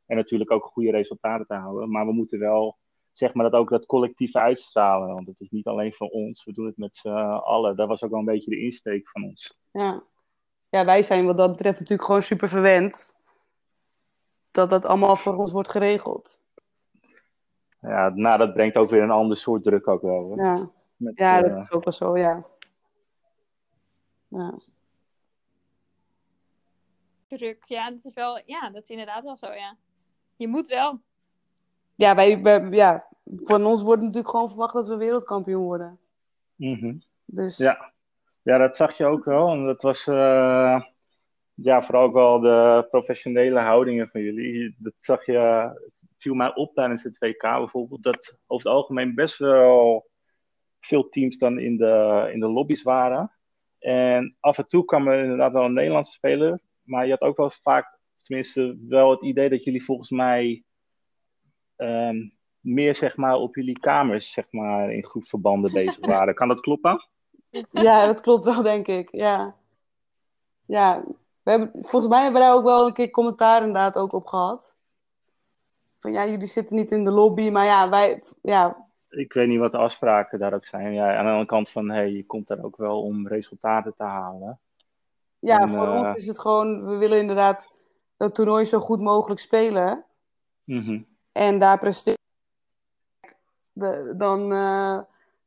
En 0.07 0.17
natuurlijk 0.17 0.51
ook 0.51 0.65
goede 0.65 0.91
resultaten 0.91 1.47
te 1.47 1.55
houden. 1.55 1.91
Maar 1.91 2.07
we 2.07 2.13
moeten 2.13 2.39
wel, 2.39 2.79
zeg 3.15 3.35
maar, 3.35 3.51
dat 3.51 3.61
ook 3.61 3.71
dat 3.71 3.87
collectieve 3.87 4.39
uitstralen. 4.39 5.15
Want 5.15 5.27
het 5.27 5.41
is 5.41 5.51
niet 5.51 5.67
alleen 5.67 5.93
voor 5.93 6.09
ons. 6.09 6.45
We 6.45 6.53
doen 6.53 6.67
het 6.67 6.77
met 6.77 6.97
z'n 6.97 7.09
allen. 7.09 7.77
Dat 7.77 7.89
was 7.89 8.03
ook 8.03 8.11
wel 8.11 8.19
een 8.19 8.25
beetje 8.25 8.51
de 8.51 8.61
insteek 8.61 9.09
van 9.09 9.23
ons. 9.23 9.59
Ja. 9.73 10.03
ja, 10.69 10.85
wij 10.85 11.03
zijn 11.03 11.27
wat 11.27 11.37
dat 11.37 11.51
betreft 11.51 11.79
natuurlijk 11.79 12.07
gewoon 12.07 12.23
super 12.23 12.49
verwend. 12.49 13.15
Dat 14.51 14.71
dat 14.71 14.85
allemaal 14.85 15.17
voor 15.17 15.37
ons 15.37 15.53
wordt 15.53 15.71
geregeld. 15.71 16.43
Ja, 17.81 18.09
nou, 18.09 18.39
dat 18.39 18.53
brengt 18.53 18.77
ook 18.77 18.91
weer 18.91 19.03
een 19.03 19.11
ander 19.11 19.37
soort 19.37 19.63
druk 19.63 19.89
ook 19.89 20.03
wel. 20.03 20.23
Hoor. 20.23 20.37
Ja, 20.37 20.69
Met, 20.97 21.19
ja 21.19 21.45
uh, 21.45 21.55
dat 21.55 21.63
is 21.63 21.71
ook 21.71 21.85
wel 21.85 21.93
zo, 21.93 22.19
ja. 22.19 22.45
ja. 24.29 24.59
Druk, 27.27 27.65
ja, 27.65 27.91
dat 27.91 28.05
is 28.05 28.15
wel, 28.15 28.43
ja, 28.47 28.71
dat 28.71 28.83
is 28.83 28.89
inderdaad 28.89 29.23
wel 29.23 29.37
zo, 29.37 29.53
ja. 29.53 29.77
Je 30.37 30.49
moet 30.49 30.67
wel. 30.67 31.01
Ja, 31.95 32.15
wij, 32.15 32.43
wij, 32.43 32.69
ja, 32.71 33.07
van 33.25 33.65
ons 33.65 33.83
wordt 33.83 34.03
natuurlijk 34.03 34.31
gewoon 34.31 34.49
verwacht 34.49 34.75
dat 34.75 34.89
we 34.89 34.97
wereldkampioen 34.97 35.63
worden. 35.63 35.99
Mm 36.55 36.75
-hmm. 36.75 37.03
Dus... 37.25 37.57
Ja. 37.57 37.93
ja, 38.43 38.59
dat 38.59 38.77
zag 38.77 38.97
je 38.97 39.05
ook 39.05 39.25
wel. 39.25 39.49
En 39.49 39.65
dat 39.65 39.83
was 39.83 40.07
uh, 40.07 40.83
ja, 41.55 41.83
vooral 41.83 42.03
ook 42.03 42.13
wel 42.13 42.41
de 42.41 42.87
professionele 42.91 43.61
houdingen 43.61 44.09
van 44.09 44.21
jullie. 44.21 44.75
Dat 44.79 44.95
zag 44.99 45.27
je, 45.27 45.71
viel 46.19 46.35
mij 46.35 46.55
op 46.55 46.75
tijdens 46.75 47.03
het 47.03 47.19
WK 47.19 47.41
bijvoorbeeld, 47.41 48.03
dat 48.03 48.39
over 48.47 48.67
het 48.67 48.77
algemeen 48.77 49.15
best 49.15 49.39
wel 49.39 50.07
veel 50.81 51.09
teams 51.09 51.39
dan 51.39 51.59
in 51.59 51.77
de, 51.77 52.29
in 52.33 52.41
de 52.41 52.49
lobby's 52.49 52.83
waren. 52.83 53.33
En 53.79 54.37
af 54.41 54.59
en 54.59 54.69
toe 54.69 54.85
kwam 54.85 55.09
er 55.09 55.23
inderdaad 55.23 55.53
wel 55.53 55.65
een 55.65 55.73
Nederlandse 55.73 56.13
speler, 56.13 56.61
maar 56.83 57.05
je 57.05 57.11
had 57.11 57.21
ook 57.21 57.37
wel 57.37 57.51
vaak, 57.51 57.99
tenminste 58.21 58.79
wel 58.89 59.11
het 59.11 59.23
idee 59.23 59.49
dat 59.49 59.65
jullie 59.65 59.85
volgens 59.85 60.11
mij 60.11 60.65
um, 61.77 62.33
meer 62.61 62.95
zeg 62.95 63.17
maar 63.17 63.37
op 63.37 63.55
jullie 63.55 63.79
kamers 63.79 64.33
zeg 64.33 64.53
maar 64.53 64.93
in 64.93 65.05
groepverbanden 65.05 65.73
bezig 65.73 66.07
waren. 66.07 66.35
Kan 66.35 66.49
dat 66.49 66.61
kloppen? 66.61 67.09
Ja, 67.71 68.07
dat 68.07 68.21
klopt 68.21 68.45
wel 68.45 68.63
denk 68.63 68.87
ik, 68.87 69.11
ja. 69.11 69.55
Ja, 70.67 71.03
we 71.43 71.51
hebben, 71.51 71.71
volgens 71.73 72.09
mij 72.09 72.23
hebben 72.23 72.41
we 72.41 72.47
daar 72.47 72.57
ook 72.57 72.65
wel 72.65 72.87
een 72.87 72.93
keer 72.93 73.11
commentaar 73.11 73.59
inderdaad 73.59 73.97
ook 73.97 74.13
op 74.13 74.27
gehad. 74.27 74.77
Van 75.97 76.13
ja, 76.13 76.27
jullie 76.27 76.47
zitten 76.47 76.77
niet 76.77 76.91
in 76.91 77.05
de 77.05 77.11
lobby, 77.11 77.51
maar 77.51 77.65
ja, 77.65 77.89
wij, 77.89 78.23
ja, 78.43 78.85
ik 79.17 79.33
weet 79.33 79.49
niet 79.49 79.59
wat 79.59 79.73
de 79.73 79.79
afspraken 79.79 80.39
daar 80.39 80.55
ook 80.55 80.67
zijn. 80.67 80.93
Ja, 80.93 81.17
aan 81.17 81.25
de 81.25 81.31
andere 81.31 81.47
kant 81.47 81.71
van, 81.71 81.91
hey, 81.91 82.11
je 82.11 82.27
komt 82.27 82.47
daar 82.47 82.65
ook 82.65 82.77
wel 82.77 83.03
om 83.03 83.29
resultaten 83.29 83.95
te 83.97 84.03
halen. 84.03 84.61
Ja, 85.39 85.61
en, 85.61 85.69
voor 85.69 85.87
uh... 85.87 85.95
ons 85.95 86.17
is 86.17 86.27
het 86.27 86.39
gewoon, 86.39 86.87
we 86.87 86.97
willen 86.97 87.19
inderdaad 87.19 87.73
dat 88.17 88.35
toernooi 88.35 88.65
zo 88.65 88.79
goed 88.79 89.01
mogelijk 89.01 89.41
spelen. 89.41 90.05
Mm 90.65 90.85
-hmm. 90.85 91.07
En 91.35 91.59
daar 91.59 91.79
presteren. 91.79 92.19
De, 93.73 94.15
dan 94.17 94.53
uh, 94.53 94.99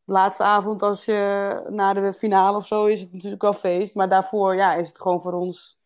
de 0.03 0.11
laatste 0.11 0.43
avond, 0.43 0.81
als 0.81 1.05
je 1.05 1.65
na 1.69 1.93
de 1.93 2.13
finale 2.13 2.57
of 2.57 2.65
zo, 2.65 2.85
is 2.85 3.01
het 3.01 3.13
natuurlijk 3.13 3.41
wel 3.41 3.53
feest. 3.53 3.95
Maar 3.95 4.09
daarvoor, 4.09 4.55
ja, 4.55 4.73
is 4.73 4.87
het 4.87 5.01
gewoon 5.01 5.21
voor 5.21 5.33
ons. 5.33 5.81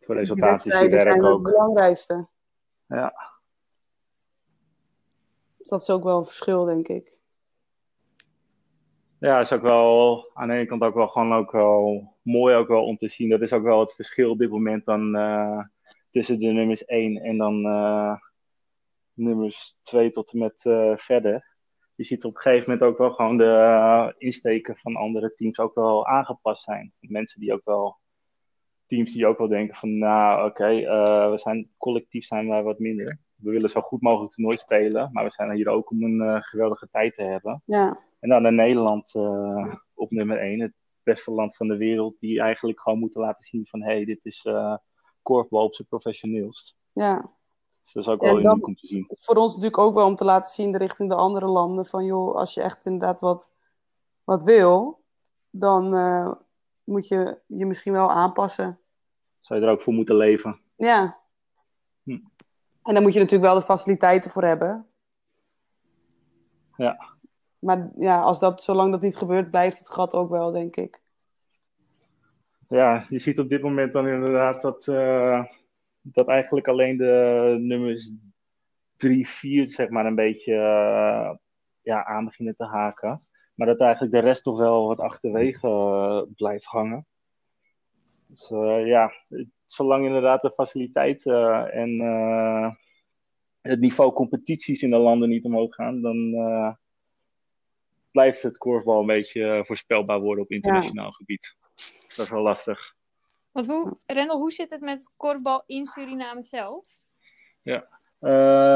Voor 0.00 0.14
resultaten 0.14 0.72
is 0.72 0.80
je 0.80 0.88
werk 0.88 1.00
zijn 1.00 1.24
ook. 1.24 1.32
het 1.32 1.52
belangrijkste. 1.52 2.26
Ja. 2.86 3.14
Dus 5.56 5.68
dat 5.68 5.80
is 5.80 5.90
ook 5.90 6.04
wel 6.04 6.18
een 6.18 6.24
verschil, 6.24 6.64
denk 6.64 6.88
ik. 6.88 7.18
Ja, 9.18 9.40
is 9.40 9.52
ook 9.52 9.62
wel 9.62 10.30
aan 10.34 10.48
de 10.48 10.54
ene 10.54 10.66
kant 10.66 10.82
ook 10.82 10.94
wel 10.94 11.08
gewoon 11.08 11.32
ook 11.34 11.50
wel 11.50 12.08
mooi 12.22 12.54
ook 12.54 12.68
wel 12.68 12.84
om 12.84 12.96
te 12.96 13.08
zien. 13.08 13.28
Dat 13.28 13.40
is 13.40 13.52
ook 13.52 13.62
wel 13.62 13.80
het 13.80 13.94
verschil 13.94 14.30
op 14.30 14.38
dit 14.38 14.50
moment 14.50 14.84
dan 14.84 15.16
uh, 15.16 15.60
tussen 16.10 16.38
de 16.38 16.46
nummers 16.46 16.84
1 16.84 17.16
en 17.16 17.38
dan 17.38 17.66
uh, 17.66 18.16
nummers 19.16 19.78
2 19.82 20.10
tot 20.10 20.32
en 20.32 20.38
met 20.38 20.64
uh, 20.64 20.96
verder. 20.96 21.54
Je 21.94 22.04
ziet 22.04 22.24
op 22.24 22.34
een 22.34 22.40
gegeven 22.40 22.70
moment 22.70 22.90
ook 22.90 22.98
wel 22.98 23.10
gewoon 23.10 23.36
de 23.36 24.14
insteken 24.18 24.76
van 24.76 24.96
andere 24.96 25.34
teams 25.34 25.58
ook 25.58 25.74
wel 25.74 26.06
aangepast 26.06 26.62
zijn. 26.62 26.92
Mensen 27.00 27.40
die 27.40 27.52
ook 27.52 27.64
wel, 27.64 27.98
teams 28.86 29.12
die 29.12 29.26
ook 29.26 29.38
wel 29.38 29.48
denken 29.48 29.76
van 29.76 29.98
nou 29.98 30.48
oké, 30.48 30.62
okay, 30.62 31.30
we 31.30 31.38
zijn 31.38 31.70
collectief 31.76 32.24
zijn 32.24 32.48
wij 32.48 32.62
wat 32.62 32.78
minder 32.78 33.18
we 33.36 33.50
willen 33.50 33.70
zo 33.70 33.80
goed 33.80 34.00
mogelijk 34.02 34.32
toernooi 34.32 34.56
spelen, 34.56 35.10
maar 35.12 35.24
we 35.24 35.32
zijn 35.32 35.52
hier 35.52 35.68
ook 35.68 35.90
om 35.90 36.02
een 36.02 36.20
uh, 36.20 36.42
geweldige 36.42 36.88
tijd 36.90 37.14
te 37.14 37.22
hebben. 37.22 37.62
Ja. 37.64 38.00
En 38.20 38.28
dan 38.28 38.46
in 38.46 38.54
Nederland 38.54 39.14
uh, 39.14 39.74
op 39.94 40.10
nummer 40.10 40.38
1, 40.38 40.60
het 40.60 40.72
beste 41.02 41.30
land 41.30 41.56
van 41.56 41.68
de 41.68 41.76
wereld, 41.76 42.16
die 42.18 42.40
eigenlijk 42.40 42.80
gewoon 42.80 42.98
moeten 42.98 43.20
laten 43.20 43.44
zien 43.44 43.66
van 43.66 43.82
hé, 43.82 43.92
hey, 43.92 44.04
dit 44.04 44.24
is 44.24 44.46
korfbal 45.22 45.64
op 45.64 45.74
zijn 45.74 45.88
professioneelst. 45.88 46.76
Ja. 46.92 47.35
Dus 47.86 47.92
dat 47.92 48.04
is 48.04 48.08
ook 48.08 48.20
wel 48.20 48.38
uniek 48.38 48.66
om 48.66 48.76
te 48.76 48.86
zien. 48.86 49.06
Voor 49.18 49.36
ons 49.36 49.50
natuurlijk 49.54 49.78
ook 49.78 49.94
wel 49.94 50.06
om 50.06 50.14
te 50.14 50.24
laten 50.24 50.52
zien 50.52 50.76
richting 50.76 51.08
de 51.08 51.14
andere 51.14 51.46
landen 51.46 51.86
van 51.86 52.04
joh, 52.04 52.36
als 52.36 52.54
je 52.54 52.62
echt 52.62 52.86
inderdaad 52.86 53.20
wat, 53.20 53.50
wat 54.24 54.42
wil, 54.42 55.02
dan 55.50 55.94
uh, 55.94 56.32
moet 56.84 57.08
je 57.08 57.38
je 57.46 57.66
misschien 57.66 57.92
wel 57.92 58.10
aanpassen. 58.10 58.78
Zou 59.40 59.60
je 59.60 59.66
er 59.66 59.72
ook 59.72 59.80
voor 59.80 59.92
moeten 59.92 60.16
leven? 60.16 60.60
Ja. 60.76 61.18
Hm. 62.02 62.18
En 62.82 62.94
dan 62.94 63.02
moet 63.02 63.12
je 63.12 63.18
natuurlijk 63.18 63.50
wel 63.50 63.58
de 63.58 63.66
faciliteiten 63.66 64.30
voor 64.30 64.44
hebben. 64.44 64.86
Ja. 66.76 67.14
Maar 67.58 67.90
ja, 67.98 68.20
als 68.20 68.38
dat, 68.38 68.62
zolang 68.62 68.90
dat 68.90 69.00
niet 69.00 69.16
gebeurt, 69.16 69.50
blijft 69.50 69.78
het 69.78 69.90
gat 69.90 70.14
ook 70.14 70.30
wel, 70.30 70.52
denk 70.52 70.76
ik. 70.76 71.00
Ja, 72.68 73.04
je 73.08 73.18
ziet 73.18 73.38
op 73.38 73.48
dit 73.48 73.62
moment 73.62 73.92
dan 73.92 74.06
inderdaad 74.06 74.60
dat, 74.60 74.86
uh, 74.86 75.44
dat 76.12 76.28
eigenlijk 76.28 76.68
alleen 76.68 76.96
de 76.96 77.56
nummers 77.60 78.10
3, 78.96 79.28
4, 79.28 79.70
zeg 79.70 79.88
maar, 79.88 80.06
een 80.06 80.14
beetje 80.14 80.52
uh, 80.52 81.30
ja, 81.82 82.04
aan 82.04 82.24
beginnen 82.24 82.56
te 82.56 82.64
haken. 82.64 83.26
Maar 83.54 83.66
dat 83.66 83.80
eigenlijk 83.80 84.12
de 84.12 84.20
rest 84.20 84.42
toch 84.42 84.58
wel 84.58 84.86
wat 84.86 84.98
achterwege 84.98 85.68
uh, 85.68 86.34
blijft 86.36 86.64
hangen. 86.64 87.06
Dus 88.26 88.48
ja, 88.84 89.12
zolang 89.66 90.06
inderdaad 90.06 90.42
de 90.42 90.52
faciliteiten 90.54 91.72
en 91.72 92.00
het 93.60 93.80
niveau 93.80 94.12
competities 94.12 94.82
in 94.82 94.90
de 94.90 94.96
landen 94.96 95.28
niet 95.28 95.44
omhoog 95.44 95.74
gaan, 95.74 96.00
dan 96.00 96.30
blijft 98.10 98.42
het 98.42 98.58
korfbal 98.58 99.00
een 99.00 99.06
beetje 99.06 99.62
voorspelbaar 99.66 100.20
worden 100.20 100.44
op 100.44 100.50
internationaal 100.50 101.06
ja. 101.06 101.10
gebied. 101.10 101.56
Dat 102.16 102.24
is 102.24 102.30
wel 102.30 102.42
lastig. 102.42 102.95
Want 103.56 103.68
hoe, 103.68 103.98
Rendel, 104.06 104.38
hoe 104.38 104.52
zit 104.52 104.70
het 104.70 104.80
met 104.80 105.12
korfbal 105.16 105.62
in 105.66 105.86
Suriname 105.86 106.42
zelf? 106.42 106.86
Ja, 107.62 107.86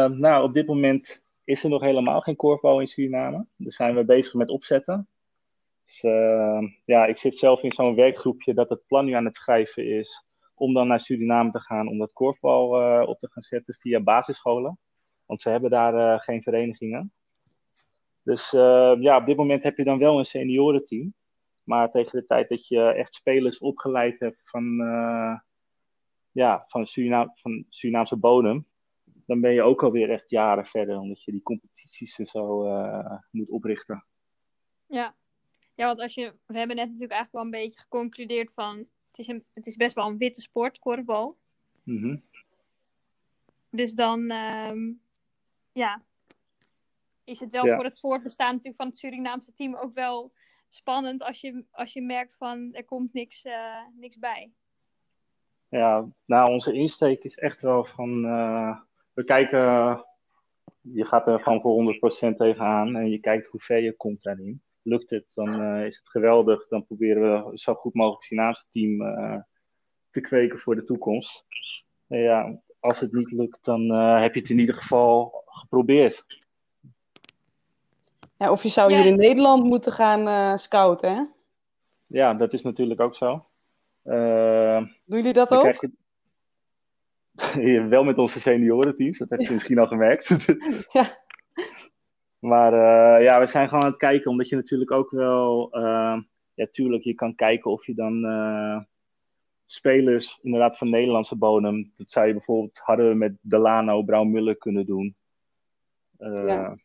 nou 0.09 0.43
op 0.43 0.55
dit 0.55 0.67
moment 0.67 1.23
is 1.45 1.65
er 1.65 1.71
nog 1.71 1.81
helemaal 1.81 2.21
geen 2.21 2.37
korfbal 2.37 2.81
in 2.81 2.87
Suriname. 2.87 3.47
Daar 3.57 3.73
zijn 3.73 3.95
we 3.95 4.05
bezig 4.05 4.35
met 4.35 4.51
opzetten. 4.51 5.09
Dus 5.85 6.03
uh, 6.03 6.61
ja, 6.85 7.07
ik 7.07 7.19
zit 7.19 7.37
zelf 7.37 7.63
in 7.63 7.73
zo'n 7.73 7.95
werkgroepje 7.95 8.55
dat 8.55 8.69
het 8.69 8.87
plan 8.87 9.05
nu 9.05 9.13
aan 9.13 9.25
het 9.25 9.37
schrijven 9.37 9.87
is 9.87 10.25
om 10.55 10.75
dan 10.75 10.87
naar 10.87 11.01
Suriname 11.01 11.51
te 11.51 11.61
gaan 11.61 11.89
om 11.89 11.99
dat 11.99 12.13
korfbal 12.13 12.83
uh, 12.83 13.09
op 13.09 13.19
te 13.19 13.31
gaan 13.31 13.43
zetten 13.43 13.75
via 13.75 14.01
basisscholen. 14.01 14.79
Want 15.27 15.43
ze 15.43 15.51
hebben 15.51 15.71
daar 15.71 15.95
uh, 15.95 16.21
geen 16.21 16.43
verenigingen. 16.43 17.13
Dus 18.23 18.51
ja, 19.01 19.17
op 19.17 19.27
dit 19.27 19.37
moment 19.37 19.63
heb 19.63 19.77
je 19.77 19.85
dan 19.85 19.99
wel 19.99 20.19
een 20.19 20.25
seniorenteam. 20.25 21.15
Maar 21.65 21.91
tegen 21.91 22.21
de 22.21 22.27
tijd 22.27 22.49
dat 22.49 22.69
je 22.69 22.83
echt 22.83 23.15
spelers 23.15 23.59
opgeleid 23.59 24.21
hebt 24.21 24.41
van, 24.45 24.77
ja, 26.33 26.65
van, 26.69 26.87
Surina 26.87 27.33
van 27.35 27.65
Surinaamse 27.69 28.17
bodem, 28.17 28.67
dan 29.05 29.41
ben 29.41 29.53
je 29.53 29.63
ook 29.63 29.83
alweer 29.83 30.11
echt 30.11 30.31
jaren 30.31 30.67
verder, 30.67 30.99
omdat 30.99 31.25
je 31.25 31.33
die 31.33 31.43
competities 31.43 32.19
en 32.19 32.27
zo 32.27 32.63
moet 33.31 33.49
oprichten. 33.49 34.05
Ja, 34.87 35.15
ja, 35.81 35.87
want 35.87 36.01
als 36.01 36.15
je, 36.15 36.35
we 36.47 36.59
hebben 36.59 36.77
net 36.77 36.87
natuurlijk 36.87 37.13
eigenlijk 37.13 37.33
wel 37.33 37.43
een 37.43 37.65
beetje 37.65 37.81
geconcludeerd 37.81 38.53
van 38.53 38.87
het 39.11 39.19
is, 39.19 39.27
een, 39.27 39.45
het 39.53 39.67
is 39.67 39.77
best 39.77 39.95
wel 39.95 40.07
een 40.07 40.19
witte 40.19 40.41
sport, 40.41 40.79
korfbal. 40.79 41.39
Mm 41.83 42.23
Dus 43.71 43.95
dan, 43.95 44.31
um, 44.31 45.01
ja, 45.73 46.03
is 47.25 47.41
het 47.41 47.51
wel 47.51 47.67
ja. 47.67 47.75
voor 47.75 47.85
het 47.85 48.01
voortbestaan 48.01 48.51
natuurlijk 48.51 48.77
van 48.77 48.87
het 48.87 48.99
Surinaamse 48.99 49.53
team 49.53 49.75
ook 49.75 49.95
wel 49.95 50.33
spannend 50.75 51.23
als 51.23 51.41
je, 51.41 51.65
als 51.71 51.93
je 51.93 52.03
merkt 52.03 52.37
van 52.37 52.69
er 52.73 52.85
komt 52.85 53.13
niks, 53.13 53.45
uh, 53.45 53.87
niks 53.95 54.19
bij. 54.19 54.53
Ja, 55.69 56.09
nou 56.25 56.51
onze 56.51 56.73
insteek 56.73 57.25
is 57.25 57.35
echt 57.35 57.61
wel 57.61 57.85
van, 57.85 58.25
uh, 58.25 58.79
we 59.13 59.25
kijken, 59.25 59.61
je 60.81 61.05
gaat 61.05 61.27
er 61.27 61.41
gewoon 61.41 61.61
voor 61.61 62.33
100% 62.33 62.37
tegenaan 62.37 62.97
en 62.97 63.11
je 63.11 63.19
kijkt 63.19 63.47
hoe 63.47 63.61
ver 63.61 63.81
je 63.81 63.97
komt 63.97 64.23
daarin 64.23 64.63
lukt 64.83 65.11
het, 65.11 65.31
dan 65.35 65.61
uh, 65.61 65.87
is 65.87 65.97
het 65.97 66.09
geweldig. 66.09 66.69
Dan 66.69 66.87
proberen 66.87 67.51
we 67.51 67.59
zo 67.59 67.75
goed 67.75 67.95
mogelijk 67.95 68.25
Surinaamse 68.25 68.65
team 68.73 68.99
te 70.11 70.21
kweken 70.21 70.59
voor 70.59 70.75
de 70.75 70.85
toekomst. 70.85 71.45
En 72.07 72.19
ja, 72.19 72.61
als 72.79 73.01
het 73.01 73.13
niet 73.13 73.31
lukt, 73.31 73.65
dan 73.65 73.91
heb 73.95 74.35
je 74.35 74.41
het 74.41 74.51
in 74.51 74.59
ieder 74.59 74.75
geval 74.75 75.43
geprobeerd. 75.47 76.25
Ja, 78.41 78.51
of 78.51 78.63
je 78.63 78.69
zou 78.69 78.91
ja. 78.91 78.97
hier 78.97 79.07
in 79.07 79.17
Nederland 79.17 79.65
moeten 79.65 79.93
gaan 79.93 80.59
scouten, 80.59 81.15
hè? 81.15 81.23
Ja, 82.07 82.35
dat 82.35 82.53
is 82.53 82.63
natuurlijk 82.63 83.01
ook 83.01 83.17
zo. 83.17 83.45
Doen 84.03 84.89
jullie 85.05 85.33
dat 85.33 85.51
ook? 85.51 85.89
Je... 87.55 87.87
wel 87.89 88.05
met 88.05 88.19
onze 88.19 88.41
seniorenteams, 88.41 89.19
dat 89.19 89.31
heb 89.31 89.41
je 89.41 89.53
misschien 89.53 89.79
al 89.79 89.87
gemerkt. 89.87 90.29
ja. 90.93 91.19
Maar 92.39 92.73
uh, 92.73 93.25
ja, 93.25 93.41
we 93.41 93.47
zijn 93.47 93.69
gewoon 93.69 93.83
aan 93.83 93.91
het 93.91 93.99
kijken, 93.99 94.31
omdat 94.31 94.49
je 94.49 94.57
natuurlijk 94.57 94.91
ook 94.91 95.11
wel, 95.11 95.69
uh, 95.73 96.19
ja, 96.55 96.67
tuurlijk, 96.71 97.05
je 97.05 97.15
kan 97.15 97.35
kijken 97.35 97.71
of 97.71 97.87
je 97.87 97.95
dan 97.95 98.25
uh, 98.25 98.81
spelers 99.65 100.39
inderdaad 100.43 100.79
van 100.79 100.91
Nederlandse 100.91 101.37
bodem, 101.37 101.93
dat 101.97 102.11
zou 102.11 102.27
je 102.27 102.33
bijvoorbeeld, 102.33 102.79
hadden 102.79 103.09
we 103.09 103.15
met 103.15 103.33
Delano, 103.41 104.03
Brown 104.03 104.31
Muller 104.31 104.57
kunnen 104.57 104.87
doen. 104.87 105.15
Ja. 106.35 106.79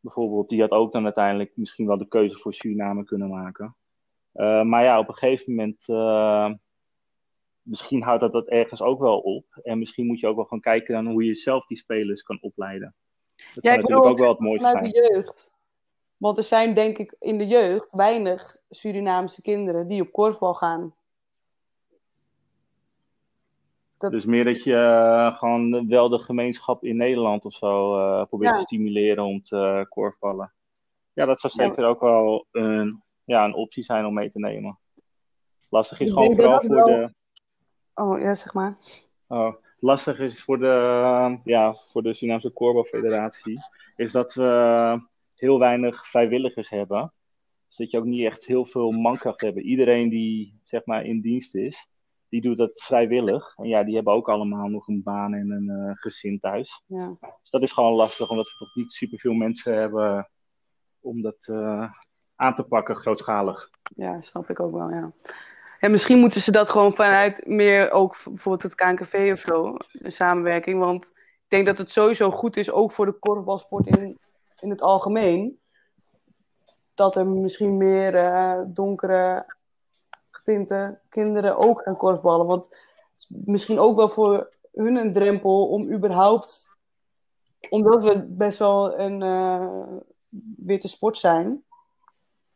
Bijvoorbeeld, 0.00 0.48
die 0.48 0.60
had 0.60 0.70
ook 0.70 0.92
dan 0.92 1.04
uiteindelijk 1.04 1.52
misschien 1.54 1.86
wel 1.86 1.98
de 1.98 2.08
keuze 2.08 2.38
voor 2.38 2.54
Suriname 2.54 3.04
kunnen 3.04 3.28
maken. 3.28 3.76
maar 4.68 4.82
ja, 4.82 4.98
op 4.98 5.08
een 5.08 5.14
gegeven 5.14 5.54
moment, 5.54 5.86
misschien 7.62 8.02
houdt 8.02 8.20
dat, 8.20 8.32
dat 8.32 8.48
ergens 8.48 8.82
ook 8.82 9.00
wel 9.00 9.18
op. 9.18 9.44
En 9.62 9.78
misschien 9.78 10.06
moet 10.06 10.20
je 10.20 10.26
ook 10.26 10.36
wel 10.36 10.44
gaan 10.44 10.60
kijken 10.60 10.94
dan 10.94 11.12
hoe 11.12 11.24
je 11.24 11.34
zelf 11.34 11.66
die 11.66 11.76
spelers 11.76 12.22
kan 12.22 12.38
opleiden. 12.40 12.94
Dat 13.54 13.64
ja, 13.64 13.76
natuurlijk 13.76 14.06
ook 14.06 14.18
wel 14.18 14.28
het 14.28 14.38
mooiste 14.38 14.68
zijn. 14.68 14.82
de 14.82 15.08
jeugd. 15.10 15.58
Want 16.16 16.36
er 16.36 16.42
zijn 16.42 16.74
denk 16.74 16.98
ik 16.98 17.16
in 17.18 17.38
de 17.38 17.46
jeugd 17.46 17.92
weinig 17.92 18.56
Surinaamse 18.70 19.42
kinderen 19.42 19.88
die 19.88 20.02
op 20.02 20.12
korfbal 20.12 20.54
gaan. 20.54 20.94
Dat... 24.00 24.10
Dus 24.12 24.24
meer 24.24 24.44
dat 24.44 24.62
je 24.62 24.72
uh, 24.72 25.38
gewoon 25.38 25.88
wel 25.88 26.08
de 26.08 26.18
gemeenschap 26.18 26.84
in 26.84 26.96
Nederland 26.96 27.44
of 27.44 27.54
zo 27.54 27.98
uh, 27.98 28.24
probeert 28.24 28.50
ja. 28.50 28.56
te 28.56 28.62
stimuleren 28.62 29.24
om 29.24 29.42
te 29.42 29.86
korfballen. 29.88 30.52
Ja, 31.12 31.24
dat 31.26 31.40
zou 31.40 31.52
zeker 31.52 31.82
ja. 31.82 31.88
ook 31.88 32.00
wel 32.00 32.46
een, 32.50 33.02
ja, 33.24 33.44
een 33.44 33.54
optie 33.54 33.82
zijn 33.82 34.06
om 34.06 34.14
mee 34.14 34.30
te 34.30 34.38
nemen. 34.38 34.78
Lastig 35.68 36.00
is 36.00 36.08
ik 36.08 36.12
gewoon 36.12 36.34
vooral 36.34 36.60
voor 36.60 36.74
wel... 36.74 36.86
de. 36.86 37.14
Oh 37.94 38.20
ja, 38.20 38.34
zeg 38.34 38.54
maar. 38.54 38.76
Oh 39.28 39.54
lastig 39.80 40.18
is 40.18 40.42
voor 40.42 40.58
de, 40.58 41.38
ja, 41.42 41.74
voor 41.90 42.02
de 42.02 42.14
Surinaamse 42.14 42.50
Korfbalfederatie, 42.50 43.58
is 43.96 44.12
dat 44.12 44.34
we 44.34 45.00
heel 45.34 45.58
weinig 45.58 46.06
vrijwilligers 46.06 46.70
hebben. 46.70 47.12
Dus 47.68 47.76
dat 47.76 47.90
je 47.90 47.98
ook 47.98 48.04
niet 48.04 48.24
echt 48.24 48.46
heel 48.46 48.66
veel 48.66 48.90
mankracht 48.90 49.40
hebt. 49.40 49.58
Iedereen 49.58 50.08
die 50.08 50.60
zeg 50.64 50.84
maar 50.84 51.04
in 51.04 51.20
dienst 51.20 51.54
is, 51.54 51.88
die 52.30 52.40
doet 52.40 52.56
dat 52.56 52.82
vrijwillig. 52.82 53.52
En 53.56 53.68
ja, 53.68 53.84
die 53.84 53.94
hebben 53.94 54.12
ook 54.12 54.28
allemaal 54.28 54.68
nog 54.68 54.88
een 54.88 55.02
baan 55.02 55.34
en 55.34 55.50
een 55.50 55.88
uh, 55.88 55.92
gezin 55.94 56.40
thuis. 56.40 56.82
Ja. 56.86 57.16
Dus 57.20 57.50
dat 57.50 57.62
is 57.62 57.72
gewoon 57.72 57.92
lastig, 57.92 58.30
omdat 58.30 58.46
we 58.46 58.58
toch 58.58 58.74
niet 58.74 58.92
superveel 58.92 59.32
mensen 59.32 59.74
hebben 59.74 60.30
om 61.00 61.22
dat 61.22 61.46
uh, 61.50 61.92
aan 62.36 62.54
te 62.54 62.62
pakken, 62.62 62.96
grootschalig. 62.96 63.70
Ja, 63.96 64.20
snap 64.20 64.50
ik 64.50 64.60
ook 64.60 64.72
wel, 64.72 64.90
ja. 64.90 65.12
En 65.80 65.90
misschien 65.90 66.18
moeten 66.18 66.40
ze 66.40 66.50
dat 66.50 66.68
gewoon 66.68 66.94
vanuit 66.94 67.46
meer 67.46 67.90
ook 67.90 68.16
bijvoorbeeld 68.24 68.62
het 68.62 68.74
KNKV 68.74 69.30
of 69.32 69.38
zo, 69.38 69.76
de 69.92 70.10
samenwerking. 70.10 70.78
Want 70.78 71.04
ik 71.04 71.48
denk 71.48 71.66
dat 71.66 71.78
het 71.78 71.90
sowieso 71.90 72.30
goed 72.30 72.56
is, 72.56 72.70
ook 72.70 72.92
voor 72.92 73.06
de 73.06 73.18
korfbalsport 73.18 73.86
in, 73.86 74.18
in 74.60 74.70
het 74.70 74.82
algemeen. 74.82 75.58
Dat 76.94 77.16
er 77.16 77.26
misschien 77.26 77.76
meer 77.76 78.14
uh, 78.14 78.60
donkere 78.66 79.54
getinte 80.40 80.98
kinderen 81.08 81.56
ook 81.56 81.82
gaan 81.82 81.96
korfballen. 81.96 82.46
Want 82.46 82.76
misschien 83.28 83.78
ook 83.78 83.96
wel 83.96 84.08
voor 84.08 84.50
hun 84.72 84.96
een 84.96 85.12
drempel 85.12 85.68
om 85.68 85.92
überhaupt, 85.92 86.76
omdat 87.68 88.04
we 88.04 88.26
best 88.28 88.58
wel 88.58 88.98
een 88.98 89.22
uh, 89.22 89.96
witte 90.56 90.88
sport 90.88 91.16
zijn, 91.16 91.64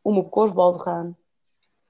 om 0.03 0.17
op 0.19 0.31
korfbal 0.31 0.73
te 0.73 0.81
gaan. 0.81 1.17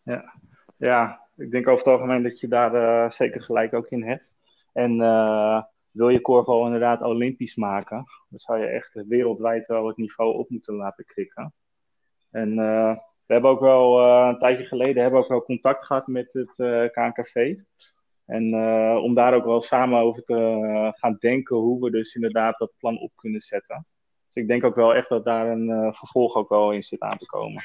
Ja, 0.03 0.33
ja 0.77 1.21
ik 1.37 1.51
denk 1.51 1.69
over 1.69 1.85
het 1.85 1.95
algemeen 1.95 2.23
dat 2.23 2.41
je 2.41 2.49
daar 2.49 2.75
uh, 2.75 3.11
zeker 3.11 3.43
gelijk 3.43 3.75
ook 3.75 3.89
in 3.89 4.03
hebt. 4.03 4.33
En 4.73 5.01
uh, 5.01 5.63
wil 5.91 6.09
je 6.09 6.21
korfbal 6.21 6.65
inderdaad 6.65 7.03
olympisch 7.03 7.57
maken, 7.57 8.05
dan 8.29 8.39
zou 8.39 8.59
je 8.59 8.67
echt 8.67 8.93
wereldwijd 8.93 9.67
wel 9.67 9.87
het 9.87 9.97
niveau 9.97 10.35
op 10.35 10.49
moeten 10.49 10.75
laten 10.75 11.05
krikken. 11.05 11.53
En 12.31 12.59
we 13.27 13.33
hebben 13.33 13.51
ook 13.51 13.61
wel 13.61 14.01
een 14.29 14.39
tijdje 14.39 14.65
geleden 14.65 15.03
hebben 15.03 15.21
we 15.21 15.25
ook 15.25 15.33
wel 15.33 15.45
contact 15.45 15.85
gehad 15.85 16.07
met 16.07 16.29
het 16.33 16.55
KNKV. 16.93 17.59
En 18.27 18.55
om 18.99 19.15
daar 19.15 19.35
ook 19.35 19.45
wel 19.45 19.63
samen 19.63 20.01
over 20.01 20.25
te 20.25 20.93
gaan 20.95 21.17
denken 21.21 21.57
hoe 21.57 21.81
we 21.81 21.91
dus 21.91 22.15
inderdaad 22.15 22.59
dat 22.59 22.73
plan 22.79 22.99
op 22.99 23.11
kunnen 23.15 23.41
zetten. 23.41 23.87
Dus 24.27 24.43
ik 24.43 24.49
denk 24.49 24.65
ook 24.65 24.75
wel 24.75 24.95
echt 24.95 25.09
dat 25.09 25.25
daar 25.25 25.49
een 25.49 25.95
vervolg 25.95 26.35
ook 26.35 26.49
wel 26.49 26.73
in 26.73 26.83
zit 26.83 27.01
aan 27.01 27.19
te 27.19 27.27
komen. 27.27 27.63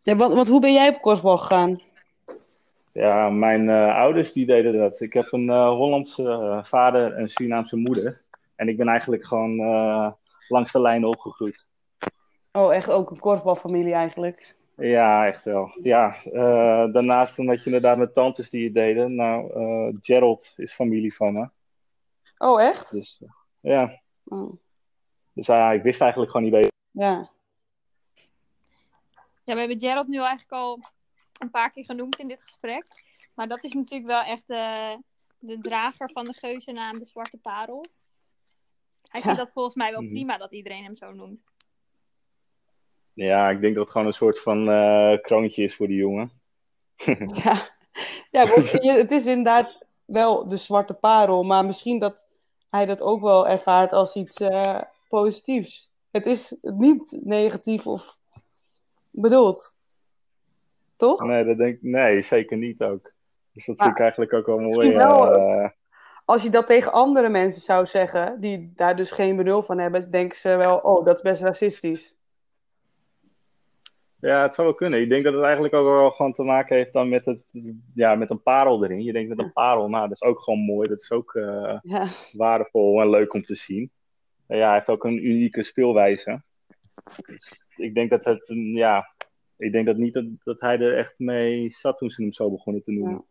Ja, 0.00 0.16
want, 0.16 0.34
want 0.34 0.48
hoe 0.48 0.60
ben 0.60 0.72
jij 0.72 0.88
op 0.88 1.00
korfbal 1.00 1.38
gegaan? 1.38 1.80
Ja, 2.92 3.30
mijn 3.30 3.68
uh, 3.68 3.96
ouders 3.96 4.32
die 4.32 4.46
deden 4.46 4.78
dat. 4.78 5.00
Ik 5.00 5.12
heb 5.12 5.32
een 5.32 5.46
uh, 5.46 5.68
Hollandse 5.68 6.22
uh, 6.22 6.64
vader 6.64 7.12
en 7.12 7.28
Surinaamse 7.28 7.76
moeder. 7.76 8.22
En 8.56 8.68
ik 8.68 8.76
ben 8.76 8.88
eigenlijk 8.88 9.26
gewoon 9.26 9.56
langs 10.48 10.72
de 10.72 10.80
lijn 10.80 11.04
opgegroeid. 11.04 11.66
Oh, 12.52 12.74
echt 12.74 12.90
ook 12.90 13.10
een 13.10 13.18
korfbalfamilie 13.18 13.94
eigenlijk? 13.94 14.56
Ja, 14.76 15.26
echt 15.26 15.44
wel. 15.44 15.78
Ja, 15.82 16.16
daarnaast 16.86 17.38
omdat 17.38 17.58
je 17.58 17.64
inderdaad 17.64 17.98
met 17.98 18.14
tantes 18.14 18.50
die 18.50 18.64
het 18.64 18.74
deden. 18.74 19.14
Nou, 19.14 19.98
Gerald 20.00 20.52
is 20.56 20.72
familie 20.72 21.14
van 21.14 21.32
me. 21.32 21.48
Oh, 22.38 22.62
echt? 22.62 22.90
Dus 22.90 23.22
ja. 23.60 24.00
Oh. 24.24 24.52
Dus 25.32 25.46
ja, 25.46 25.72
ik 25.72 25.82
wist 25.82 26.00
eigenlijk 26.00 26.30
gewoon 26.30 26.46
niet 26.46 26.56
beter. 26.56 26.72
Ja. 26.90 27.30
Ja, 29.44 29.54
we 29.54 29.58
hebben 29.58 29.78
Gerald 29.78 30.08
nu 30.08 30.18
eigenlijk 30.18 30.52
al 30.52 30.80
een 31.38 31.50
paar 31.50 31.70
keer 31.70 31.84
genoemd 31.84 32.18
in 32.18 32.28
dit 32.28 32.42
gesprek. 32.42 32.84
Maar 33.34 33.48
dat 33.48 33.64
is 33.64 33.72
natuurlijk 33.72 34.10
wel 34.10 34.22
echt 34.22 34.46
de, 34.46 34.98
de 35.38 35.58
drager 35.58 36.10
van 36.10 36.24
de 36.24 36.32
geuzennaam 36.32 36.98
de 36.98 37.04
Zwarte 37.04 37.38
Parel. 37.38 37.86
Hij 39.10 39.20
vindt 39.20 39.38
dat 39.38 39.52
volgens 39.52 39.74
mij 39.74 39.90
wel 39.90 40.02
mhm. 40.02 40.10
prima 40.10 40.38
dat 40.38 40.52
iedereen 40.52 40.84
hem 40.84 40.94
zo 40.94 41.12
noemt. 41.12 41.51
Ja, 43.14 43.50
ik 43.50 43.60
denk 43.60 43.74
dat 43.74 43.82
het 43.82 43.92
gewoon 43.92 44.06
een 44.06 44.12
soort 44.12 44.40
van 44.40 44.68
uh, 44.68 45.18
kroontje 45.20 45.62
is 45.62 45.76
voor 45.76 45.86
die 45.86 45.96
jongen. 45.96 46.30
ja, 47.42 47.56
ja 48.30 48.46
het 48.80 49.10
is 49.10 49.26
inderdaad 49.26 49.86
wel 50.04 50.48
de 50.48 50.56
zwarte 50.56 50.94
parel, 50.94 51.42
maar 51.42 51.64
misschien 51.64 51.98
dat 51.98 52.24
hij 52.70 52.86
dat 52.86 53.02
ook 53.02 53.20
wel 53.20 53.48
ervaart 53.48 53.92
als 53.92 54.14
iets 54.14 54.40
uh, 54.40 54.80
positiefs. 55.08 55.90
Het 56.10 56.26
is 56.26 56.56
niet 56.60 57.18
negatief 57.22 57.86
of 57.86 58.18
bedoeld. 59.10 59.76
Toch? 60.96 61.22
Nee, 61.24 61.44
dat 61.44 61.56
denk, 61.56 61.78
nee, 61.82 62.22
zeker 62.22 62.56
niet 62.56 62.82
ook. 62.82 63.12
Dus 63.52 63.66
dat 63.66 63.76
maar, 63.76 63.86
vind 63.86 63.98
ik 63.98 64.02
eigenlijk 64.02 64.32
ook 64.32 64.46
wel 64.46 64.58
mooi. 64.58 64.94
Wel, 64.94 65.36
uh, 65.36 65.68
als 66.24 66.42
je 66.42 66.50
dat 66.50 66.66
tegen 66.66 66.92
andere 66.92 67.28
mensen 67.28 67.62
zou 67.62 67.86
zeggen, 67.86 68.40
die 68.40 68.72
daar 68.76 68.96
dus 68.96 69.10
geen 69.10 69.36
benul 69.36 69.62
van 69.62 69.78
hebben, 69.78 70.10
denken 70.10 70.38
ze 70.38 70.56
wel, 70.56 70.76
oh, 70.76 71.04
dat 71.04 71.16
is 71.16 71.22
best 71.22 71.42
racistisch. 71.42 72.14
Ja, 74.22 74.42
het 74.42 74.54
zou 74.54 74.66
wel 74.66 74.76
kunnen. 74.76 75.00
Ik 75.00 75.08
denk 75.08 75.24
dat 75.24 75.34
het 75.34 75.42
eigenlijk 75.42 75.74
ook 75.74 75.86
wel 75.86 76.10
gewoon 76.10 76.32
te 76.32 76.42
maken 76.42 76.76
heeft 76.76 76.92
dan 76.92 77.08
met, 77.08 77.24
het, 77.24 77.40
ja, 77.94 78.14
met 78.14 78.30
een 78.30 78.42
parel 78.42 78.84
erin. 78.84 79.02
Je 79.02 79.12
denkt 79.12 79.28
met 79.28 79.38
een 79.38 79.52
parel, 79.52 79.88
nou, 79.88 80.08
dat 80.08 80.16
is 80.22 80.28
ook 80.28 80.40
gewoon 80.40 80.60
mooi. 80.60 80.88
Dat 80.88 81.00
is 81.00 81.10
ook 81.10 81.34
uh, 81.34 81.78
Ja, 81.82 82.06
waardevol 82.32 83.00
en 83.00 83.10
leuk 83.10 83.32
om 83.34 83.44
te 83.44 83.54
zien. 83.54 83.90
En 84.46 84.56
ja, 84.56 84.64
hij 84.64 84.74
heeft 84.74 84.88
ook 84.88 85.04
een 85.04 85.26
unieke 85.26 85.64
speelwijze. 85.64 86.42
Dus 87.26 87.64
ik 87.76 87.94
denk 87.94 88.10
dat 88.10 88.24
het, 88.24 88.52
ja, 88.54 89.14
ik 89.56 89.72
denk 89.72 89.86
dat 89.86 89.96
niet 89.96 90.14
dat, 90.14 90.24
dat 90.44 90.60
hij 90.60 90.78
er 90.78 90.96
echt 90.96 91.18
mee 91.18 91.70
zat 91.70 91.98
toen 91.98 92.10
ze 92.10 92.22
hem 92.22 92.32
zo 92.32 92.50
begonnen 92.50 92.82
te 92.82 92.92
noemen. 92.92 93.24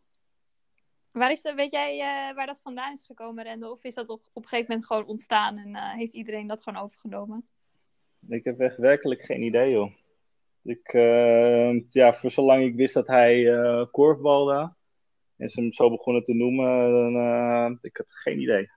Waar 1.11 1.31
is 1.31 1.41
de, 1.41 1.53
weet 1.53 1.71
jij 1.71 1.99
eh, 1.99 2.35
waar 2.35 2.45
dat 2.45 2.61
vandaan 2.61 2.93
is 2.93 3.05
gekomen, 3.05 3.43
Rende? 3.43 3.71
Of 3.71 3.83
is 3.83 3.93
dat 3.93 4.09
op, 4.09 4.21
op 4.33 4.43
een 4.43 4.49
gegeven 4.49 4.71
moment 4.71 4.87
gewoon 4.87 5.05
ontstaan 5.05 5.57
en 5.57 5.75
eh, 5.75 5.93
heeft 5.93 6.13
iedereen 6.13 6.47
dat 6.47 6.63
gewoon 6.63 6.83
overgenomen? 6.83 7.47
Ik 8.27 8.43
heb 8.43 8.59
echt 8.59 8.77
werkelijk 8.77 9.21
geen 9.21 9.41
idee, 9.41 9.71
joh. 9.71 9.91
Ik, 10.63 10.87
eh, 10.93 11.89
ja, 11.89 12.13
voor 12.13 12.31
zolang 12.31 12.63
ik 12.63 12.75
wist 12.75 12.93
dat 12.93 13.07
hij 13.07 13.53
eh 13.53 13.85
korfbalde 13.91 14.73
en 15.37 15.49
ze 15.49 15.61
hem 15.61 15.73
zo 15.73 15.89
begonnen 15.89 16.23
te 16.23 16.33
noemen, 16.33 16.91
dan, 16.91 17.15
eh, 17.15 17.77
ik 17.81 17.97
had 17.97 18.05
geen 18.09 18.39
idee. 18.39 18.71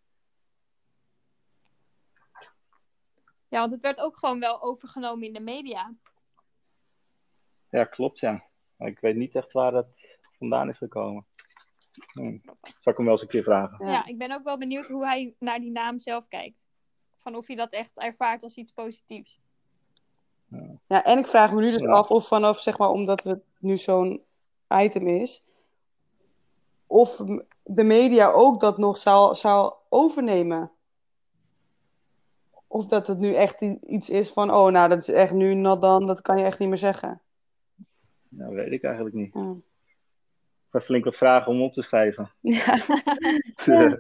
Ja, 3.49 3.61
want 3.61 3.73
het 3.73 3.83
werd 3.83 4.01
ook 4.01 4.17
gewoon 4.17 4.41
wel 4.41 4.63
overgenomen 4.63 5.27
in 5.27 5.33
de 5.33 5.41
media. 5.41 5.95
Ja, 7.71 7.85
klopt, 7.85 8.21
ja. 8.21 8.45
Maar 8.77 8.89
ik 8.89 8.99
weet 9.01 9.17
niet 9.17 9.35
echt 9.35 9.53
waar 9.53 9.73
dat 9.73 10.19
vandaan 10.39 10.69
is 10.69 10.79
gekomen. 10.79 11.27
Hm. 12.13 12.39
Zal 12.79 12.93
ik 12.93 12.97
hem 12.97 13.05
wel 13.05 13.11
eens 13.11 13.23
een 13.23 13.29
keer 13.29 13.43
vragen? 13.43 13.87
Ja. 13.87 13.93
Ja. 13.93 14.07
ik 14.07 14.19
ben 14.19 14.33
ook 14.33 14.45
wel 14.45 14.59
benieuwd 14.59 14.89
hoe 14.89 15.05
hij 15.05 15.35
naar 15.39 15.61
die 15.61 15.71
naam 15.71 15.99
zelf 15.99 16.29
kijkt. 16.29 16.69
Van 17.19 17.35
of 17.35 17.47
hij 17.47 17.57
dat 17.57 17.73
echt 17.73 17.97
ervaart 17.97 18.43
als 18.43 18.57
iets 18.57 18.73
positiefs. 18.73 19.41
Ja, 20.87 21.05
en 21.05 21.19
ik 21.19 21.27
vraag 21.27 21.53
me 21.53 21.61
nu 21.61 21.71
dus 21.71 21.81
Ja. 21.81 21.91
af 21.91 22.11
of 22.11 22.27
vanaf, 22.27 22.61
zeg 22.61 22.79
maar, 22.79 22.91
omdat 22.91 23.25
het 23.25 23.43
nu 23.59 23.77
zo'n 23.77 24.23
item 24.69 25.07
is, 25.07 25.45
of 26.87 27.23
de 27.63 27.85
media 27.85 28.31
ook 28.31 28.61
dat 28.61 28.79
nog 28.79 28.97
zou, 28.97 29.35
zou 29.35 29.75
overnemen. 29.89 30.73
Of 32.67 32.87
dat 32.87 33.07
het 33.07 33.19
nu 33.19 33.35
echt 33.35 33.61
iets 33.81 34.11
is 34.11 34.31
van, 34.31 34.51
oh, 34.51 34.71
nou, 34.73 34.89
dat 34.89 34.99
is 34.99 35.09
echt 35.09 35.33
nu 35.33 35.63
dan, 35.63 36.07
dat 36.07 36.21
kan 36.21 36.39
je 36.39 36.45
echt 36.45 36.59
niet 36.59 36.69
meer 36.69 36.79
zeggen. 36.79 37.23
Ja, 38.29 38.49
weet 38.49 38.73
ik 38.73 38.83
eigenlijk 38.85 39.15
niet. 39.15 39.35
Ja. 39.35 39.51
Ik 40.67 40.81
ga 40.81 40.81
flink 40.81 41.05
wat 41.05 41.17
vragen 41.17 41.53
om 41.53 41.63
op 41.63 41.73
te 41.73 41.83
schrijven. 41.83 42.31
Ja. 42.41 43.99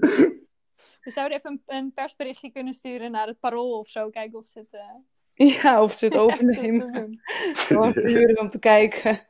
We 1.01 1.11
zouden 1.11 1.38
even 1.38 1.51
een, 1.51 1.76
een 1.76 1.92
persberichtje 1.92 2.51
kunnen 2.51 2.74
sturen 2.74 3.11
naar 3.11 3.26
het 3.26 3.40
parool 3.40 3.78
of 3.78 3.88
zo. 3.88 4.11
Kijken 4.11 4.38
of 4.38 4.47
ze 4.47 4.59
het 4.59 4.74
eh, 4.74 4.95
Ja, 5.62 5.82
of 5.82 5.93
ze 5.93 6.05
het 6.05 6.16
overnemen. 6.16 7.20
Gewoon 7.66 8.39
om 8.39 8.49
te 8.49 8.59
kijken. 8.59 9.20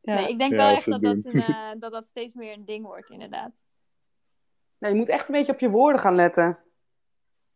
Ja. 0.00 0.14
Nee, 0.14 0.28
ik 0.28 0.38
denk 0.38 0.50
Ja, 0.50 0.56
wel 0.56 0.76
echt 0.76 0.90
dat 0.90 1.02
dat, 1.02 1.24
een, 1.24 1.32
eh, 1.42 1.70
dat 1.78 1.92
dat 1.92 2.06
steeds 2.06 2.34
meer 2.34 2.52
een 2.52 2.64
ding 2.64 2.84
wordt, 2.84 3.10
inderdaad. 3.10 3.50
Nee, 4.78 4.90
je 4.90 4.96
moet 4.96 5.08
echt 5.08 5.28
een 5.28 5.34
beetje 5.34 5.52
op 5.52 5.58
je 5.58 5.70
woorden 5.70 6.00
gaan 6.00 6.14
letten. 6.14 6.58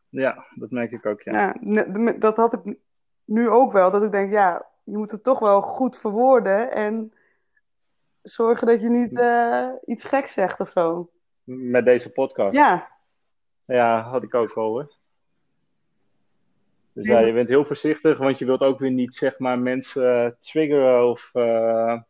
ja, 0.08 0.46
dat 0.54 0.70
merk 0.70 0.92
ik 0.92 1.06
ook, 1.06 1.22
ja. 1.22 1.54
Ja, 1.60 1.84
dat 2.12 2.36
had 2.36 2.52
ik 2.52 2.76
nu 3.24 3.48
ook 3.48 3.72
wel. 3.72 3.90
Dat 3.90 4.02
ik 4.02 4.12
denk, 4.12 4.32
ja, 4.32 4.66
je 4.84 4.96
moet 4.96 5.10
het 5.10 5.22
toch 5.22 5.38
wel 5.38 5.62
goed 5.62 5.98
verwoorden. 5.98 6.72
En 6.72 7.12
zorgen 8.22 8.66
dat 8.66 8.80
je 8.80 8.88
niet 8.88 9.18
eh, 9.18 9.68
iets 9.84 10.04
geks 10.04 10.32
zegt 10.32 10.60
of 10.60 10.68
zo. 10.68 11.10
Met 11.44 11.84
deze 11.84 12.12
podcast. 12.12 12.56
Ja, 12.56 12.90
Ja, 13.64 14.02
had 14.02 14.22
ik 14.22 14.34
ook 14.34 14.52
al 14.52 14.68
hoor. 14.68 14.97
Dus 16.98 17.06
Ja. 17.06 17.18
je 17.18 17.32
bent 17.32 17.48
heel 17.48 17.64
voorzichtig, 17.64 18.18
want 18.18 18.38
je 18.38 18.44
wilt 18.44 18.60
ook 18.60 18.78
weer 18.78 18.90
niet 18.90 19.14
zeg 19.14 19.38
maar 19.38 19.58
mensen 19.58 20.24
eh, 20.24 20.30
triggeren 20.38 21.10
of 21.10 21.30
eh, 21.32 22.00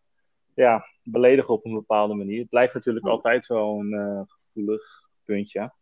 ja, 0.55 0.84
beledigen 1.03 1.55
op 1.55 1.64
een 1.64 1.72
bepaalde 1.74 2.14
manier. 2.14 2.39
Het 2.41 2.49
blijft 2.49 2.74
natuurlijk 2.74 3.05
Ja. 3.07 3.11
altijd 3.12 3.47
wel 3.47 3.78
een 3.80 3.93
eh, 3.93 4.20
gevoelig 4.26 5.03
puntje. 5.24 5.72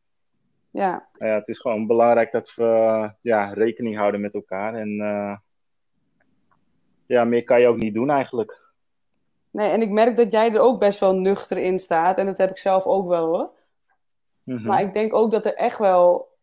ja. 0.71 1.09
Ja, 1.19 1.35
het 1.35 1.49
is 1.49 1.59
gewoon 1.59 1.87
belangrijk 1.87 2.33
dat 2.33 2.55
we 2.55 3.11
ja, 3.21 3.53
rekening 3.53 3.97
houden 3.97 4.21
met 4.21 4.35
elkaar. 4.35 4.75
En 4.75 4.91
ja, 7.07 7.25
meer 7.25 7.45
kan 7.45 7.61
je 7.61 7.67
ook 7.67 7.77
niet 7.77 7.95
doen 7.95 8.11
eigenlijk. 8.11 8.61
Nee, 9.51 9.71
en 9.71 9.83
ik 9.83 9.91
merk 9.91 10.17
dat 10.17 10.33
jij 10.33 10.53
er 10.55 10.61
ook 10.61 10.81
best 10.81 11.01
wel 11.01 11.15
nuchter 11.15 11.59
in 11.59 11.79
staat. 11.79 12.19
En 12.19 12.27
dat 12.27 12.39
heb 12.39 12.51
ik 12.51 12.59
zelf 12.59 12.85
ook 12.85 13.09
wel 13.09 13.27
hoor. 13.27 13.51
Mhm. 14.43 14.67
Maar 14.67 14.81
ik 14.81 14.93
denk 14.93 15.15
ook 15.15 15.31
dat 15.31 15.45
er 15.47 15.55
echt 15.55 15.79
wel... 15.79 16.35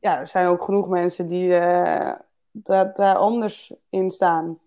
Ja, 0.00 0.18
er 0.18 0.26
zijn 0.26 0.46
ook 0.46 0.62
genoeg 0.64 0.88
mensen 0.88 1.28
die 1.28 1.54
eh, 1.58 2.14
daar, 2.50 2.94
daar 2.94 3.16
anders 3.16 3.74
in 3.90 4.10
staan. 4.10 4.58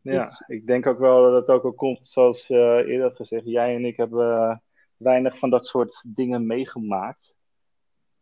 Ja, 0.00 0.30
ik 0.46 0.66
denk 0.66 0.86
ook 0.86 0.98
wel 0.98 1.22
dat 1.22 1.32
het 1.46 1.56
ook 1.56 1.64
al 1.64 1.72
komt, 1.72 2.00
zoals 2.02 2.50
eh, 2.50 2.58
eerder 2.58 3.02
had 3.02 3.16
gezegd, 3.16 3.44
jij 3.44 3.74
en 3.74 3.84
ik 3.84 3.96
hebben 3.96 4.36
eh, 4.36 4.56
weinig 4.96 5.38
van 5.38 5.50
dat 5.50 5.66
soort 5.66 6.04
dingen 6.06 6.46
meegemaakt. 6.46 7.34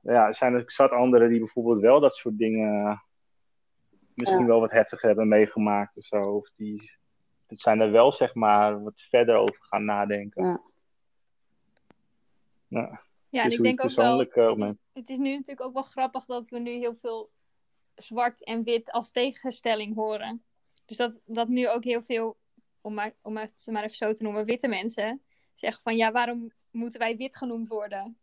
Ja, 0.00 0.26
er 0.26 0.34
zijn 0.34 0.54
er 0.54 0.62
zat 0.66 0.90
anderen 0.90 1.28
die 1.28 1.38
bijvoorbeeld 1.38 1.80
wel 1.80 2.00
dat 2.00 2.16
soort 2.16 2.38
dingen 2.38 3.02
misschien 4.14 4.40
Ja. 4.40 4.46
wel 4.46 4.60
wat 4.60 4.70
heftiger 4.70 5.06
hebben 5.08 5.28
meegemaakt 5.28 5.96
of 5.96 6.04
zo. 6.04 6.22
Of 6.22 6.50
die 6.56 6.90
het 7.46 7.60
zijn 7.60 7.80
er 7.80 7.90
wel, 7.90 8.12
zeg 8.12 8.34
maar, 8.34 8.82
wat 8.82 9.00
verder 9.00 9.36
over 9.36 9.62
gaan 9.62 9.84
nadenken. 9.84 10.44
Ja. 10.44 10.60
Ja, 12.66 13.00
Ja, 13.30 13.42
en 13.42 13.48
Dus 13.48 13.52
ik 13.52 13.58
hoe 13.58 13.68
je 13.68 13.76
denk 13.76 13.90
ook 13.90 13.96
wel, 13.96 14.20
eh, 14.20 14.58
het, 14.58 14.70
is, 14.70 14.76
het 14.92 15.10
is 15.10 15.18
nu 15.18 15.30
natuurlijk 15.30 15.60
ook 15.60 15.72
wel 15.72 15.82
grappig 15.82 16.24
dat 16.24 16.48
we 16.48 16.58
nu 16.58 16.70
heel 16.70 16.94
veel 16.94 17.30
zwart 17.94 18.44
en 18.44 18.64
wit 18.64 18.92
als 18.92 19.10
tegenstelling 19.10 19.94
horen. 19.94 20.42
Dus 20.84 20.96
dat, 20.96 21.20
dat 21.24 21.48
nu 21.48 21.68
ook 21.68 21.84
heel 21.84 22.02
veel, 22.02 22.36
om 22.80 22.94
maar, 22.94 23.14
om 23.22 23.32
maar, 23.32 23.48
ze 23.56 23.72
maar 23.72 23.84
even 23.84 23.96
zo 23.96 24.12
te 24.12 24.22
noemen, 24.22 24.44
witte 24.44 24.68
mensen 24.68 25.22
zeggen 25.54 25.82
van 25.82 25.96
ja, 25.96 26.12
waarom 26.12 26.52
moeten 26.70 27.00
wij 27.00 27.16
wit 27.16 27.36
genoemd 27.36 27.68
worden? 27.68 28.18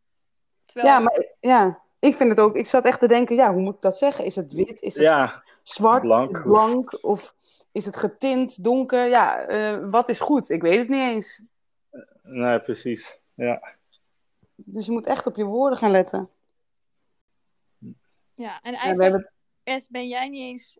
Terwijl, 0.65 0.93
Ja, 0.93 0.99
maar 0.99 1.25
ja, 1.39 1.81
ik 1.99 2.15
vind 2.15 2.29
het 2.29 2.39
ook... 2.39 2.55
Ik 2.55 2.65
zat 2.65 2.85
echt 2.85 2.99
te 2.99 3.07
denken, 3.07 3.35
ja, 3.35 3.53
hoe 3.53 3.61
moet 3.61 3.75
ik 3.75 3.81
dat 3.81 3.97
zeggen? 3.97 4.25
Is 4.25 4.35
het 4.35 4.53
wit? 4.53 4.81
Is 4.81 4.93
het 4.93 5.03
ja, 5.03 5.43
zwart? 5.63 6.03
Het 6.03 6.43
blank? 6.43 7.03
Of 7.03 7.35
is 7.71 7.85
het 7.85 7.97
getint, 7.97 8.63
donker? 8.63 9.07
Ja, 9.07 9.39
eh, 9.39 9.89
wat 9.89 10.09
is 10.09 10.19
goed? 10.19 10.49
Ik 10.49 10.61
weet 10.61 10.77
het 10.77 10.89
niet 10.89 10.99
eens. 10.99 11.41
nee, 12.23 12.61
precies. 12.61 13.19
Ja. 13.33 13.75
Dus 14.57 14.85
je 14.85 14.91
moet 14.91 15.05
echt 15.05 15.25
op 15.25 15.35
je 15.35 15.45
woorden 15.45 15.77
gaan 15.77 15.91
letten. 15.91 16.29
ja, 18.35 18.59
en 18.61 18.71
Ja, 18.71 18.79
eigenlijk 18.79 19.11
hebben... 19.11 19.31
Ben 19.89 20.07
jij 20.07 20.29
niet 20.29 20.41
eens, 20.41 20.79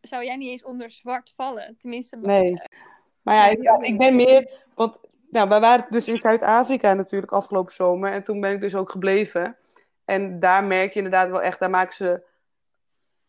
zou 0.00 0.24
jij 0.24 0.36
niet 0.36 0.50
eens 0.50 0.64
onder 0.64 0.90
zwart 0.90 1.32
vallen? 1.36 1.76
Tenminste, 1.78 2.16
Nee. 2.16 2.62
Maar 3.22 3.34
ja, 3.34 3.46
ik, 3.46 3.86
ik 3.86 3.98
ben 3.98 4.16
meer... 4.16 4.62
Want 4.74 4.98
nou, 5.30 5.48
wij 5.48 5.60
waren 5.60 5.86
dus 5.90 6.08
in 6.08 6.18
Zuid-Afrika 6.18 6.94
natuurlijk 6.94 7.32
afgelopen 7.32 7.74
zomer. 7.74 8.12
En 8.12 8.24
toen 8.24 8.40
ben 8.40 8.52
ik 8.52 8.60
dus 8.60 8.74
ook 8.74 8.90
gebleven. 8.90 9.56
En 10.04 10.40
daar 10.40 10.64
merk 10.64 10.92
je 10.92 10.98
inderdaad 10.98 11.30
wel 11.30 11.42
echt... 11.42 11.58
Daar 11.58 11.70
maken 11.70 11.94
ze... 11.94 12.22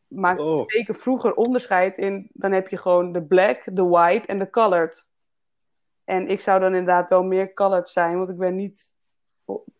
Maken 0.08 0.44
ze 0.44 0.50
Oh, 0.50 0.64
zeker 0.68 0.96
vroeger 0.96 1.34
onderscheid 1.34 1.98
in. 1.98 2.30
Dan 2.34 2.52
heb 2.52 2.68
je 2.68 2.78
gewoon 2.78 3.12
de 3.12 3.24
black, 3.24 3.76
de 3.76 3.84
white 3.84 4.28
en 4.28 4.40
de 4.40 4.50
colored. 4.50 5.12
En 6.04 6.28
ik 6.28 6.40
zou 6.40 6.60
dan 6.60 6.76
inderdaad 6.76 7.10
wel 7.10 7.24
meer 7.24 7.54
colored 7.54 7.90
zijn. 7.90 8.18
Want 8.18 8.30
ik 8.30 8.38
ben 8.38 8.56
niet... 8.56 8.94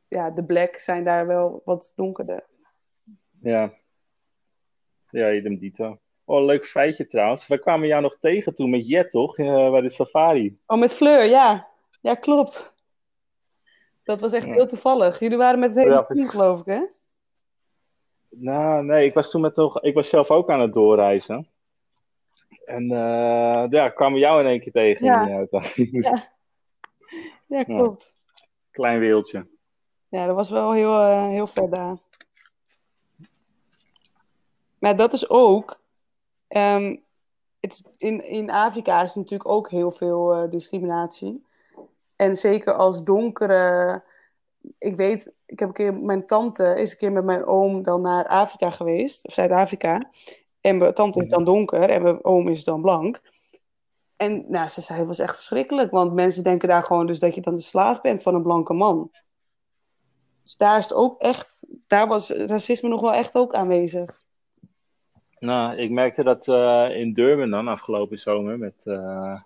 Ja, 0.08 0.30
de 0.30 0.44
black 0.44 0.76
zijn 0.78 1.04
daar 1.04 1.28
wel 1.28 1.62
wat 1.66 1.94
donkerder. 1.96 2.44
ja. 3.42 3.74
Ja, 5.10 5.32
idem 5.32 5.58
dito. 5.58 6.00
Oh, 6.26 6.46
leuk 6.46 6.66
feitje 6.66 7.08
trouwens. 7.08 7.48
Wij 7.48 7.60
kwamen 7.60 7.88
jou 7.88 8.02
nog 8.02 8.18
tegen 8.20 8.56
toen 8.56 8.70
met 8.70 8.88
Jet, 8.88 9.10
toch? 9.10 9.38
Eh, 9.38 9.72
bij 9.72 9.82
de 9.82 9.90
safari. 9.90 10.58
Oh, 10.68 10.80
met 10.80 10.94
Fleur, 10.94 11.24
ja. 11.24 11.68
Ja, 12.02 12.16
klopt. 12.16 12.76
Dat 14.04 14.20
was 14.20 14.34
echt 14.34 14.46
Ja. 14.46 14.54
heel 14.54 14.68
toevallig. 14.68 15.20
Jullie 15.20 15.38
waren 15.38 15.60
met 15.60 15.70
het 15.70 15.78
hele 15.80 15.92
Ja, 15.92 16.04
team, 16.06 16.28
geloof 16.30 16.60
ik, 16.60 16.66
hè? 16.66 16.82
Nou, 18.30 18.84
nee, 18.86 19.06
ik 19.06 19.14
was 19.14 19.30
toen 19.32 19.42
met 19.42 19.56
nog... 19.56 19.82
Ik 19.82 19.94
was 19.94 20.10
zelf 20.10 20.32
ook 20.32 20.50
aan 20.50 20.60
het 20.62 20.74
doorreizen. 20.74 21.50
En 22.66 22.92
eh 22.92 23.66
ja, 23.70 23.90
kwamen 23.90 24.20
jou 24.20 24.40
in 24.42 24.48
één 24.48 24.60
keer 24.62 24.72
tegen. 24.72 25.06
Ja. 25.06 25.20
in 25.22 25.26
die 25.26 25.36
auto. 25.36 25.60
Ja. 26.10 26.34
Ja, 27.46 27.64
klopt. 27.64 28.14
Klein 28.72 29.00
wereldje. 29.00 29.48
Ja, 30.16 30.26
dat 30.26 30.36
was 30.36 30.50
wel 30.50 30.72
heel, 30.72 31.00
eh, 31.00 31.28
heel 31.28 31.48
ver 31.48 31.70
daar. 31.70 31.98
Maar 34.80 34.96
dat 34.96 35.14
is 35.14 35.30
ook... 35.30 35.82
ehm, 36.48 36.96
het, 37.60 37.84
in, 37.98 38.30
in 38.30 38.52
Afrika 38.52 39.04
is 39.04 39.16
natuurlijk 39.16 39.50
ook 39.50 39.70
heel 39.70 39.92
veel 39.92 40.34
eh, 40.34 40.50
discriminatie. 40.50 41.46
En 42.16 42.36
zeker 42.36 42.74
als 42.74 43.04
donkere... 43.04 44.04
Ik 44.78 44.96
weet, 44.96 45.34
ik 45.46 45.60
heb 45.60 45.68
een 45.68 45.74
keer... 45.74 45.94
Mijn 45.94 46.26
tante 46.26 46.76
is 46.76 46.92
een 46.92 46.98
keer 46.98 47.12
met 47.12 47.24
mijn 47.24 47.46
oom 47.46 47.84
dan 47.84 48.02
naar 48.02 48.28
Afrika 48.28 48.70
geweest. 48.70 49.28
Of 49.28 49.34
Zuid-Afrika. 49.34 50.10
En 50.62 50.78
mijn 50.78 50.94
tante 50.94 51.24
is 51.24 51.30
dan 51.30 51.44
donker 51.44 51.90
en 51.90 52.02
mijn 52.02 52.24
oom 52.24 52.48
is 52.48 52.64
dan 52.64 52.82
blank. 52.82 53.22
En 54.16 54.46
nou, 54.48 54.68
ze 54.68 54.82
zei, 54.82 55.00
het 55.00 55.08
was 55.08 55.20
echt 55.20 55.36
verschrikkelijk. 55.36 55.92
Want 55.92 56.14
mensen 56.14 56.44
denken 56.44 56.68
daar 56.68 56.84
gewoon 56.84 57.08
dus 57.08 57.20
dat 57.20 57.36
je 57.36 57.42
dan 57.42 57.56
de 57.56 57.62
slaaf 57.62 58.02
bent 58.02 58.22
van 58.22 58.36
een 58.36 58.44
blanke 58.44 58.74
man. 58.74 59.12
Dus 60.46 60.58
daar 60.58 60.78
is 60.78 60.84
het 60.84 60.94
ook 60.94 61.22
echt, 61.22 61.66
daar 61.88 62.08
was 62.08 62.30
racisme 62.30 62.90
nog 62.90 63.02
wel 63.02 63.14
echt 63.14 63.36
ook 63.36 63.54
aanwezig. 63.54 64.24
Nou, 65.40 65.78
ik 65.78 65.92
merkte 65.92 66.24
dat 66.24 66.48
uh, 66.48 66.90
in 66.90 67.14
Durban 67.14 67.50
dan 67.50 67.68
afgelopen 67.68 68.20
zomer 68.20 68.58
met 68.58 68.82
uh, 68.84 69.42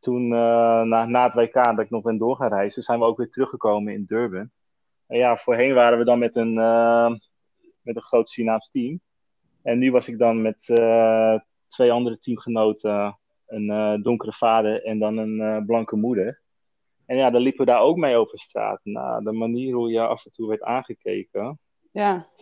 toen 0.00 0.22
uh, 0.22 0.82
na, 0.82 1.04
na 1.04 1.24
het 1.24 1.34
WK 1.34 1.54
dat 1.54 1.78
ik 1.78 1.90
nog 1.90 2.02
ben 2.02 2.18
door 2.18 2.36
gaan 2.36 2.48
reizen, 2.48 2.82
zijn 2.82 2.98
we 2.98 3.04
ook 3.04 3.16
weer 3.16 3.30
teruggekomen 3.30 3.92
in 3.92 4.04
Durban. 4.04 4.50
En 5.06 5.18
ja, 5.18 5.36
voorheen 5.36 5.74
waren 5.74 5.98
we 5.98 6.04
dan 6.04 6.18
met 6.18 6.36
een, 6.36 6.54
met 7.82 7.96
een 7.96 8.02
groot 8.02 8.30
Surinaams 8.30 8.68
team. 8.68 9.00
En 9.62 9.78
nu 9.78 9.90
was 9.90 10.08
ik 10.08 10.18
dan 10.18 10.42
met 10.42 10.60
twee 11.68 11.92
andere 11.92 12.18
teamgenoten, 12.18 13.18
een 13.46 14.02
donkere 14.02 14.32
vader 14.32 14.84
en 14.84 14.98
dan 14.98 15.16
een 15.16 15.66
blanke 15.66 15.96
moeder. 15.96 16.41
En 17.06 17.16
ja, 17.16 17.30
dan 17.30 17.40
liepen 17.40 17.64
we 17.64 17.70
daar 17.70 17.80
ook 17.80 17.96
mee 17.96 18.16
over 18.16 18.38
straat. 18.38 18.80
Nou, 18.82 19.24
de 19.24 19.32
manier 19.32 19.74
hoe 19.74 19.90
je 19.90 20.00
af 20.00 20.24
en 20.24 20.32
toe 20.32 20.48
werd 20.48 20.62
aangekeken. 20.62 21.58
Ja. 21.90 22.26
Het, 22.30 22.38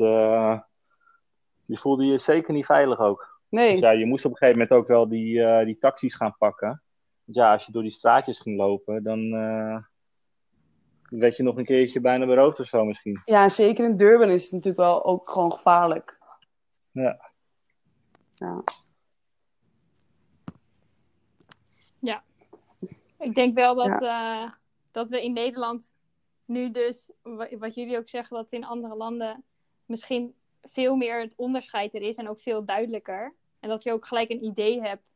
je 1.65 1.79
voelde 1.79 2.05
je 2.05 2.19
zeker 2.19 2.55
niet 2.55 2.67
veilig 2.67 2.99
ook. 2.99 3.41
Nee. 3.49 3.71
Dus 3.71 3.81
ja, 3.81 3.91
je 3.91 4.07
moest 4.07 4.25
op 4.25 4.31
een 4.31 4.37
gegeven 4.37 4.61
moment 4.61 4.79
ook 4.79 4.89
wel 4.89 5.09
die, 5.09 5.35
uh, 5.35 5.65
die 5.65 5.79
taxis 5.79 6.15
gaan 6.15 6.37
pakken. 6.39 6.83
Want 7.25 7.37
ja, 7.37 7.53
als 7.53 7.67
je 7.67 7.73
door 7.73 7.83
die 7.83 7.91
straatjes 7.91 8.39
ging 8.39 8.57
lopen, 8.57 9.03
dan 9.03 9.19
uh, 9.19 9.77
werd 11.09 11.37
je 11.37 11.43
nog 11.43 11.57
een 11.57 11.65
keertje 11.65 12.01
bijna 12.01 12.27
beroofd 12.27 12.61
of 12.61 12.67
zo 12.67 12.85
misschien. 12.85 13.21
Ja, 13.25 13.49
zeker 13.49 13.85
in 13.85 13.97
Durban 13.97 14.29
is 14.29 14.43
het 14.43 14.53
natuurlijk 14.53 14.83
wel 14.83 15.05
ook 15.05 15.31
gewoon 15.31 15.53
gevaarlijk. 15.53 16.19
Ja. 16.91 17.31
Ja. 18.35 18.65
Ja. 21.99 22.23
Ik 23.21 23.35
denk 23.35 23.55
wel 23.55 23.75
dat, 23.75 24.01
ja. 24.01 24.43
uh, 24.45 24.53
dat 24.91 25.09
we 25.09 25.23
in 25.25 25.33
Nederland 25.33 25.95
nu 26.45 26.71
dus, 26.71 27.11
wat 27.59 27.75
jullie 27.75 27.99
ook 27.99 28.09
zeggen, 28.09 28.37
dat 28.37 28.53
in 28.53 28.65
andere 28.65 28.95
landen 28.95 29.45
misschien 29.85 30.35
veel 30.63 30.97
meer 30.97 31.21
het 31.21 31.37
onderscheid 31.37 31.95
er 31.95 32.03
is 32.03 32.17
en 32.17 32.29
ook 32.29 32.41
veel 32.41 32.65
duidelijker. 32.65 33.35
En 33.61 33.69
dat 33.69 33.83
je 33.83 33.93
ook 33.93 34.07
gelijk 34.07 34.31
een 34.31 34.45
idee 34.45 34.83
hebt 34.83 35.13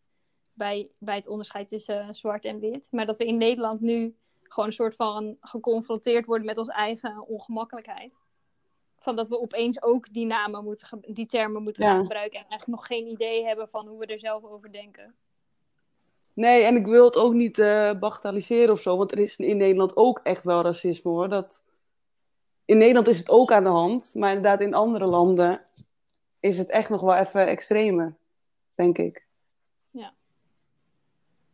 bij, 0.53 0.91
bij 0.99 1.17
het 1.17 1.27
onderscheid 1.27 1.69
tussen 1.69 2.15
zwart 2.15 2.45
en 2.45 2.61
wit. 2.61 2.89
Maar 2.91 3.07
dat 3.07 3.19
we 3.19 3.27
in 3.27 3.37
Nederland 3.37 3.81
nu 3.81 4.17
gewoon 4.43 4.67
een 4.67 4.75
soort 4.75 4.95
van 4.95 5.37
geconfronteerd 5.41 6.27
worden 6.27 6.47
met 6.47 6.59
onze 6.59 6.73
eigen 6.73 7.27
ongemakkelijkheid. 7.27 8.19
Van 8.99 9.17
dat 9.17 9.29
we 9.29 9.41
opeens 9.41 9.83
ook 9.83 10.13
die 10.13 10.27
namen 10.27 10.65
moeten, 10.65 11.01
die 11.01 11.27
termen 11.27 11.63
moeten 11.63 11.85
gaan 11.85 12.03
gebruiken. 12.03 12.39
En 12.39 12.47
eigenlijk 12.49 12.81
nog 12.81 12.87
geen 12.87 13.07
idee 13.07 13.45
hebben 13.45 13.69
van 13.69 13.87
hoe 13.87 13.99
we 13.99 14.07
er 14.07 14.19
zelf 14.19 14.45
over 14.45 14.73
denken. 14.73 15.15
Nee, 16.35 16.63
en 16.63 16.77
ik 16.77 16.87
wil 16.87 17.05
het 17.05 17.17
ook 17.17 17.33
niet 17.33 17.59
uh, 17.59 17.93
bagatelliseren 17.93 18.71
of 18.71 18.81
zo. 18.81 18.97
Want 18.97 19.13
er 19.13 19.19
is 19.19 19.37
in 19.37 19.57
Nederland 19.57 19.97
ook 19.97 20.21
echt 20.23 20.45
wel 20.45 20.63
racisme 20.63 21.11
hoor. 21.11 21.29
Dat, 21.29 21.63
in 22.65 22.79
Nederland 22.79 23.07
is 23.07 23.19
het 23.19 23.31
ook 23.31 23.53
aan 23.53 23.63
de 23.63 23.69
hand, 23.69 24.15
maar 24.15 24.29
inderdaad 24.29 24.61
in 24.61 24.75
andere 24.75 25.07
landen 25.07 25.65
is 26.41 26.59
het 26.59 26.69
echt 26.69 26.89
nog 26.89 27.01
wel 27.01 27.15
even 27.15 27.47
extremer, 27.47 28.17
denk 28.75 28.99
ik. 28.99 29.27
Ja. 29.91 30.15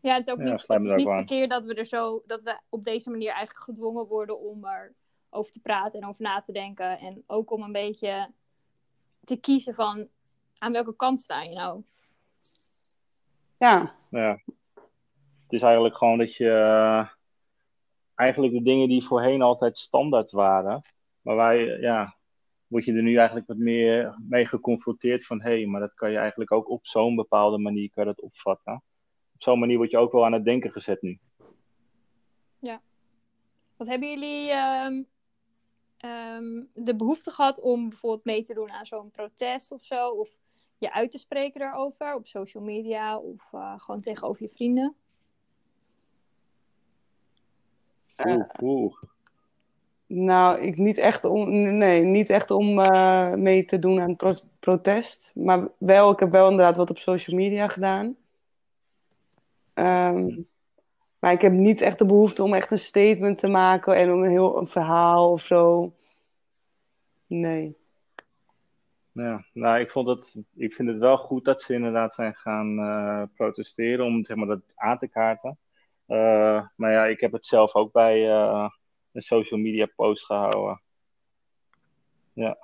Ja, 0.00 0.14
het 0.14 0.26
is 0.26 0.32
ook 0.32 0.38
ja, 0.38 0.44
niet, 0.44 0.64
het 0.66 0.84
is 0.84 0.94
niet 0.94 1.08
verkeerd 1.08 1.50
dat 1.50 1.64
we 1.64 1.74
er 1.74 1.86
zo, 1.86 2.22
dat 2.26 2.42
we 2.42 2.58
op 2.68 2.84
deze 2.84 3.10
manier 3.10 3.30
eigenlijk 3.30 3.64
gedwongen 3.64 4.06
worden 4.06 4.40
om 4.40 4.64
er 4.64 4.94
over 5.30 5.52
te 5.52 5.60
praten 5.60 6.00
en 6.00 6.08
over 6.08 6.22
na 6.22 6.40
te 6.40 6.52
denken. 6.52 6.98
En 6.98 7.22
ook 7.26 7.50
om 7.50 7.62
een 7.62 7.72
beetje 7.72 8.30
te 9.24 9.36
kiezen 9.36 9.74
van 9.74 10.08
aan 10.58 10.72
welke 10.72 10.96
kant 10.96 11.20
sta 11.20 11.42
je 11.42 11.54
nou? 11.54 11.82
Ja. 13.56 13.94
ja. 14.10 14.40
Het 15.50 15.58
is 15.58 15.64
eigenlijk 15.64 15.96
gewoon 15.96 16.18
dat 16.18 16.34
je 16.34 16.44
uh, 16.44 17.08
eigenlijk 18.14 18.52
de 18.52 18.62
dingen 18.62 18.88
die 18.88 19.04
voorheen 19.04 19.42
altijd 19.42 19.78
standaard 19.78 20.30
waren, 20.30 20.82
maar 21.20 21.36
wij, 21.36 21.64
ja, 21.80 22.16
word 22.66 22.84
je 22.84 22.92
er 22.92 23.02
nu 23.02 23.16
eigenlijk 23.16 23.46
wat 23.46 23.56
meer 23.56 24.14
mee 24.28 24.46
geconfronteerd 24.46 25.26
van 25.26 25.42
hé, 25.42 25.50
hey, 25.50 25.66
maar 25.66 25.80
dat 25.80 25.94
kan 25.94 26.10
je 26.10 26.18
eigenlijk 26.18 26.52
ook 26.52 26.68
op 26.68 26.86
zo'n 26.86 27.16
bepaalde 27.16 27.58
manier 27.58 27.90
kan 27.90 28.04
dat 28.04 28.20
opvatten. 28.20 28.74
Op 29.34 29.42
zo'n 29.42 29.58
manier 29.58 29.76
word 29.76 29.90
je 29.90 29.98
ook 29.98 30.12
wel 30.12 30.24
aan 30.24 30.32
het 30.32 30.44
denken 30.44 30.70
gezet 30.70 31.02
nu. 31.02 31.18
Ja. 32.58 32.82
Wat 33.76 33.88
hebben 33.88 34.08
jullie 34.08 34.52
um, 34.52 35.06
um, 36.10 36.70
de 36.74 36.96
behoefte 36.96 37.30
gehad 37.30 37.60
om 37.60 37.88
bijvoorbeeld 37.88 38.24
mee 38.24 38.44
te 38.44 38.54
doen 38.54 38.70
aan 38.70 38.86
zo'n 38.86 39.10
protest 39.10 39.72
of 39.72 39.84
zo? 39.84 40.08
Of 40.08 40.38
je 40.78 40.92
uit 40.92 41.10
te 41.10 41.18
spreken 41.18 41.60
daarover 41.60 42.14
op 42.14 42.26
social 42.26 42.62
media 42.62 43.18
of 43.18 43.52
uh, 43.52 43.80
gewoon 43.80 44.00
tegenover 44.00 44.42
je 44.42 44.48
vrienden? 44.48 44.96
Oeh, 48.26 48.46
oeh. 48.62 48.94
Nou, 50.06 50.60
ik 50.60 50.76
niet 50.76 50.98
echt 50.98 51.24
om, 51.24 51.50
nee, 51.76 52.02
niet 52.02 52.30
echt 52.30 52.50
om 52.50 52.78
uh, 52.78 53.32
mee 53.32 53.64
te 53.64 53.78
doen 53.78 54.00
aan 54.00 54.16
pro 54.16 54.32
protest. 54.58 55.32
Maar 55.34 55.68
wel, 55.78 56.10
ik 56.10 56.18
heb 56.18 56.30
wel 56.30 56.50
inderdaad 56.50 56.76
wat 56.76 56.90
op 56.90 56.98
social 56.98 57.36
media 57.36 57.68
gedaan. 57.68 58.16
Um, 59.74 60.48
maar 61.18 61.32
ik 61.32 61.40
heb 61.40 61.52
niet 61.52 61.80
echt 61.80 61.98
de 61.98 62.06
behoefte 62.06 62.42
om 62.42 62.54
echt 62.54 62.70
een 62.70 62.78
statement 62.78 63.38
te 63.38 63.48
maken 63.48 63.96
en 63.96 64.12
om 64.12 64.22
een 64.22 64.30
heel 64.30 64.58
een 64.58 64.66
verhaal 64.66 65.30
of 65.30 65.42
zo. 65.42 65.92
Nee. 67.26 67.76
Ja, 69.12 69.44
nou, 69.52 69.80
ik, 69.80 69.90
vond 69.90 70.08
het, 70.08 70.34
ik 70.54 70.74
vind 70.74 70.88
het 70.88 70.98
wel 70.98 71.16
goed 71.16 71.44
dat 71.44 71.62
ze 71.62 71.74
inderdaad 71.74 72.14
zijn 72.14 72.34
gaan 72.34 72.78
uh, 72.78 73.22
protesteren 73.34 74.04
om 74.04 74.24
zeg 74.24 74.36
maar, 74.36 74.46
dat 74.46 74.60
aan 74.74 74.98
te 74.98 75.08
kaarten. 75.08 75.58
Uh, 76.10 76.66
maar 76.76 76.92
ja, 76.92 77.06
ik 77.06 77.20
heb 77.20 77.32
het 77.32 77.46
zelf 77.46 77.74
ook 77.74 77.92
bij 77.92 78.28
een 79.12 79.22
social 79.22 79.60
media 79.60 79.86
post 79.96 80.24
gehouden. 80.24 80.82
Ja. 82.32 82.58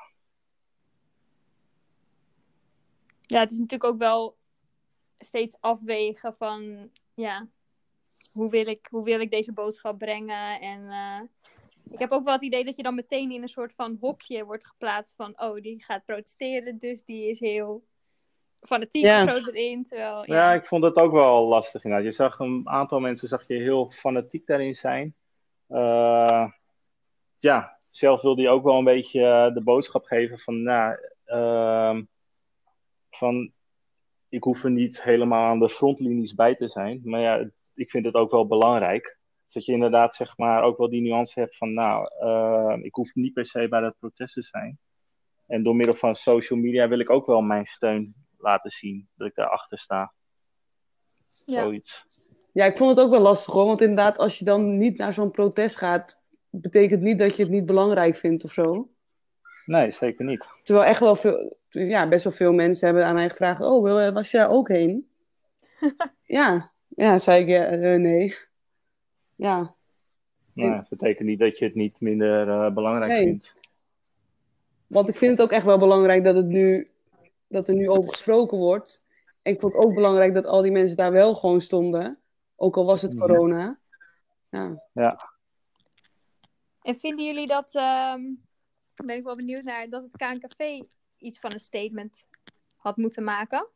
Ja, 3.27 3.41
het 3.41 3.51
is 3.51 3.59
natuurlijk 3.59 3.93
ook 3.93 3.99
wel 3.99 4.37
steeds 5.19 5.61
afwegen 5.61 6.35
van, 6.35 6.91
ja, 7.15 7.49
hoe 8.33 8.51
wil 8.51 8.67
ik, 8.67 8.87
hoe 8.91 9.05
wil 9.05 9.21
ik 9.21 9.31
deze 9.31 9.53
boodschap 9.53 9.99
brengen? 9.99 10.61
En 10.61 10.81
uh, 10.81 11.21
ik 11.91 11.99
heb 11.99 12.11
ook 12.11 12.25
wel 12.25 12.33
het 12.33 12.43
idee 12.43 12.65
dat 12.65 12.77
je 12.77 12.83
dan 12.83 12.95
meteen 12.95 13.31
in 13.31 13.43
een 13.43 13.49
soort 13.49 13.75
van 13.75 13.97
hokje 14.01 14.45
wordt 14.45 14.67
geplaatst 14.67 15.15
van, 15.15 15.41
oh, 15.41 15.61
die 15.61 15.85
gaat 15.85 16.05
protesteren, 16.05 16.79
dus 16.79 17.05
die 17.05 17.29
is 17.29 17.41
heel 17.41 17.85
fanatiek 18.67 19.05
zo 19.05 19.27
erin. 19.27 19.85
Terwijl, 19.85 20.23
ja. 20.27 20.35
ja, 20.35 20.53
ik 20.53 20.65
vond 20.65 20.85
het 20.85 20.97
ook 20.97 21.13
wel 21.13 21.47
lastig 21.47 21.85
inderdaad. 21.85 22.09
Je 22.09 22.15
zag 22.17 22.39
een 22.39 22.69
aantal 22.69 23.01
mensen 23.01 23.29
zag 23.29 23.47
je 23.47 23.55
heel 23.55 23.91
fanatiek 23.91 24.47
daarin 24.47 24.75
zijn. 24.75 25.15
Uh, 25.69 26.47
ja, 27.39 27.79
zelf 27.91 28.23
wilde 28.23 28.43
hij 28.43 28.51
ook 28.51 28.65
wel 28.65 28.79
een 28.79 28.85
beetje 28.85 29.21
uh, 29.21 29.55
de 29.55 29.63
boodschap 29.63 30.05
geven 30.05 30.39
van, 30.39 30.63
nou, 30.63 30.99
uh, 31.27 31.99
van 33.11 33.53
ik 34.29 34.43
hoef 34.43 34.65
er 34.65 34.71
niet 34.71 35.03
helemaal 35.03 35.51
aan 35.51 35.59
de 35.59 35.69
frontlinies 35.69 36.35
bij 36.35 36.55
te 36.55 36.69
zijn. 36.69 37.01
Maar 37.05 37.21
ja, 37.21 37.49
ik 37.75 37.91
vind 37.91 38.05
het 38.05 38.15
ook 38.15 38.31
wel 38.31 38.47
belangrijk. 38.47 39.19
Dat 39.53 39.65
je 39.65 39.73
inderdaad 39.73 40.15
zeg 40.15 40.37
maar 40.37 40.63
ook 40.63 40.79
wel 40.79 40.91
die 40.91 41.03
nuance 41.03 41.41
hebt 41.41 41.57
van, 41.57 41.75
nou, 41.75 42.11
uh, 42.23 42.85
ik 42.85 42.95
hoef 42.95 43.15
niet 43.15 43.33
per 43.33 43.47
se 43.47 43.69
bij 43.69 43.81
dat 43.81 43.99
protest 43.99 44.35
te 44.35 44.43
zijn. 44.43 44.79
En 45.47 45.63
door 45.63 45.77
middel 45.77 45.95
van 45.95 46.15
social 46.15 46.59
media 46.59 46.89
wil 46.89 46.99
ik 46.99 47.11
ook 47.11 47.27
wel 47.27 47.41
mijn 47.41 47.67
steun 47.67 48.26
laten 48.39 48.71
zien, 48.71 49.09
dat 49.15 49.29
ik 49.29 49.35
daarachter 49.35 49.79
sta. 49.79 50.13
Ja. 51.45 51.61
Zoiets. 51.61 52.07
Ja, 52.53 52.65
ik 52.65 52.77
vond 52.77 52.91
het 52.91 53.01
ook 53.01 53.11
wel 53.11 53.21
lastig 53.21 53.55
hoor. 53.55 53.67
Want 53.67 53.81
inderdaad, 53.81 54.19
als 54.19 54.39
je 54.39 54.45
dan 54.45 54.77
niet 54.77 54.99
naar 54.99 55.13
zo'n 55.13 55.31
protest 55.31 55.77
gaat, 55.77 56.23
betekent 56.51 57.03
niet 57.03 57.19
dat 57.19 57.37
je 57.37 57.43
het 57.43 57.53
niet 57.53 57.67
belangrijk 57.67 58.17
vindt 58.17 58.45
of 58.45 58.53
zo. 58.53 58.91
Nee, 59.67 59.93
zeker 59.93 60.25
niet. 60.25 60.47
Terwijl 60.63 60.87
echt 60.87 61.01
wel 61.01 61.17
veel, 61.17 61.57
ja, 61.69 62.09
best 62.09 62.25
wel 62.25 62.33
veel 62.33 62.53
mensen 62.53 62.87
hebben 62.87 63.07
aan 63.07 63.15
mij 63.15 63.29
gevraagd: 63.29 63.61
Oh, 63.61 64.13
was 64.13 64.31
je 64.31 64.39
daar 64.39 64.51
ook 64.51 64.69
heen? 64.69 65.09
ja, 66.23 66.73
ja, 66.89 67.19
zei 67.19 67.43
ik 67.43 67.49
ja, 67.49 67.73
uh, 67.73 67.99
nee. 67.99 68.37
Ja. 69.35 69.75
Nee, 70.53 70.71
dat 70.71 70.89
betekent 70.89 71.29
niet 71.29 71.39
dat 71.39 71.59
je 71.59 71.65
het 71.65 71.75
niet 71.75 72.01
minder 72.01 72.49
uh, 72.49 72.75
belangrijk 72.75 73.11
nee. 73.11 73.25
vindt. 73.25 73.55
Want 74.87 75.09
ik 75.09 75.17
vind 75.17 75.31
het 75.31 75.41
ook 75.41 75.53
echt 75.53 75.65
wel 75.65 75.79
belangrijk 75.79 76.25
dat, 76.25 76.35
het 76.35 76.47
nu, 76.47 76.91
dat 77.49 77.69
er 77.69 77.75
nu 77.75 77.89
over 77.89 78.11
gesproken 78.11 78.59
wordt. 78.59 79.07
En 79.43 79.53
ik 79.53 79.61
vond 79.61 79.73
het 79.73 79.83
ook 79.83 79.95
belangrijk 79.95 80.35
dat 80.35 80.47
al 80.47 80.63
die 80.63 80.73
mensen 80.73 80.97
daar 80.97 81.13
wel 81.13 81.35
gewoon 81.35 81.61
stonden. 81.61 82.21
Ook 82.57 82.77
al 82.77 82.85
was 82.85 83.03
het 83.03 83.15
corona. 83.21 83.79
Ja. 84.51 84.83
ja. 84.93 85.35
En 86.83 86.97
vinden 86.97 87.25
jullie 87.25 87.47
dat, 87.47 87.75
um, 87.75 88.43
ben 89.05 89.17
ik 89.17 89.25
wel 89.25 89.37
benieuwd 89.37 89.63
naar, 89.63 89.89
dat 89.89 90.03
het 90.03 90.17
KNKV 90.17 90.83
iets 91.19 91.39
van 91.39 91.53
een 91.53 91.61
statement 91.61 92.29
had 92.77 92.97
moeten 92.97 93.25
maken? 93.25 93.69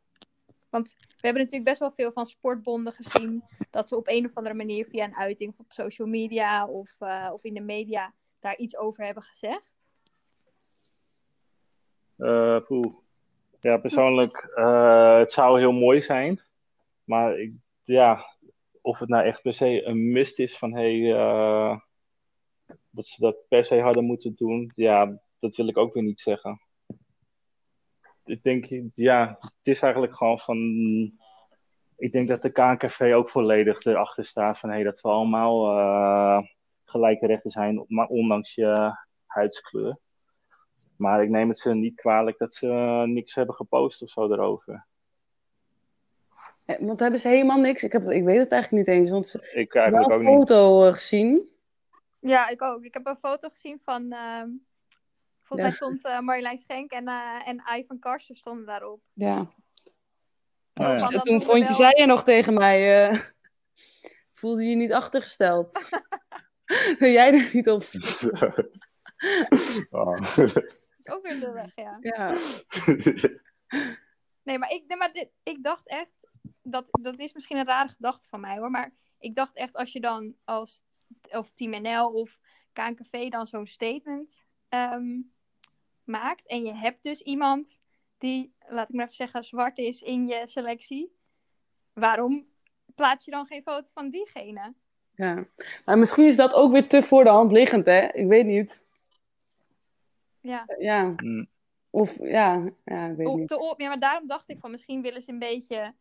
Want 0.69 0.93
we 0.97 1.27
hebben 1.27 1.41
natuurlijk 1.41 1.69
best 1.69 1.79
wel 1.79 1.91
veel 1.91 2.11
van 2.11 2.25
sportbonden 2.25 2.93
gezien, 2.93 3.43
dat 3.69 3.87
ze 3.87 3.95
op 3.95 4.07
een 4.07 4.25
of 4.25 4.33
andere 4.33 4.55
manier 4.55 4.85
via 4.85 5.03
een 5.03 5.15
uiting 5.15 5.53
op 5.57 5.71
social 5.71 6.07
media 6.07 6.67
of, 6.67 6.95
uh, 6.99 7.29
of 7.33 7.43
in 7.43 7.53
de 7.53 7.61
media 7.61 8.13
daar 8.39 8.57
iets 8.57 8.77
over 8.77 9.05
hebben 9.05 9.23
gezegd. 9.23 9.71
Uh, 12.17 12.65
poeh. 12.65 13.00
Ja, 13.61 13.77
persoonlijk, 13.77 14.51
uh, 14.55 15.17
het 15.17 15.31
zou 15.31 15.59
heel 15.59 15.71
mooi 15.71 16.01
zijn. 16.01 16.41
Maar 17.03 17.39
ik, 17.39 17.53
ja, 17.83 18.25
of 18.81 18.99
het 18.99 19.09
nou 19.09 19.25
echt 19.25 19.41
per 19.41 19.53
se 19.53 19.85
een 19.85 20.11
must 20.11 20.39
is 20.39 20.57
van 20.57 20.73
hey, 20.73 20.95
uh, 20.95 21.79
dat 22.89 23.07
ze 23.07 23.21
dat 23.21 23.47
per 23.47 23.65
se 23.65 23.79
hadden 23.79 24.03
moeten 24.03 24.35
doen, 24.35 24.71
ja, 24.75 25.19
dat 25.39 25.55
wil 25.55 25.67
ik 25.67 25.77
ook 25.77 25.93
weer 25.93 26.03
niet 26.03 26.21
zeggen. 26.21 26.61
Ik 28.25 28.43
denk, 28.43 28.65
ja, 28.95 29.37
het 29.39 29.67
is 29.67 29.81
eigenlijk 29.81 30.15
gewoon 30.15 30.39
van. 30.39 30.57
Ik 31.97 32.11
denk 32.11 32.27
dat 32.27 32.41
de 32.41 32.51
KNKV 32.51 33.11
ook 33.15 33.29
volledig 33.29 33.85
erachter 33.85 34.25
staat 34.25 34.59
van 34.59 34.69
hey, 34.69 34.83
dat 34.83 35.01
we 35.01 35.07
allemaal 35.07 35.77
uh, 35.79 36.47
gelijke 36.85 37.25
rechten 37.27 37.51
zijn, 37.51 37.85
maar 37.87 38.07
ondanks 38.07 38.55
je 38.55 38.95
huidskleur. 39.25 39.99
Maar 41.01 41.23
ik 41.23 41.29
neem 41.29 41.49
het 41.49 41.59
ze 41.59 41.73
niet 41.73 41.95
kwalijk 41.95 42.37
dat 42.37 42.55
ze 42.55 42.67
niks 43.07 43.35
hebben 43.35 43.55
gepost 43.55 44.01
of 44.01 44.09
zo 44.09 44.31
erover. 44.31 44.85
Want 46.79 46.99
hebben 46.99 47.19
ze 47.19 47.27
helemaal 47.27 47.59
niks? 47.59 47.83
Ik, 47.83 47.91
heb, 47.91 48.09
ik 48.09 48.23
weet 48.23 48.37
het 48.37 48.51
eigenlijk 48.51 48.87
niet 48.87 48.97
eens. 48.97 49.09
Want 49.09 49.35
ik 49.53 49.73
heb 49.73 49.91
wel 49.91 50.11
een 50.11 50.25
foto 50.25 50.85
niet. 50.85 50.93
gezien. 50.93 51.49
Ja, 52.19 52.49
ik 52.49 52.61
ook. 52.61 52.83
Ik 52.83 52.93
heb 52.93 53.05
een 53.05 53.17
foto 53.17 53.49
gezien 53.49 53.79
van. 53.83 54.03
Uh, 54.13 54.43
volgens 55.43 55.69
mij 55.69 55.71
stond 55.71 56.05
uh, 56.05 56.19
Marjolein 56.19 56.57
Schenk 56.57 56.91
en, 56.91 57.07
uh, 57.07 57.47
en 57.47 57.63
Ivan 57.77 57.99
Karsten 57.99 58.35
stonden 58.35 58.65
daarop. 58.65 59.01
Ja. 59.13 59.37
Oh, 60.73 60.97
ja. 60.97 60.97
toen 60.97 61.41
vond 61.41 61.67
je, 61.67 61.73
zei 61.73 61.91
je 61.95 62.05
nog 62.05 62.23
tegen 62.23 62.53
mij. 62.53 63.11
voelde 64.31 64.63
je 64.63 64.75
niet 64.75 64.93
achtergesteld? 64.93 65.71
dat 66.99 67.09
jij 67.09 67.33
er 67.33 67.49
niet 67.53 67.69
op 67.69 67.83
stond. 67.83 68.19
oh. 69.89 70.55
Ook 71.15 71.21
weer 71.21 71.35
lullig, 71.35 71.75
ja. 71.75 71.97
Ja. 72.01 72.35
Nee, 74.43 74.57
maar 74.57 74.71
ik, 74.71 74.83
nee, 74.87 74.97
maar 74.97 75.13
dit, 75.13 75.29
ik 75.43 75.63
dacht 75.63 75.87
echt 75.87 76.31
dat, 76.61 76.87
dat 77.01 77.19
is 77.19 77.33
misschien 77.33 77.57
een 77.57 77.65
rare 77.65 77.89
gedachte 77.89 78.27
van 78.27 78.39
mij 78.39 78.57
hoor. 78.57 78.71
Maar 78.71 78.93
ik 79.19 79.35
dacht 79.35 79.55
echt 79.55 79.75
als 79.75 79.91
je 79.91 79.99
dan 79.99 80.35
als 80.43 80.83
of 81.29 81.51
Team 81.51 81.81
NL 81.81 82.07
of 82.07 82.39
KNKV 82.73 83.29
dan 83.29 83.47
zo'n 83.47 83.67
statement 83.67 84.43
ehm, 84.69 85.19
maakt. 86.03 86.47
En 86.47 86.63
je 86.63 86.73
hebt 86.73 87.03
dus 87.03 87.21
iemand 87.21 87.81
die, 88.17 88.53
laat 88.67 88.89
ik 88.89 88.95
maar 88.95 89.05
even 89.05 89.15
zeggen, 89.15 89.43
zwart 89.43 89.77
is 89.77 90.01
in 90.01 90.27
je 90.27 90.41
selectie. 90.47 91.15
Waarom 91.93 92.47
plaats 92.95 93.25
je 93.25 93.31
dan 93.31 93.45
geen 93.45 93.63
foto 93.63 93.89
van 93.93 94.09
diegene? 94.09 94.73
Ja, 95.15 95.45
maar 95.85 95.97
misschien 95.97 96.27
is 96.27 96.35
dat 96.35 96.53
ook 96.53 96.71
weer 96.71 96.87
te 96.87 97.01
voor 97.01 97.23
de 97.23 97.29
hand 97.29 97.51
liggend, 97.51 97.85
hè? 97.85 98.13
Ik 98.13 98.27
weet 98.27 98.45
niet. 98.45 98.85
Ja. 100.41 100.65
Ja. 100.77 101.13
Mm. 101.17 101.47
Of 101.89 102.17
ja, 102.19 102.69
ja 102.85 103.07
ik 103.07 103.15
weet 103.17 103.27
Op, 103.27 103.37
niet. 103.37 103.47
te 103.47 103.59
op, 103.59 103.79
ja, 103.79 103.87
maar 103.87 103.99
daarom 103.99 104.27
dacht 104.27 104.49
ik 104.49 104.59
van 104.59 104.71
misschien 104.71 105.01
willen 105.01 105.21
ze 105.21 105.31
een 105.31 105.39
beetje, 105.39 105.93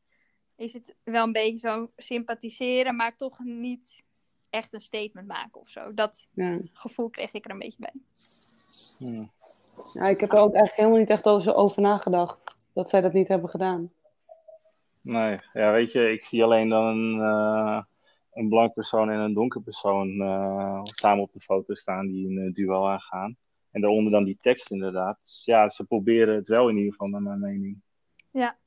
is 0.56 0.72
het 0.72 0.94
wel 1.02 1.24
een 1.24 1.32
beetje 1.32 1.58
zo 1.68 1.90
sympathiseren, 1.96 2.96
maar 2.96 3.16
toch 3.16 3.38
niet 3.38 4.02
echt 4.50 4.72
een 4.72 4.80
statement 4.80 5.26
maken 5.26 5.60
of 5.60 5.68
zo. 5.68 5.94
Dat 5.94 6.28
Ja. 6.34 6.58
gevoel 6.72 7.10
kreeg 7.10 7.32
ik 7.32 7.44
er 7.44 7.50
een 7.50 7.58
beetje 7.58 7.80
bij. 7.80 7.92
Hmm. 8.98 9.30
ja, 9.92 10.06
ik 10.08 10.20
heb 10.20 10.32
er 10.32 10.38
ook 10.38 10.54
eigenlijk 10.54 10.74
helemaal 10.76 10.98
niet 10.98 11.10
echt 11.10 11.26
over, 11.28 11.54
over 11.54 11.82
nagedacht. 11.82 12.54
Dat 12.72 12.88
zij 12.90 13.00
dat 13.00 13.12
niet 13.12 13.28
hebben 13.28 13.50
gedaan. 13.50 13.92
Nee, 15.00 15.40
ja, 15.52 15.72
weet 15.72 15.92
je, 15.92 16.12
ik 16.12 16.24
zie 16.24 16.44
alleen 16.44 16.68
dan 16.68 16.84
een, 16.86 17.20
eh, 17.20 17.82
een 18.32 18.48
blank 18.48 18.72
persoon 18.74 19.10
en 19.10 19.18
een 19.18 19.32
donker 19.34 19.60
persoon 19.60 20.20
eh, 20.20 20.80
samen 20.82 21.22
op 21.22 21.32
de 21.32 21.40
foto 21.40 21.74
staan 21.74 22.06
die 22.06 22.26
een 22.26 22.46
eh, 22.46 22.52
duel 22.54 22.88
aangaan. 22.90 23.36
En 23.70 23.80
daaronder 23.80 24.12
dan 24.12 24.24
die 24.24 24.38
tekst 24.40 24.70
inderdaad. 24.70 25.42
Ja, 25.44 25.68
ze 25.68 25.84
proberen 25.84 26.34
het 26.34 26.48
wel 26.48 26.68
in 26.68 26.76
ieder 26.76 26.92
geval, 26.92 27.08
naar 27.08 27.22
mijn 27.22 27.40
mening. 27.40 27.80
Ja. 28.30 28.58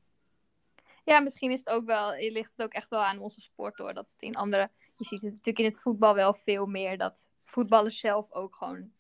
Ja, 1.03 1.19
misschien 1.19 1.51
is 1.51 1.59
het 1.59 1.69
ook 1.69 1.85
wel, 1.85 2.15
ligt 2.15 2.51
het 2.51 2.61
ook 2.61 2.73
echt 2.73 2.89
wel 2.89 3.03
aan 3.03 3.19
onze 3.19 3.41
sport 3.41 3.77
hoor. 3.77 3.93
Dat 3.93 4.09
het 4.09 4.21
in 4.21 4.35
andere, 4.35 4.69
je 4.95 5.05
ziet 5.05 5.21
het 5.21 5.31
natuurlijk 5.31 5.59
in 5.59 5.65
het 5.65 5.79
voetbal 5.79 6.13
wel 6.13 6.33
veel 6.33 6.65
meer. 6.65 6.97
Dat 6.97 7.29
voetballers 7.43 7.99
zelf 7.99 8.31
ook 8.31 8.55
gewoon 8.55 8.91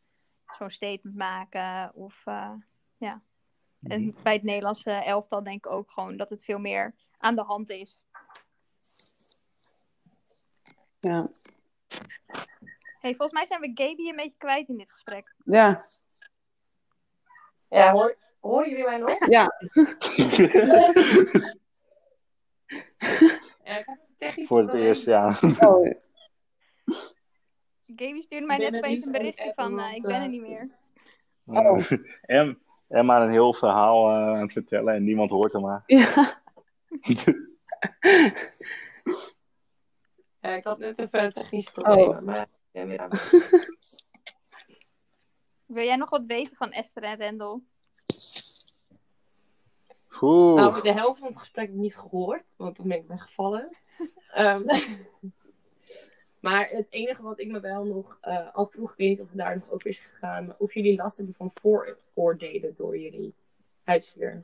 zo'n 0.57 0.69
statement 0.69 1.15
maken. 1.15 1.95
Of 1.95 2.23
uh, 2.25 2.53
ja. 2.97 3.21
En 3.83 4.15
bij 4.23 4.33
het 4.33 4.43
Nederlandse 4.43 4.91
elftal 4.91 5.43
denk 5.43 5.65
ik 5.65 5.71
ook 5.71 5.91
gewoon 5.91 6.17
dat 6.17 6.29
het 6.29 6.43
veel 6.43 6.59
meer 6.59 6.95
aan 7.17 7.35
de 7.35 7.41
hand 7.41 7.69
is. 7.69 8.01
Ja. 10.99 11.29
Hey, 13.03 13.15
volgens 13.15 13.31
mij 13.31 13.45
zijn 13.45 13.61
we 13.61 13.71
Gaby 13.73 14.09
een 14.09 14.15
beetje 14.15 14.37
kwijt 14.37 14.67
in 14.67 14.77
dit 14.77 14.91
gesprek. 14.91 15.35
Ja. 15.45 15.85
Ja, 17.69 17.91
hoor, 17.91 18.17
horen 18.39 18.69
jullie 18.69 18.85
mij 18.85 18.97
nog? 18.97 19.27
Ja. 19.27 19.51
ja 23.63 23.97
technisch 24.17 24.47
Voor 24.47 24.61
het 24.61 24.73
eerst, 24.73 25.05
ja. 25.05 25.39
Oh, 25.59 25.91
Gaby 27.95 28.21
stuurde 28.21 28.45
mij 28.45 28.57
net 28.57 28.75
opeens 28.75 29.05
een 29.05 29.11
berichtje 29.11 29.51
van, 29.55 29.79
uh, 29.79 29.93
ik 29.93 30.01
ben 30.01 30.15
er 30.15 30.21
eh, 30.21 30.29
niet 30.29 30.41
meer. 30.41 30.69
Oh. 31.45 31.91
en, 32.21 32.61
en 32.87 33.05
maar 33.05 33.21
een 33.21 33.31
heel 33.31 33.53
verhaal 33.53 34.09
uh, 34.09 34.15
aan 34.15 34.41
het 34.41 34.51
vertellen 34.51 34.93
en 34.93 35.03
niemand 35.03 35.29
hoort 35.29 35.53
hem 35.53 35.61
maar. 35.61 35.83
ja. 35.85 36.41
Ja, 40.39 40.49
ik 40.49 40.63
had 40.63 40.77
net 40.77 40.99
even 40.99 41.71
problemen, 41.73 42.17
Oh. 42.17 42.21
maar 42.21 42.41
ik 42.41 42.47
ben 42.73 42.87
weer 42.87 42.99
aan 42.99 43.09
Wil 45.65 45.83
jij 45.83 45.95
nog 45.95 46.09
wat 46.09 46.25
weten 46.25 46.57
van 46.57 46.71
Esther 46.71 47.03
en 47.03 47.15
Rendel? 47.15 47.63
Oeh. 50.21 50.55
Nou, 50.55 50.81
de 50.81 50.93
helft 50.93 51.19
van 51.19 51.27
het 51.27 51.37
gesprek 51.37 51.69
niet 51.69 51.95
gehoord, 51.97 52.53
want 52.57 52.75
toen 52.75 52.87
ben 52.87 52.97
ik 52.97 53.07
weggevallen. 53.07 53.77
Ehm, 54.33 54.63
maar 56.45 56.69
het 56.69 56.87
enige 56.89 57.21
wat 57.21 57.39
ik 57.39 57.47
me 57.47 57.59
wel 57.59 57.83
nog 57.83 58.17
eh 58.21 58.53
afvroeg, 58.53 58.91
ik 58.91 58.97
weet 58.97 59.09
niet 59.09 59.21
of 59.21 59.27
het 59.27 59.37
daar 59.37 59.55
nog 59.55 59.71
over 59.71 59.87
is 59.87 59.99
gegaan, 59.99 60.45
maar 60.45 60.55
of 60.57 60.73
jullie 60.73 60.95
last 60.95 61.17
hebben 61.17 61.35
van 61.35 61.51
vooroordelen 61.53 62.75
door 62.75 62.97
jullie 62.97 63.33
huidskleur. 63.83 64.43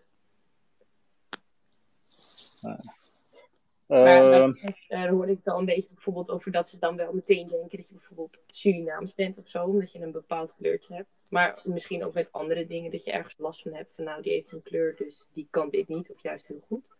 Maar 3.90 4.32
Ehm, 4.32 4.32
dan 4.32 4.58
eh, 4.88 5.10
hoorde 5.10 5.32
ik 5.32 5.38
het 5.38 5.48
al 5.48 5.60
een 5.60 5.66
beetje 5.66 5.94
bijvoorbeeld 5.94 6.30
over 6.30 6.52
dat 6.52 6.70
ze 6.70 6.80
dan 6.80 6.96
wel 6.96 7.14
meteen 7.14 7.48
denken 7.48 7.78
dat 7.78 7.88
je 7.88 7.94
bijvoorbeeld 7.94 8.42
Surinaams 8.46 9.16
bent 9.16 9.38
of 9.38 9.48
zo, 9.48 9.64
omdat 9.64 9.92
je 9.92 10.02
een 10.02 10.12
bepaald 10.12 10.56
kleurtje 10.56 10.96
hebt. 10.96 11.10
Maar 11.28 11.62
misschien 11.64 12.06
ook 12.06 12.14
met 12.14 12.32
andere 12.32 12.68
dingen 12.68 12.92
dat 12.92 13.04
je 13.04 13.12
ergens 13.12 13.36
last 13.38 13.62
van 13.62 13.74
hebt. 13.74 13.94
Van 13.96 14.04
nou, 14.04 14.22
die 14.22 14.32
heeft 14.32 14.52
een 14.52 14.64
kleur, 14.64 14.96
dus 14.96 15.28
die 15.34 15.48
kan 15.50 15.70
dit 15.70 15.88
niet, 15.88 16.12
of 16.12 16.24
juist 16.24 16.48
heel 16.48 16.64
goed. 16.68 16.98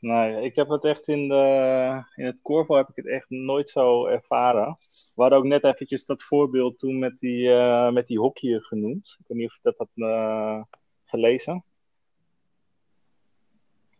Nee, 0.00 0.44
ik 0.44 0.56
heb 0.56 0.68
het 0.68 0.84
echt 0.84 1.08
in, 1.08 1.28
de, 1.28 2.04
in 2.14 2.24
het 2.24 2.38
korfbal 2.42 2.76
heb 2.76 2.88
ik 2.88 2.96
het 2.96 3.06
echt 3.06 3.30
nooit 3.30 3.70
zo 3.70 4.06
ervaren. 4.06 4.76
We 5.14 5.22
hadden 5.22 5.38
ook 5.38 5.44
net 5.44 5.64
eventjes 5.64 6.06
dat 6.06 6.22
voorbeeld 6.22 6.78
toen 6.78 6.98
met 6.98 7.20
die, 7.20 7.52
eh, 7.52 7.90
met 7.90 8.06
die 8.06 8.18
hockeyer 8.18 8.62
genoemd. 8.62 9.16
Ik 9.18 9.26
weet 9.28 9.38
niet 9.38 9.48
of 9.48 9.54
je 9.54 9.60
dat 9.62 9.78
had 9.78 9.90
eh, 9.94 10.62
gelezen. 11.04 11.64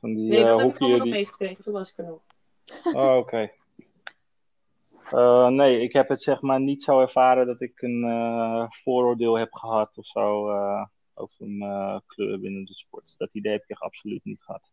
Van 0.02 0.14
die 0.14 0.28
Nee, 0.28 0.40
eh, 0.42 0.46
dat 0.46 0.60
heb 0.60 0.70
ik 0.70 0.78
allemaal 0.78 1.00
die... 1.00 1.12
meegekregen, 1.12 1.64
toen 1.64 1.72
was 1.72 1.90
ik 1.90 1.98
er 1.98 2.04
nog. 2.04 2.20
Oh, 2.94 3.16
oké. 3.16 3.50
Eh, 5.10 5.48
nee, 5.48 5.80
ik 5.80 5.92
heb 5.92 6.08
het 6.08 6.22
zeg 6.22 6.40
maar 6.40 6.60
niet 6.60 6.82
zo 6.82 7.00
ervaren 7.00 7.46
dat 7.46 7.60
ik 7.60 7.82
een 7.82 8.04
eh, 8.04 8.66
vooroordeel 8.70 9.38
heb 9.38 9.52
gehad 9.52 9.98
of 9.98 10.06
zo 10.06 10.48
eh, 10.48 10.84
over 11.14 11.46
een 11.46 11.62
eh, 11.62 11.98
kleur 12.06 12.40
binnen 12.40 12.64
de 12.64 12.74
sport. 12.74 13.14
Dat 13.18 13.28
idee 13.32 13.52
heb 13.52 13.62
ik 13.62 13.68
echt 13.68 13.80
absoluut 13.80 14.24
niet 14.24 14.42
gehad. 14.42 14.70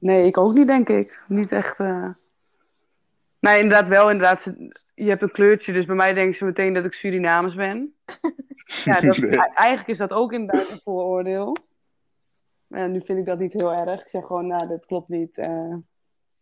Nee, 0.00 0.26
ik 0.26 0.38
ook 0.38 0.54
niet, 0.54 0.66
denk 0.66 0.88
ik. 0.88 1.22
Niet 1.28 1.52
echt. 1.52 1.80
eh 1.80 2.08
Nee, 3.40 3.60
inderdaad 3.60 3.88
wel. 3.88 4.10
Inderdaad, 4.10 4.54
je 4.94 5.08
hebt 5.08 5.22
een 5.22 5.30
kleurtje, 5.30 5.72
dus 5.72 5.86
bij 5.86 5.96
mij 5.96 6.14
denken 6.14 6.34
ze 6.34 6.44
meteen 6.44 6.72
dat 6.72 6.84
ik 6.84 6.92
Surinaams 6.92 7.54
ben. 7.54 7.94
ja, 8.84 9.00
dat, 9.00 9.16
Nee. 9.16 9.30
e- 9.30 9.52
eigenlijk 9.54 9.88
is 9.88 9.98
dat 9.98 10.12
ook 10.12 10.32
inderdaad 10.32 10.70
een 10.70 10.80
vooroordeel. 10.82 11.56
En 12.74 12.92
nu 12.92 13.00
vind 13.00 13.18
ik 13.18 13.24
dat 13.26 13.38
niet 13.38 13.52
heel 13.52 13.72
erg. 13.72 14.02
Ik 14.02 14.08
zeg 14.08 14.26
gewoon, 14.26 14.46
nou, 14.46 14.68
dat 14.68 14.86
klopt 14.86 15.08
niet. 15.08 15.38
eh, 15.38 15.74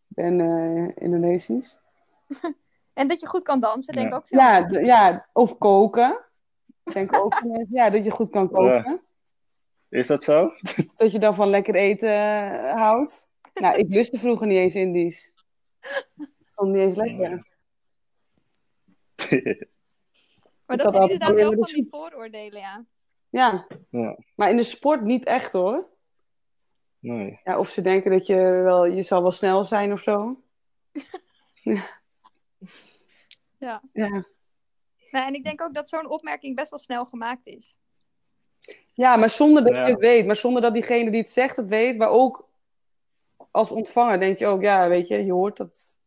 ik 0.08 0.14
ben 0.16 0.40
eh, 0.40 1.02
Indonesisch. 1.04 1.78
En 2.92 3.08
dat 3.08 3.20
je 3.20 3.26
goed 3.26 3.42
kan 3.42 3.60
dansen, 3.60 3.94
denk 3.94 4.06
ik 4.06 4.12
Ja. 4.12 4.18
ook 4.18 4.26
veel. 4.26 4.38
Ja, 4.38 4.68
ja, 4.86 5.26
of 5.32 5.58
koken. 5.58 6.18
Ik 6.84 6.92
denk 6.92 7.16
ook 7.16 7.34
van 7.38 7.48
mensen, 7.50 7.74
ja, 7.76 7.90
dat 7.90 8.04
je 8.04 8.10
goed 8.10 8.30
kan 8.30 8.50
koken. 8.50 9.00
Is 9.88 10.06
dat 10.06 10.24
zo? 10.24 10.50
Dat 10.96 11.12
je 11.12 11.18
dan 11.18 11.34
van 11.34 11.48
lekker 11.48 11.74
eten 11.74 12.08
eh, 12.10 12.74
houdt. 12.74 13.28
Nou, 13.54 13.76
ik 13.78 13.88
lustte 13.88 14.18
vroeger 14.18 14.46
niet 14.46 14.56
eens 14.58 14.74
Indisch. 14.74 15.34
Ik 16.16 16.48
vond 16.54 16.68
het 16.68 16.76
niet 16.76 16.76
eens 16.76 16.94
lekker. 16.94 17.46
Maar 20.66 20.76
dat 20.76 20.90
zijn 20.90 21.02
inderdaad 21.02 21.34
wel 21.34 21.52
van 21.52 21.62
die 21.72 21.86
vooroordelen, 21.90 22.60
ja. 22.60 22.84
Ja. 23.28 23.66
Ja. 23.90 24.18
Maar 24.36 24.50
in 24.50 24.56
de 24.56 24.62
sport 24.62 25.02
niet 25.02 25.24
echt 25.24 25.52
hoor. 25.52 25.88
Nee. 27.02 27.40
Ja, 27.44 27.58
of 27.58 27.68
ze 27.68 27.82
denken 27.82 28.10
dat 28.10 28.26
je 28.26 28.34
wel, 28.64 28.84
je 28.84 29.02
zal 29.02 29.22
wel 29.22 29.32
snel 29.32 29.64
zijn 29.64 29.92
of 29.92 30.00
zo. 30.00 30.40
Ja. 31.62 31.82
Ja. 33.92 34.10
Nou, 35.10 35.26
en 35.26 35.34
ik 35.34 35.44
denk 35.44 35.60
ook 35.62 35.74
dat 35.74 35.88
zo'n 35.88 36.10
opmerking 36.10 36.56
best 36.56 36.70
wel 36.70 36.78
snel 36.78 37.04
gemaakt 37.04 37.46
is. 37.46 37.74
ja, 38.94 39.16
maar 39.16 39.30
zonder 39.30 39.64
dat 39.64 39.74
Ja. 39.74 39.86
je 39.86 39.92
het 39.92 40.00
weet. 40.00 40.26
Maar 40.26 40.36
zonder 40.36 40.62
dat 40.62 40.72
diegene 40.74 41.10
die 41.10 41.20
het 41.20 41.30
zegt 41.30 41.56
het 41.56 41.68
weet. 41.68 41.96
Maar 41.96 42.08
ook 42.08 42.48
als 43.50 43.70
ontvanger 43.70 44.20
denk 44.20 44.38
je 44.38 44.46
ook, 44.46 44.62
ja, 44.62 44.88
weet 44.88 45.08
je, 45.08 45.24
je 45.24 45.32
hoort 45.32 45.56
dat 45.56 45.98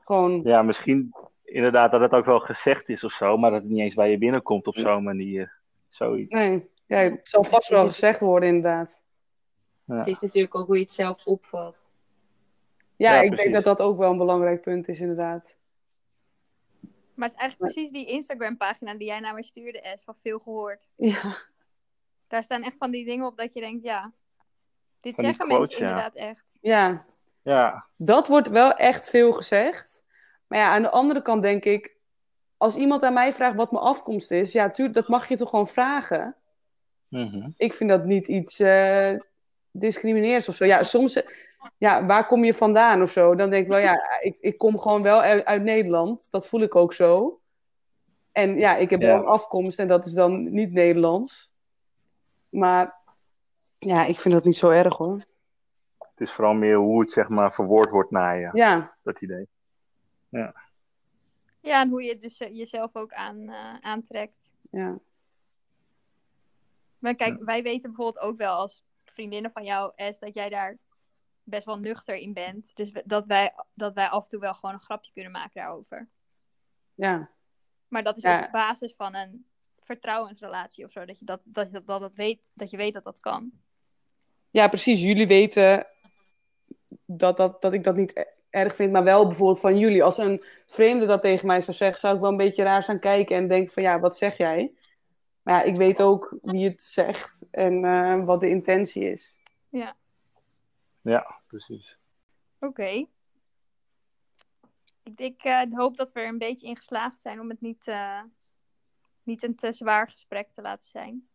gewoon. 0.00 0.40
Ja, 0.44 0.62
misschien 0.62 1.14
inderdaad 1.44 1.90
dat 1.90 2.00
het 2.00 2.12
ook 2.12 2.24
wel 2.24 2.40
gezegd 2.40 2.88
is 2.88 3.04
of 3.04 3.12
zo, 3.12 3.36
maar 3.36 3.50
dat 3.50 3.60
het 3.62 3.70
niet 3.70 3.80
eens 3.80 3.94
bij 3.94 4.10
je 4.10 4.18
binnenkomt 4.18 4.66
op 4.66 4.76
zo'n 4.76 5.02
manier. 5.02 5.52
Zoiets. 5.88 6.34
Nee, 6.34 6.70
ja, 6.86 6.98
het 6.98 7.28
zal 7.28 7.44
vast 7.44 7.68
wel 7.68 7.86
gezegd 7.86 8.20
worden, 8.20 8.48
inderdaad. 8.48 9.01
Ja. 9.92 9.98
Het 9.98 10.08
is 10.08 10.20
natuurlijk 10.20 10.54
ook 10.54 10.66
hoe 10.66 10.76
je 10.76 10.82
het 10.82 10.90
zelf 10.90 11.26
opvat. 11.26 11.90
Ja, 12.96 13.14
Ja, 13.14 13.20
ik 13.20 13.36
denk 13.36 13.52
dat 13.52 13.64
dat 13.64 13.80
ook 13.80 13.98
wel 13.98 14.10
een 14.10 14.18
belangrijk 14.18 14.60
punt 14.60 14.88
is, 14.88 15.00
inderdaad. 15.00 15.56
Maar 17.14 17.28
het 17.28 17.36
is 17.36 17.40
eigenlijk 17.40 17.72
precies 17.72 17.92
die 17.92 18.06
Instagram-pagina 18.06 18.94
die 18.94 19.06
jij 19.06 19.20
naar 19.20 19.34
me 19.34 19.42
stuurde, 19.42 19.94
S, 19.96 20.04
van 20.04 20.14
veel 20.22 20.38
gehoord. 20.38 20.88
Ja, 20.96 21.36
Daar 22.28 22.42
staan 22.42 22.62
echt 22.62 22.76
van 22.78 22.90
die 22.90 23.04
dingen 23.04 23.26
op 23.26 23.36
dat 23.36 23.52
je 23.52 23.60
denkt, 23.60 23.84
ja, 23.84 24.12
dit 25.00 25.14
Van 25.14 25.24
zeggen 25.24 25.46
quotes, 25.46 25.68
mensen 25.68 25.86
ja. 25.86 25.90
inderdaad 25.90 26.14
echt. 26.14 26.44
ja, 26.60 27.04
Ja, 27.42 27.86
dat 27.96 28.28
wordt 28.28 28.48
wel 28.48 28.72
echt 28.72 29.10
veel 29.10 29.32
gezegd. 29.32 30.04
Maar 30.46 30.58
ja, 30.58 30.72
aan 30.72 30.82
de 30.82 30.90
andere 30.90 31.22
kant 31.22 31.42
denk 31.42 31.64
ik, 31.64 31.96
als 32.56 32.76
iemand 32.76 33.02
aan 33.02 33.12
mij 33.12 33.32
vraagt 33.32 33.56
wat 33.56 33.72
mijn 33.72 33.84
afkomst 33.84 34.30
is, 34.30 34.52
ja, 34.52 34.70
tuurlijk, 34.70 34.96
dat 34.96 35.08
mag 35.08 35.28
je 35.28 35.36
toch 35.36 35.50
gewoon 35.50 35.68
vragen. 35.68 36.36
mhm. 37.08 37.50
Ik 37.56 37.72
vind 37.72 37.90
dat 37.90 38.04
niet 38.04 38.28
iets 38.28 38.58
eh 38.60 39.18
discrimineers 39.72 40.48
of 40.48 40.54
zo. 40.54 40.64
Ja, 40.64 40.82
soms, 40.82 41.22
ja, 41.78 42.06
waar 42.06 42.26
kom 42.26 42.44
je 42.44 42.54
vandaan 42.54 43.02
of 43.02 43.10
zo? 43.10 43.34
Dan 43.34 43.50
denk 43.50 43.62
ik 43.64 43.70
wel, 43.70 43.78
ja, 43.78 43.98
ik, 44.20 44.36
ik 44.40 44.58
kom 44.58 44.78
gewoon 44.78 45.02
wel 45.02 45.20
uit, 45.20 45.44
uit 45.44 45.62
Nederland. 45.62 46.30
Dat 46.30 46.46
voel 46.46 46.60
ik 46.60 46.76
ook 46.76 46.92
zo. 46.92 47.40
En 48.32 48.58
ja, 48.58 48.76
ik 48.76 48.90
heb 48.90 49.00
Ja. 49.00 49.06
wel 49.06 49.16
een 49.16 49.26
afkomst 49.26 49.78
en 49.78 49.88
dat 49.88 50.06
is 50.06 50.12
dan 50.12 50.52
niet 50.52 50.72
Nederlands. 50.72 51.52
Maar 52.48 52.94
ja, 53.78 54.04
ik 54.04 54.18
vind 54.18 54.34
dat 54.34 54.44
niet 54.44 54.56
zo 54.56 54.68
erg 54.70 54.96
hoor. 54.96 55.24
het 55.98 56.20
is 56.28 56.32
vooral 56.32 56.54
meer 56.54 56.76
hoe 56.76 57.00
het 57.00 57.12
zeg 57.12 57.28
maar 57.28 57.52
verwoord 57.52 57.90
wordt 57.90 58.10
naar 58.10 58.38
je, 58.40 58.50
Ja, 58.52 58.94
dat 59.02 59.20
idee. 59.20 59.48
Ja, 60.28 60.54
en 61.82 61.88
hoe 61.88 62.02
je 62.02 62.16
dus 62.18 62.38
eh, 62.40 62.56
jezelf 62.56 62.96
ook 62.96 63.12
aan, 63.12 63.48
eh, 63.48 63.74
aantrekt. 63.80 64.52
ja. 64.70 64.98
Maar 66.98 67.14
kijk, 67.14 67.42
wij 67.44 67.62
weten 67.62 67.92
bijvoorbeeld 67.92 68.24
ook 68.24 68.36
wel 68.36 68.54
als 68.54 68.84
vriendinnen 69.12 69.50
van 69.52 69.64
jou, 69.64 69.92
S, 70.12 70.18
dat 70.18 70.34
jij 70.34 70.48
daar 70.48 70.78
best 71.42 71.66
wel 71.66 71.78
nuchter 71.78 72.16
in 72.16 72.32
bent. 72.32 72.70
Dus 72.76 72.92
dat 73.04 73.26
wij, 73.26 73.52
dat 73.74 73.94
wij 73.94 74.08
af 74.08 74.22
en 74.22 74.28
toe 74.28 74.40
wel 74.40 74.54
gewoon 74.54 74.74
een 74.74 74.80
grapje 74.80 75.12
kunnen 75.12 75.32
maken 75.32 75.60
daarover. 75.60 76.08
ja. 76.94 77.30
Maar 77.88 78.02
dat 78.02 78.16
is 78.16 78.22
Ja. 78.22 78.44
op 78.44 78.50
basis 78.52 78.94
van 78.96 79.14
een 79.14 79.46
vertrouwensrelatie 79.80 80.84
of 80.84 80.90
zo. 80.92 81.04
Dat 81.04 81.18
je 81.18 81.24
dat, 81.24 81.42
dat, 81.46 81.66
je 81.70 81.82
dat, 81.84 82.00
dat, 82.00 82.14
weet, 82.14 82.50
dat 82.54 82.70
je 82.70 82.76
weet 82.76 82.94
dat 82.94 83.04
dat 83.04 83.20
kan. 83.20 83.50
Ja, 84.50 84.68
precies. 84.68 85.02
Jullie 85.02 85.26
weten 85.26 85.86
dat, 87.06 87.36
dat, 87.36 87.62
dat 87.62 87.72
ik 87.72 87.84
dat 87.84 87.96
niet 87.96 88.16
e- 88.16 88.24
erg 88.50 88.74
vind, 88.74 88.92
maar 88.92 89.04
wel 89.04 89.26
bijvoorbeeld 89.26 89.60
van 89.60 89.78
jullie. 89.78 90.02
Als 90.04 90.18
een 90.18 90.44
vreemde 90.66 91.06
dat 91.06 91.22
tegen 91.22 91.46
mij 91.46 91.60
zou 91.60 91.76
zeggen, 91.76 92.00
zou 92.00 92.14
ik 92.14 92.20
wel 92.20 92.30
een 92.30 92.36
beetje 92.36 92.62
raar 92.62 92.82
staan 92.82 92.98
kijken 92.98 93.36
en 93.36 93.48
denken 93.48 93.72
van 93.72 93.82
ja, 93.82 94.00
wat 94.00 94.16
zeg 94.16 94.36
jij? 94.36 94.72
Maar 95.42 95.54
ja, 95.54 95.62
ik 95.62 95.76
weet 95.76 96.02
ook 96.02 96.36
wie 96.42 96.68
het 96.68 96.82
zegt 96.82 97.44
en 97.50 97.84
eh, 97.84 98.24
wat 98.24 98.40
de 98.40 98.48
intentie 98.48 99.10
is. 99.10 99.40
Ja, 101.00 101.40
precies. 101.46 101.98
Oké. 102.58 103.06
Ik, 105.02 105.18
ik 105.20 105.44
eh, 105.44 105.62
hoop 105.70 105.96
dat 105.96 106.12
we 106.12 106.20
er 106.20 106.28
een 106.28 106.38
beetje 106.38 106.66
in 106.66 106.76
geslaagd 106.76 107.20
zijn 107.20 107.40
om 107.40 107.48
het 107.48 107.60
niet, 107.60 107.86
eh, 107.86 108.22
niet 109.22 109.42
een 109.42 109.54
te 109.56 109.72
zwaar 109.72 110.10
gesprek 110.10 110.48
te 110.52 110.62
laten 110.62 110.88
zijn. 110.88 111.28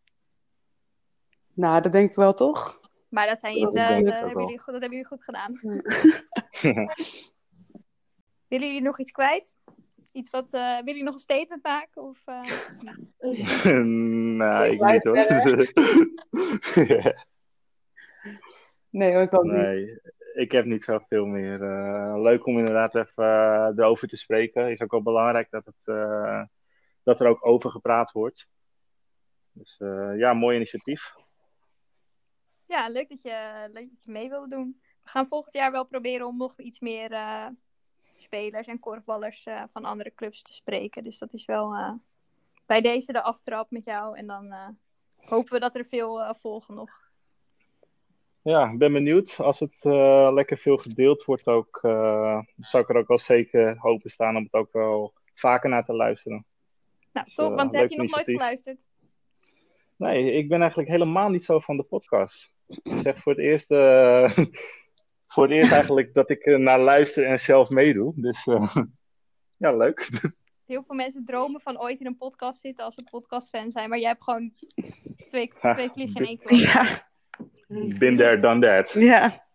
Nou, 1.52 1.82
dat 1.82 1.92
denk 1.92 2.10
ik 2.10 2.16
wel 2.16 2.34
toch? 2.34 2.80
Maar 3.08 3.26
dat, 3.26 3.38
zijn, 3.38 3.54
Dat 3.60 3.74
ik 3.74 3.80
ook 3.80 4.16
hebben 4.18 4.42
jullie, 4.42 4.58
goed- 4.58 4.72
dat 4.72 4.80
hebben 4.80 4.98
jullie 4.98 5.06
goed 5.06 5.24
gedaan. 5.24 5.52
Willen 8.48 8.66
jullie 8.66 8.82
nog 8.82 8.98
iets 8.98 9.10
kwijt? 9.10 9.56
Iets 10.12 10.30
wat, 10.30 10.52
eh, 10.52 10.60
willen 10.60 10.84
jullie 10.84 11.02
nog 11.02 11.14
een 11.14 11.20
statement 11.20 11.62
maken? 11.62 12.02
Of, 12.02 12.22
eh, 12.24 12.40
nou, 14.36 14.70
Ik 14.70 14.84
niet 14.84 15.04
hoor. 15.04 15.16
Nee, 18.90 19.12
hoor, 19.12 19.22
ik 19.22 19.34
ook 19.34 19.42
niet. 19.42 19.52
nee, 19.52 20.00
ik 20.32 20.52
heb 20.52 20.64
niet 20.64 20.84
zoveel 20.84 21.26
meer. 21.26 21.62
Eh, 21.62 22.20
leuk 22.20 22.46
om 22.46 22.58
inderdaad 22.58 22.94
even 22.94 23.24
erover 23.76 24.08
te 24.08 24.16
spreken. 24.16 24.70
Is 24.70 24.80
ook 24.80 24.90
wel 24.90 25.02
belangrijk 25.02 25.50
dat, 25.50 25.64
het, 25.64 25.74
eh, 25.96 26.42
dat 27.02 27.20
er 27.20 27.26
ook 27.26 27.46
over 27.46 27.70
gepraat 27.70 28.12
wordt. 28.12 28.48
Dus 29.52 29.76
eh, 29.78 30.18
ja, 30.18 30.32
mooi 30.32 30.56
initiatief. 30.56 31.14
ja, 32.66 32.88
leuk 32.88 33.08
dat, 33.08 33.22
je, 33.22 33.68
leuk 33.72 33.88
dat 33.90 34.04
je 34.04 34.12
mee 34.12 34.28
wilde 34.28 34.48
doen. 34.48 34.80
We 35.02 35.08
gaan 35.08 35.28
volgend 35.28 35.54
jaar 35.54 35.72
wel 35.72 35.84
proberen 35.84 36.26
om 36.26 36.36
nog 36.36 36.58
iets 36.58 36.80
meer 36.80 37.12
eh, 37.12 37.46
spelers 38.20 38.66
en 38.66 38.78
korfballers 38.78 39.46
eh, 39.46 39.62
van 39.72 39.84
andere 39.84 40.12
clubs 40.14 40.42
te 40.42 40.52
spreken. 40.52 41.04
Dus 41.04 41.18
dat 41.18 41.32
is 41.32 41.44
wel 41.44 41.74
eh, 41.74 41.92
bij 42.66 42.80
deze 42.80 43.12
de 43.12 43.22
aftrap 43.22 43.70
met 43.70 43.84
jou. 43.84 44.16
En 44.16 44.26
dan 44.26 44.52
eh, 44.52 44.68
hopen 45.16 45.52
we 45.52 45.58
dat 45.58 45.74
er 45.74 45.84
veel 45.84 46.34
volgen 46.34 46.74
nog. 46.74 46.90
Ja, 48.42 48.70
ik 48.70 48.78
ben 48.78 48.92
benieuwd. 48.92 49.36
Als 49.38 49.60
het 49.60 49.84
lekker 50.34 50.58
veel 50.58 50.76
gedeeld 50.76 51.24
wordt, 51.24 51.46
ook, 51.46 51.78
zou 52.56 52.82
ik 52.82 52.88
er 52.88 52.96
ook 52.96 53.08
wel 53.08 53.18
zeker 53.18 53.78
open 53.82 54.10
staan 54.10 54.36
om 54.36 54.42
het 54.42 54.52
ook 54.52 54.72
wel 54.72 55.12
vaker 55.34 55.70
naar 55.70 55.84
te 55.84 55.92
luisteren. 55.92 56.44
Nou, 57.12 57.26
Dus, 57.26 57.34
top, 57.34 57.54
want 57.54 57.72
heb 57.72 57.90
je 57.90 57.96
nog 57.96 58.10
nooit 58.10 58.30
geluisterd? 58.30 58.78
Nee, 59.96 60.32
ik 60.32 60.48
ben 60.48 60.60
eigenlijk 60.60 60.90
helemaal 60.90 61.28
niet 61.28 61.44
zo 61.44 61.58
van 61.58 61.76
de 61.76 61.82
podcast. 61.82 62.52
Ik 62.66 62.96
zeg 63.02 63.18
voor 63.18 63.32
het 63.32 63.40
eerst, 63.40 63.68
voor 65.28 65.42
het 65.42 65.52
eerst 65.52 65.72
eigenlijk 65.72 66.14
dat 66.14 66.30
ik 66.30 66.46
er 66.46 66.60
naar 66.60 66.80
luister 66.80 67.24
en 67.24 67.38
zelf 67.38 67.68
meedoe. 67.68 68.12
Dus 68.16 68.46
eh, 68.46 68.76
ja, 69.64 69.76
leuk. 69.76 70.08
Heel 70.66 70.82
veel 70.82 70.94
mensen 70.94 71.24
dromen 71.24 71.60
van 71.60 71.80
ooit 71.80 72.00
in 72.00 72.06
een 72.06 72.16
podcast 72.16 72.60
zitten 72.60 72.84
als 72.84 72.94
ze 72.94 73.06
podcastfan 73.10 73.70
zijn. 73.70 73.88
Maar 73.88 73.98
jij 73.98 74.08
hebt 74.08 74.22
gewoon 74.22 74.52
twee, 75.28 75.52
Ha, 75.60 75.72
twee 75.72 75.90
vliegen 75.90 76.20
in 76.20 76.26
één 76.26 76.38
klap. 76.38 76.58
Ja, 76.58 77.06
Been 77.98 78.16
there, 78.16 78.40
done 78.40 78.60
that. 78.60 78.92
ja. 79.10 79.46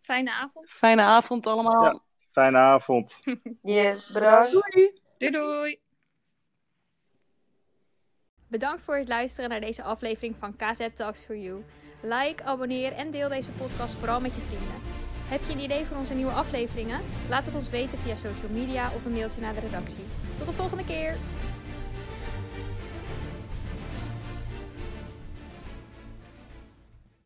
Fijne 0.00 0.32
avond. 0.32 0.70
Fijne 0.70 1.02
avond 1.02 1.46
allemaal. 1.46 1.84
Ja. 1.84 2.00
Fijne 2.32 2.58
avond. 2.58 3.20
Yes, 3.62 4.10
bedankt. 4.12 4.50
Doei! 4.50 5.00
Doei 5.18 5.30
doei! 5.30 5.80
Bedankt 8.48 8.82
voor 8.82 8.96
het 8.96 9.08
luisteren 9.08 9.50
naar 9.50 9.60
deze 9.60 9.82
aflevering 9.82 10.36
van 10.36 10.56
KZ 10.56 10.88
Talks 10.94 11.24
for 11.24 11.36
You. 11.36 11.64
Like, 12.06 12.44
abonneer 12.44 12.92
en 12.92 13.10
deel 13.10 13.28
deze 13.28 13.50
podcast 13.50 13.94
vooral 13.94 14.20
met 14.20 14.34
je 14.34 14.40
vrienden. 14.46 14.76
Heb 15.28 15.40
je 15.46 15.52
een 15.52 15.62
idee 15.62 15.84
voor 15.84 15.96
onze 15.96 16.14
nieuwe 16.14 16.32
afleveringen? 16.32 17.00
Laat 17.28 17.46
het 17.46 17.54
ons 17.54 17.70
weten 17.70 17.98
via 17.98 18.16
social 18.16 18.50
media 18.50 18.90
of 18.96 19.04
een 19.04 19.12
mailtje 19.12 19.40
naar 19.40 19.54
de 19.54 19.60
redactie. 19.60 20.04
Tot 20.38 20.46
de 20.46 20.52
volgende 20.52 20.84
keer! 20.84 21.16